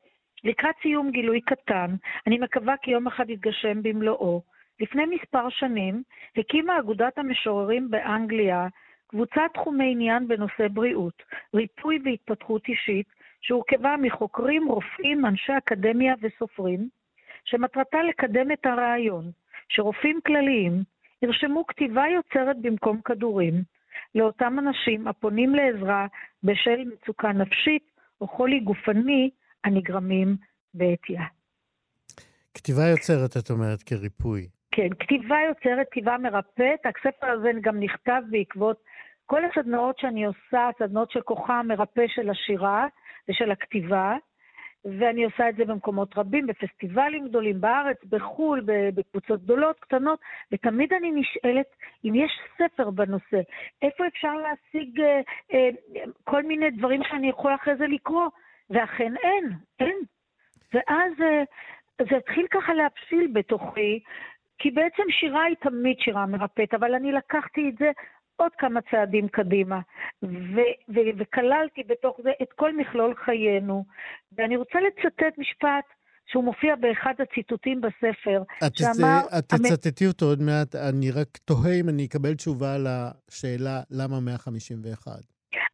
לקראת 0.44 0.74
סיום 0.82 1.10
גילוי 1.10 1.40
קטן, 1.40 1.94
אני 2.26 2.38
מקווה 2.38 2.74
כי 2.82 2.90
יום 2.90 3.06
אחד 3.06 3.30
יתגשם 3.30 3.82
במלואו. 3.82 4.42
לפני 4.80 5.02
מספר 5.06 5.48
שנים 5.50 6.02
הקימה 6.36 6.78
אגודת 6.78 7.18
המשוררים 7.18 7.90
באנגליה 7.90 8.66
קבוצת 9.06 9.40
תחומי 9.54 9.92
עניין 9.92 10.28
בנושא 10.28 10.68
בריאות, 10.72 11.22
ריפוי 11.54 11.98
והתפתחות 12.04 12.68
אישית, 12.68 13.06
שהורכבה 13.40 13.94
מחוקרים, 14.02 14.68
רופאים, 14.68 15.26
אנשי 15.26 15.52
אקדמיה 15.58 16.14
וסופרים, 16.22 16.88
שמטרתה 17.44 18.02
לקדם 18.02 18.52
את 18.52 18.66
הרעיון 18.66 19.30
שרופאים 19.68 20.20
כלליים 20.26 20.82
ירשמו 21.22 21.66
כתיבה 21.66 22.04
יוצרת 22.08 22.56
במקום 22.62 23.00
כדורים 23.04 23.62
לאותם 24.14 24.58
אנשים 24.58 25.08
הפונים 25.08 25.54
לעזרה 25.54 26.06
בשל 26.42 26.84
מצוקה 26.92 27.32
נפשית 27.32 27.90
או 28.20 28.28
חולי 28.28 28.60
גופני 28.60 29.30
הנגרמים 29.64 30.36
בעטייה. 30.74 31.22
כתיבה 32.54 32.86
יוצרת, 32.86 33.36
את 33.36 33.50
אומרת, 33.50 33.82
כריפוי. 33.82 34.48
כן, 34.76 34.88
כתיבה 34.98 35.36
יוצרת, 35.48 35.86
כתיבה 35.90 36.18
מרפאת. 36.18 36.80
הספר 36.86 37.26
הזה 37.26 37.50
גם 37.60 37.80
נכתב 37.80 38.22
בעקבות 38.30 38.82
כל 39.26 39.42
הסדנאות 39.44 39.98
שאני 39.98 40.24
עושה, 40.24 40.68
סדנאות 40.78 41.10
של 41.10 41.20
כוחה 41.20 41.58
המרפא 41.58 42.04
של 42.08 42.30
השירה 42.30 42.86
ושל 43.28 43.50
הכתיבה, 43.50 44.16
ואני 44.84 45.24
עושה 45.24 45.48
את 45.48 45.56
זה 45.56 45.64
במקומות 45.64 46.18
רבים, 46.18 46.46
בפסטיבלים 46.46 47.28
גדולים 47.28 47.60
בארץ, 47.60 48.04
בחו"ל, 48.04 48.62
בקבוצות 48.94 49.42
גדולות, 49.42 49.80
קטנות, 49.80 50.20
ותמיד 50.52 50.92
אני 50.92 51.10
נשאלת 51.10 51.66
אם 52.04 52.14
יש 52.14 52.40
ספר 52.58 52.90
בנושא, 52.90 53.40
איפה 53.82 54.06
אפשר 54.06 54.34
להשיג 54.34 55.00
אה, 55.00 55.20
אה, 55.54 55.68
כל 56.24 56.42
מיני 56.42 56.70
דברים 56.70 57.00
שאני 57.08 57.28
יכולה 57.28 57.54
אחרי 57.54 57.76
זה 57.76 57.86
לקרוא, 57.86 58.28
ואכן 58.70 59.12
אין, 59.22 59.50
אין. 59.80 59.96
ואז 60.74 61.12
אה, 61.20 61.42
זה 62.10 62.16
התחיל 62.16 62.46
ככה 62.50 62.74
להפשיל 62.74 63.30
בתוכי, 63.32 64.00
כי 64.58 64.70
בעצם 64.70 65.02
שירה 65.20 65.44
היא 65.44 65.56
תמיד 65.60 65.96
שירה 65.98 66.26
מרפאת, 66.26 66.74
אבל 66.74 66.94
אני 66.94 67.12
לקחתי 67.12 67.68
את 67.68 67.78
זה 67.78 67.90
עוד 68.36 68.52
כמה 68.58 68.80
צעדים 68.90 69.28
קדימה, 69.28 69.80
ו- 70.22 70.76
ו- 70.94 71.12
וכללתי 71.18 71.82
בתוך 71.88 72.16
זה 72.22 72.30
את 72.42 72.52
כל 72.52 72.76
מכלול 72.76 73.14
חיינו. 73.24 73.84
ואני 74.32 74.56
רוצה 74.56 74.78
לצטט 74.80 75.38
משפט 75.38 75.84
שהוא 76.26 76.44
מופיע 76.44 76.76
באחד 76.76 77.14
הציטוטים 77.18 77.80
בספר, 77.80 78.42
את, 78.66 78.76
שאמר... 78.76 79.20
את 79.38 79.44
תצטטי 79.44 80.06
אותו 80.06 80.26
עוד 80.26 80.42
מעט, 80.42 80.74
אני 80.74 81.10
רק 81.10 81.28
תוהה 81.44 81.74
אם 81.80 81.88
אני 81.88 82.06
אקבל 82.06 82.34
תשובה 82.34 82.76
לשאלה 82.78 83.80
למה 83.90 84.20
151. 84.20 85.12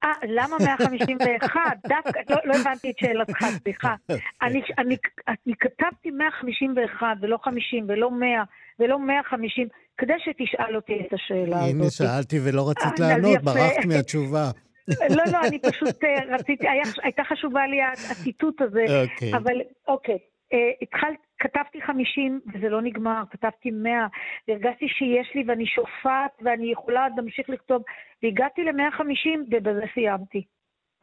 אה, 0.04 0.10
למה 0.28 0.56
151? 0.64 1.60
דווקא, 1.88 2.20
לא, 2.30 2.36
לא 2.44 2.54
הבנתי 2.60 2.90
את 2.90 2.98
שאלתך, 2.98 3.38
סליחה. 3.62 3.94
אני, 4.42 4.62
אני, 4.78 4.96
אני 5.28 5.54
כתבתי 5.60 6.10
151 6.10 7.06
ולא 7.20 7.38
50 7.42 7.84
ולא 7.88 8.10
100 8.10 8.42
ולא 8.78 8.98
150, 8.98 9.68
כדי 9.98 10.12
שתשאל 10.18 10.76
אותי 10.76 11.00
את 11.06 11.12
השאלה 11.12 11.58
הזאת. 11.58 11.74
הנה, 11.74 11.90
שאלתי 11.90 12.36
ולא 12.44 12.70
רצית 12.70 13.00
אה, 13.00 13.08
לענות. 13.08 13.42
ברחת 13.42 13.84
מהתשובה. 13.88 14.50
לא, 15.16 15.22
לא, 15.32 15.38
אני 15.48 15.58
פשוט 15.58 16.04
אה, 16.04 16.34
רציתי, 16.34 16.68
היה, 16.68 16.82
הייתה 17.02 17.22
חשובה 17.24 17.66
לי 17.66 17.82
הציטוט 18.10 18.60
הזה, 18.60 18.84
אוקיי. 19.02 19.34
אבל 19.36 19.60
אוקיי. 19.88 20.18
אה, 20.52 20.70
התחלת, 20.82 21.18
כתבתי 21.38 21.82
50 21.86 22.40
וזה 22.54 22.68
לא 22.68 22.82
נגמר, 22.82 23.22
כתבתי 23.30 23.70
100, 23.70 24.06
והרגשתי 24.48 24.88
שיש 24.88 25.34
לי 25.34 25.44
ואני 25.46 25.66
שופעת 25.66 26.32
ואני 26.42 26.72
יכולה 26.72 27.06
להמשיך 27.16 27.50
לכתוב, 27.50 27.82
והגעתי 28.22 28.64
ל-150 28.64 29.40
ובזה 29.50 29.84
סיימתי. 29.94 30.44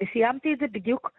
וסיימתי 0.03 0.53
את 0.53 0.59
זה 0.59 0.65
בדיוק 0.71 1.11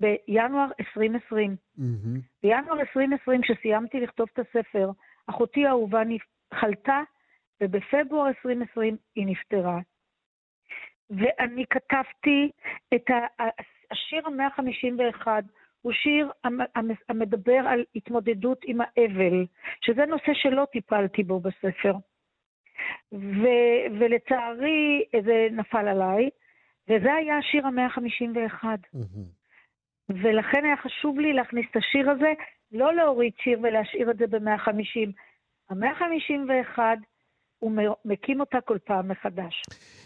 בינואר 0.00 0.66
2020. 0.80 1.56
מהמם. 1.76 2.20
בינואר 2.42 2.80
2020, 2.80 3.42
כשסיימתי 3.42 4.00
לכתוב 4.00 4.28
את 4.32 4.38
הספר, 4.38 4.90
אחותי 5.30 5.66
האהובה 5.66 6.02
חלתה, 6.54 7.00
ובפברואר 7.60 8.28
2020 8.28 8.96
היא 9.16 9.26
נפטרה. 9.26 9.78
ואני 11.10 11.64
כתבתי 11.70 12.50
את 12.94 13.04
השיר 13.90 14.26
המאה 14.26 14.46
ה-51, 14.46 15.26
הוא 15.82 15.92
שיר 15.92 16.30
המ- 16.44 16.60
המ- 16.74 16.94
המדבר 17.08 17.58
על 17.68 17.84
התמודדות 17.94 18.58
עם 18.64 18.78
האבל, 18.80 19.46
שזה 19.80 20.06
נושא 20.06 20.32
שלא 20.34 20.66
טיפלתי 20.72 21.22
בו 21.22 21.40
בספר. 21.40 21.94
ו- 23.12 23.98
ולצערי 24.00 25.04
זה 25.24 25.48
נפל 25.52 25.88
עליי, 25.88 26.28
וזה 26.88 27.14
היה 27.14 27.38
השיר 27.38 27.66
המאה 27.66 27.84
ה-51. 27.86 28.64
ולכן 30.08 30.64
היה 30.64 30.76
חשוב 30.76 31.18
לי 31.20 31.32
להכניס 31.32 31.66
את 31.70 31.76
השיר 31.76 32.10
הזה, 32.10 32.32
לא 32.72 32.94
להוריד 32.94 33.32
שיר 33.42 33.58
ולהשאיר 33.62 34.10
את 34.10 34.16
זה 34.16 34.26
ב-150. 34.26 35.10
ה-151, 35.70 36.78
הוא 37.58 37.72
מקים 38.04 38.40
אותה 38.40 38.58
כל 38.64 38.78
פעם 38.84 39.08
מחדש. 39.08 39.62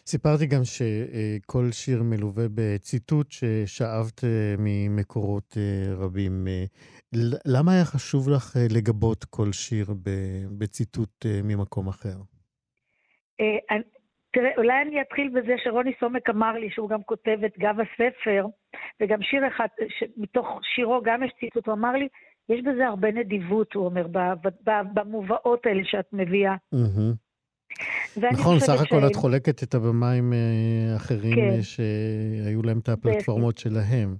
סיפרתי 0.06 0.46
גם 0.46 0.60
שכל 0.64 1.64
שיר 1.72 2.02
מלווה 2.02 2.44
בציטוט 2.54 3.26
ששאבת 3.30 4.24
אה, 4.24 4.54
ממקורות 4.58 5.56
אה, 5.56 5.94
רבים. 5.94 6.48
אה, 6.48 6.64
למה 7.46 7.72
היה 7.72 7.84
חשוב 7.84 8.28
לך 8.28 8.56
לגבות 8.70 9.24
כל 9.24 9.52
שיר 9.52 9.86
בציטוט 10.58 11.26
ממקום 11.44 11.88
אחר? 11.88 12.16
אה, 14.36 14.40
תראה, 14.40 14.50
אולי 14.56 14.82
אני 14.82 15.00
אתחיל 15.00 15.28
בזה 15.28 15.54
שרוני 15.64 15.92
סומק 16.00 16.30
אמר 16.30 16.52
לי 16.52 16.70
שהוא 16.70 16.88
גם 16.88 17.02
כותב 17.02 17.38
את 17.46 17.58
גב 17.58 17.76
הספר, 17.80 18.46
וגם 19.00 19.22
שיר 19.22 19.48
אחד, 19.48 19.66
מתוך 20.16 20.60
שירו 20.74 21.00
גם 21.04 21.22
יש 21.22 21.32
ציטוט, 21.40 21.66
הוא 21.66 21.74
אמר 21.74 21.92
לי, 21.92 22.08
יש 22.48 22.60
בזה 22.60 22.86
הרבה 22.86 23.12
נדיבות, 23.12 23.74
הוא 23.74 23.84
אומר, 23.84 24.06
במובאות 24.94 25.66
האלה 25.66 25.82
שאת 25.84 26.06
מביאה. 26.12 26.54
נכון, 28.32 28.58
סך 28.58 28.82
הכל 28.82 29.00
ש- 29.00 29.10
את 29.10 29.16
חולקת 29.16 29.62
את 29.62 29.74
הבמה 29.74 30.12
עם 30.12 30.32
אה, 30.32 30.96
אחרים 30.96 31.34
כן. 31.34 31.50
אה, 31.56 31.62
שהיו 31.62 32.62
להם 32.62 32.78
את 32.78 32.88
הפלטפורמות 32.88 33.58
שלהם. 33.58 34.16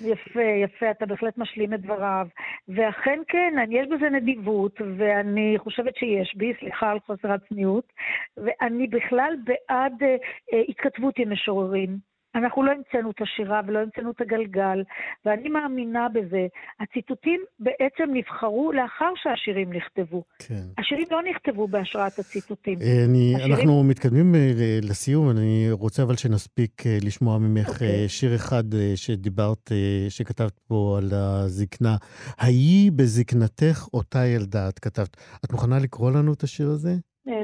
יפה, 0.00 0.42
יפה, 0.42 0.90
אתה 0.90 1.06
בהחלט 1.06 1.38
משלים 1.38 1.74
את 1.74 1.80
דבריו. 1.80 2.26
ואכן 2.68 3.20
כן, 3.28 3.54
יש 3.70 3.86
בזה 3.86 4.10
נדיבות, 4.10 4.80
ואני 4.96 5.54
חושבת 5.58 5.96
שיש 5.96 6.34
בי, 6.36 6.52
סליחה 6.60 6.90
על 6.90 7.00
חוסר 7.00 7.32
הצניעות, 7.32 7.92
ואני 8.36 8.86
בכלל 8.86 9.34
בעד 9.44 10.02
אה, 10.02 10.16
אה, 10.52 10.62
התכתבות 10.68 11.18
עם 11.18 11.32
משוררים. 11.32 12.07
אנחנו 12.34 12.62
לא 12.62 12.70
המצאנו 12.72 13.10
את 13.10 13.22
השירה 13.22 13.60
ולא 13.66 13.78
המצאנו 13.78 14.10
את 14.10 14.20
הגלגל, 14.20 14.82
ואני 15.24 15.48
מאמינה 15.48 16.06
בזה. 16.08 16.46
הציטוטים 16.80 17.40
בעצם 17.60 18.04
נבחרו 18.12 18.72
לאחר 18.72 19.12
שהשירים 19.22 19.72
נכתבו. 19.72 20.22
כן. 20.38 20.62
השירים 20.78 21.06
לא 21.10 21.20
נכתבו 21.30 21.68
בהשראת 21.68 22.18
הציטוטים. 22.18 22.78
אה, 22.82 23.04
אני, 23.04 23.34
השירים- 23.36 23.54
אנחנו 23.54 23.84
מתקדמים 23.84 24.34
אה, 24.34 24.50
לסיום, 24.82 25.30
אני 25.30 25.66
רוצה 25.70 26.02
אבל 26.02 26.16
שנספיק 26.16 26.86
אה, 26.86 26.98
לשמוע 27.02 27.38
ממך 27.38 27.68
אוקיי. 27.68 28.02
אה, 28.02 28.08
שיר 28.08 28.34
אחד 28.34 28.64
שדיברת, 28.94 29.70
שכתבת 30.08 30.58
פה 30.68 30.98
על 30.98 31.08
הזקנה. 31.12 31.96
היי 32.38 32.90
בזקנתך 32.90 33.86
אותה 33.94 34.26
ילדה, 34.26 34.68
את 34.68 34.78
כתבת. 34.78 35.16
את 35.44 35.52
מוכנה 35.52 35.78
לקרוא 35.78 36.10
לנו 36.10 36.32
את 36.32 36.42
השיר 36.42 36.68
הזה? 36.68 36.94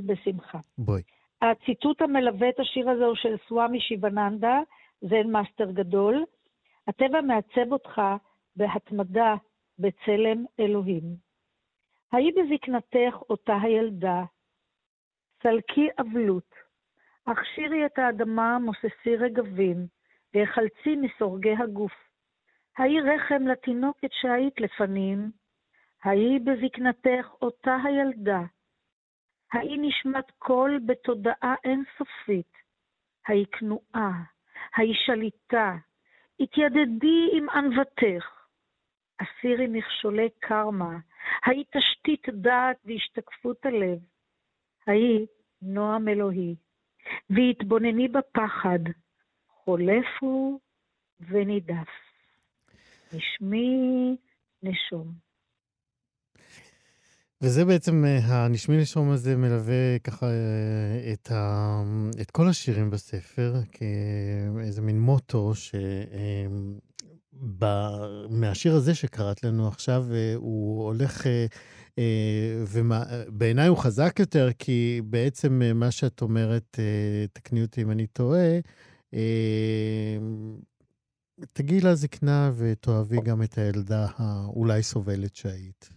בשמחה. 0.07 0.59
בואי. 0.79 1.03
הציטוט 1.51 2.03
המלווה 2.03 2.49
את 2.49 2.61
השיר 2.61 2.91
הזה 2.91 3.05
הוא 3.05 3.15
של 3.15 3.37
סוואמי 3.49 3.81
שיבננדה, 3.81 4.61
Zen 5.01 5.31
master 5.31 5.71
גדול. 5.71 6.25
הטבע 6.89 7.21
מעצב 7.21 7.73
אותך 7.73 8.03
בהתמדה 8.57 9.35
בצלם 9.79 10.45
אלוהים. 10.61 11.03
היי 12.13 12.33
בזקנתך 12.33 13.17
אותה 13.31 13.57
הילדה, 13.63 14.23
סלקי 15.43 15.89
אבלות, 16.01 16.55
הכשירי 17.27 17.87
את 17.87 17.99
האדמה 17.99 18.59
מוססי 18.59 19.17
רגבים, 19.19 19.87
והחלצי 20.35 20.97
מסורגי 20.97 21.55
הגוף. 21.59 21.93
היי 22.79 23.01
רחם 23.01 23.47
לתינוקת 23.47 24.13
שהיית 24.13 24.61
לפנים, 24.61 25.31
היי 26.05 26.39
בזקנתך 26.39 27.29
אותה 27.43 27.77
הילדה, 27.85 28.41
האי 29.55 29.77
נשמת 29.79 30.31
קול 30.39 30.81
בתודעה 30.87 31.55
אינסופית? 31.65 32.53
האי 33.29 33.45
כנועה? 33.53 34.23
האי 34.75 34.93
שליטה? 34.95 35.77
התיידדי 36.41 37.29
עם 37.33 37.51
ענוותך. 37.51 38.31
הסירי 39.21 39.67
מכשולי 39.67 40.29
קרמה. 40.41 40.99
האי 41.45 41.65
תשתית 41.71 42.29
דעת 42.29 42.77
והשתקפות 42.85 43.67
הלב. 43.67 43.99
האי 44.87 45.27
נועם 45.63 46.09
אלוהי. 46.09 46.55
והתבונני 47.31 48.09
בפחד. 48.09 48.79
חולף 49.49 50.07
הוא 50.21 50.61
ונידף. 51.21 51.89
נשמי 53.13 54.17
נשום. 54.63 55.24
וזה 57.45 57.65
בעצם, 57.65 58.05
אה, 58.05 58.45
הנשמי 58.45 58.77
נשום 58.77 59.11
הזה 59.11 59.37
מלווה 59.37 59.99
ככה 60.05 60.27
אה, 60.27 61.13
את, 61.13 61.33
ה, 61.33 61.83
את 62.21 62.31
כל 62.31 62.49
השירים 62.49 62.91
בספר, 62.91 63.55
כאיזה 63.73 64.83
מין 64.83 65.01
מוטו, 65.01 65.55
ש... 65.55 65.75
אה, 65.75 66.47
ב- 67.59 68.27
מהשיר 68.31 68.75
הזה 68.75 68.95
שקראת 68.95 69.45
לנו 69.45 69.69
עכשיו, 69.69 70.07
הוא 70.35 70.85
הולך, 70.85 71.27
ובעיניי 72.69 73.69
הוא 73.69 73.79
חזק 73.79 74.17
יותר, 74.19 74.49
כי 74.59 75.01
בעצם 75.05 75.63
מה 75.75 75.91
שאת 75.91 76.23
אומרת, 76.23 76.79
תקני 77.33 77.63
אותי 77.63 77.83
אם 77.83 77.91
אני 77.91 78.07
טועה, 78.07 78.59
תגיעי 81.53 81.81
לזקנה 81.81 82.53
ותאהבי 82.57 83.17
גם 83.25 83.43
את 83.43 83.59
הילדה 83.59 84.07
האולי 84.17 84.83
סובלת 84.83 85.37
שהיית. 85.37 85.94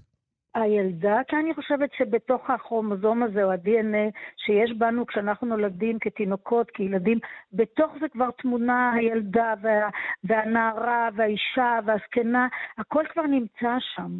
הילדה, 0.62 1.20
כי 1.28 1.36
אני 1.36 1.54
חושבת 1.54 1.90
שבתוך 1.98 2.50
הכרומוזום 2.50 3.24
הזה, 3.24 3.44
או 3.44 3.52
ה-DNA 3.52 4.12
שיש 4.46 4.72
בנו 4.78 5.06
כשאנחנו 5.06 5.48
נולדים 5.48 6.00
כתינוקות, 6.00 6.72
כילדים, 6.72 7.20
בתוך 7.54 7.92
זה 8.00 8.06
כבר 8.10 8.30
תמונה 8.42 8.94
הילדה 8.94 9.54
וה, 9.62 9.90
והנערה 10.24 11.10
והאישה 11.16 11.80
והזקנה, 11.86 12.48
הכל 12.78 13.04
כבר 13.14 13.24
נמצא 13.24 13.78
שם. 13.96 14.20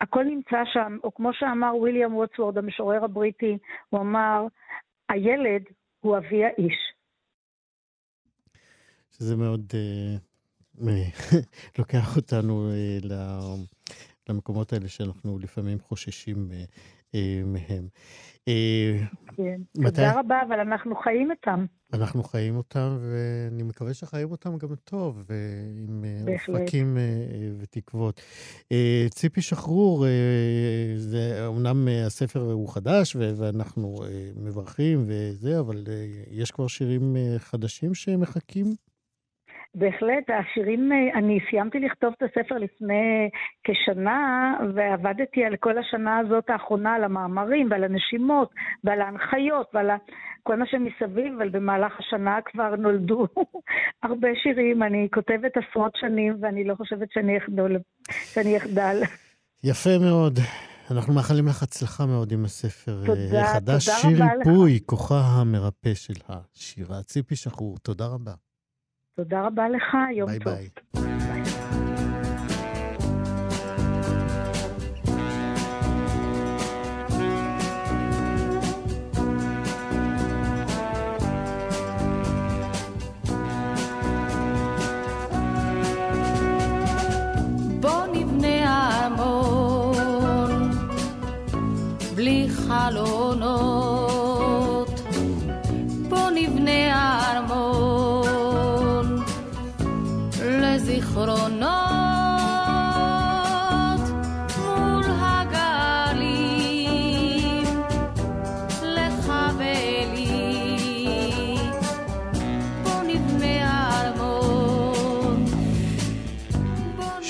הכל 0.00 0.24
נמצא 0.24 0.62
שם, 0.72 0.98
או 1.04 1.14
כמו 1.14 1.30
שאמר 1.32 1.76
ויליאם 1.76 2.14
ווטסוורד, 2.14 2.58
המשורר 2.58 3.04
הבריטי, 3.04 3.58
הוא 3.90 4.00
אמר, 4.00 4.46
הילד 5.08 5.62
הוא 6.00 6.16
אבי 6.16 6.44
האיש. 6.44 6.94
שזה 9.10 9.36
מאוד 9.36 9.72
אה, 9.74 10.16
לוקח 11.78 12.16
אותנו 12.16 12.70
ל- 13.02 13.73
למקומות 14.28 14.72
האלה 14.72 14.88
שאנחנו 14.88 15.38
לפעמים 15.38 15.78
חוששים 15.80 16.48
אה, 16.52 16.64
אה, 17.14 17.42
מהם. 17.46 17.88
אה, 18.48 18.98
כן. 19.36 19.60
מתי- 19.78 19.90
תודה 19.90 20.20
רבה, 20.20 20.40
אבל 20.48 20.60
אנחנו 20.60 20.96
חיים 20.96 21.30
איתם. 21.30 21.66
אנחנו 21.92 22.22
חיים 22.22 22.56
אותם, 22.56 22.98
ואני 23.00 23.62
מקווה 23.62 23.94
שחיים 23.94 24.30
אותם 24.30 24.58
גם 24.58 24.74
טוב, 24.84 25.24
אה, 25.30 25.34
בהחלט. 26.24 26.60
אופקים 26.60 26.96
אה, 26.96 27.02
אה, 27.02 27.50
ותקוות. 27.58 28.20
אה, 28.72 29.06
ציפי 29.10 29.42
שחרור, 29.42 30.06
אה, 30.06 30.10
זה 30.96 31.46
אומנם 31.46 31.88
אה, 31.88 32.06
הספר 32.06 32.40
הוא 32.52 32.68
חדש, 32.68 33.16
ואנחנו 33.16 33.96
אה, 34.04 34.08
מברכים 34.36 35.04
וזה, 35.06 35.60
אבל 35.60 35.84
אה, 35.88 36.06
יש 36.30 36.50
כבר 36.50 36.66
שירים 36.66 37.16
אה, 37.16 37.34
חדשים 37.38 37.94
שמחכים? 37.94 38.74
בהחלט, 39.74 40.24
השירים, 40.28 40.92
אה, 40.92 41.18
אני 41.18 41.38
סיימתי 41.50 41.78
לכתוב 41.78 42.14
את 42.18 42.22
הספר 42.22 42.54
לפני 42.58 43.30
כשנה, 43.64 44.54
ועבדתי 44.74 45.44
על 45.44 45.56
כל 45.56 45.78
השנה 45.78 46.18
הזאת 46.18 46.50
האחרונה, 46.50 46.94
על 46.94 47.04
המאמרים 47.04 47.68
ועל 47.70 47.84
הנשימות 47.84 48.50
ועל 48.84 49.00
ההנחיות 49.00 49.66
ועל 49.74 49.90
כל 50.42 50.56
מה 50.56 50.64
שמסביב, 50.66 51.34
אבל 51.36 51.48
במהלך 51.48 51.92
השנה 51.98 52.38
כבר 52.44 52.76
נולדו 52.76 53.26
הרבה 54.04 54.28
שירים. 54.42 54.82
אני 54.82 55.08
כותבת 55.14 55.52
עשרות 55.56 55.92
שנים, 56.00 56.36
ואני 56.40 56.64
לא 56.64 56.74
חושבת 56.74 57.08
שאני 57.12 57.38
אחדל. 57.38 57.76
שאני 58.10 58.56
אחדל. 58.56 59.02
יפה 59.64 59.90
מאוד. 60.00 60.38
אנחנו 60.90 61.14
מאחלים 61.14 61.46
לך 61.48 61.62
הצלחה 61.62 62.06
מאוד 62.06 62.32
עם 62.32 62.44
הספר 62.44 63.00
אה, 63.00 63.06
תודה, 63.06 63.42
החדש, 63.42 63.86
תודה 63.86 63.98
שיר. 63.98 64.24
ריפוי, 64.38 64.80
כוחה 64.86 65.20
המרפא 65.20 65.94
של 65.94 66.14
השירה. 66.28 67.02
ציפי 67.02 67.36
שחרור, 67.36 67.78
תודה 67.78 68.06
רבה. 68.06 68.32
תודה 69.16 69.46
רבה 69.46 69.68
לך, 69.68 69.96
יום 70.16 70.28
ביי 70.30 70.38
טוב. 70.38 70.52
ביי. 70.52 71.33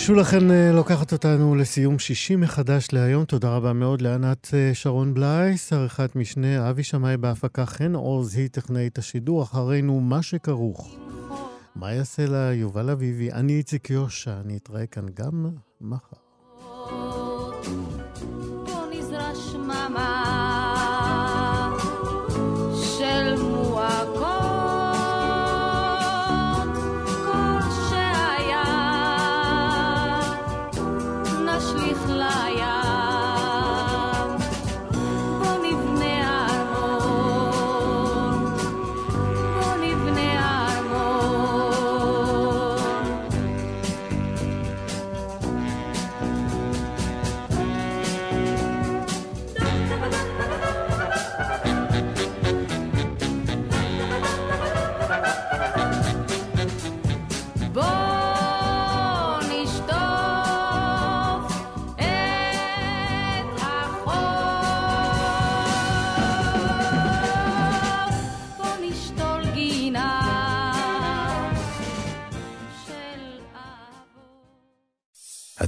שולה 0.07 0.25
חן 0.25 0.51
אה, 0.51 0.73
לוקחת 0.73 1.13
אותנו 1.13 1.55
לסיום 1.55 1.99
שישי 1.99 2.37
מחדש 2.37 2.89
להיום. 2.93 3.25
תודה 3.25 3.57
רבה 3.57 3.73
מאוד 3.73 4.01
לענת 4.01 4.49
אה, 4.55 4.71
שרון 4.75 5.15
בלייס, 5.15 5.73
עריכת 5.73 6.17
משנה, 6.17 6.71
אבי 6.71 6.83
שמאי 6.83 7.17
בהפקה, 7.17 7.67
חן 7.67 7.95
עוז, 7.95 8.37
היא 8.37 8.49
טכנאית 8.49 8.99
השידור, 8.99 9.43
אחרינו 9.43 10.01
מה 10.01 10.23
שכרוך. 10.23 10.97
מה 11.77 11.93
יעשה 11.93 12.27
לה 12.27 12.53
יובל 12.53 12.91
אביבי? 12.91 13.33
אני 13.33 13.53
איציק 13.53 13.91
יושע, 13.91 14.41
אני 14.41 14.57
אתראה 14.57 14.87
כאן 14.87 15.07
גם 15.15 15.47
מחר. 15.81 16.24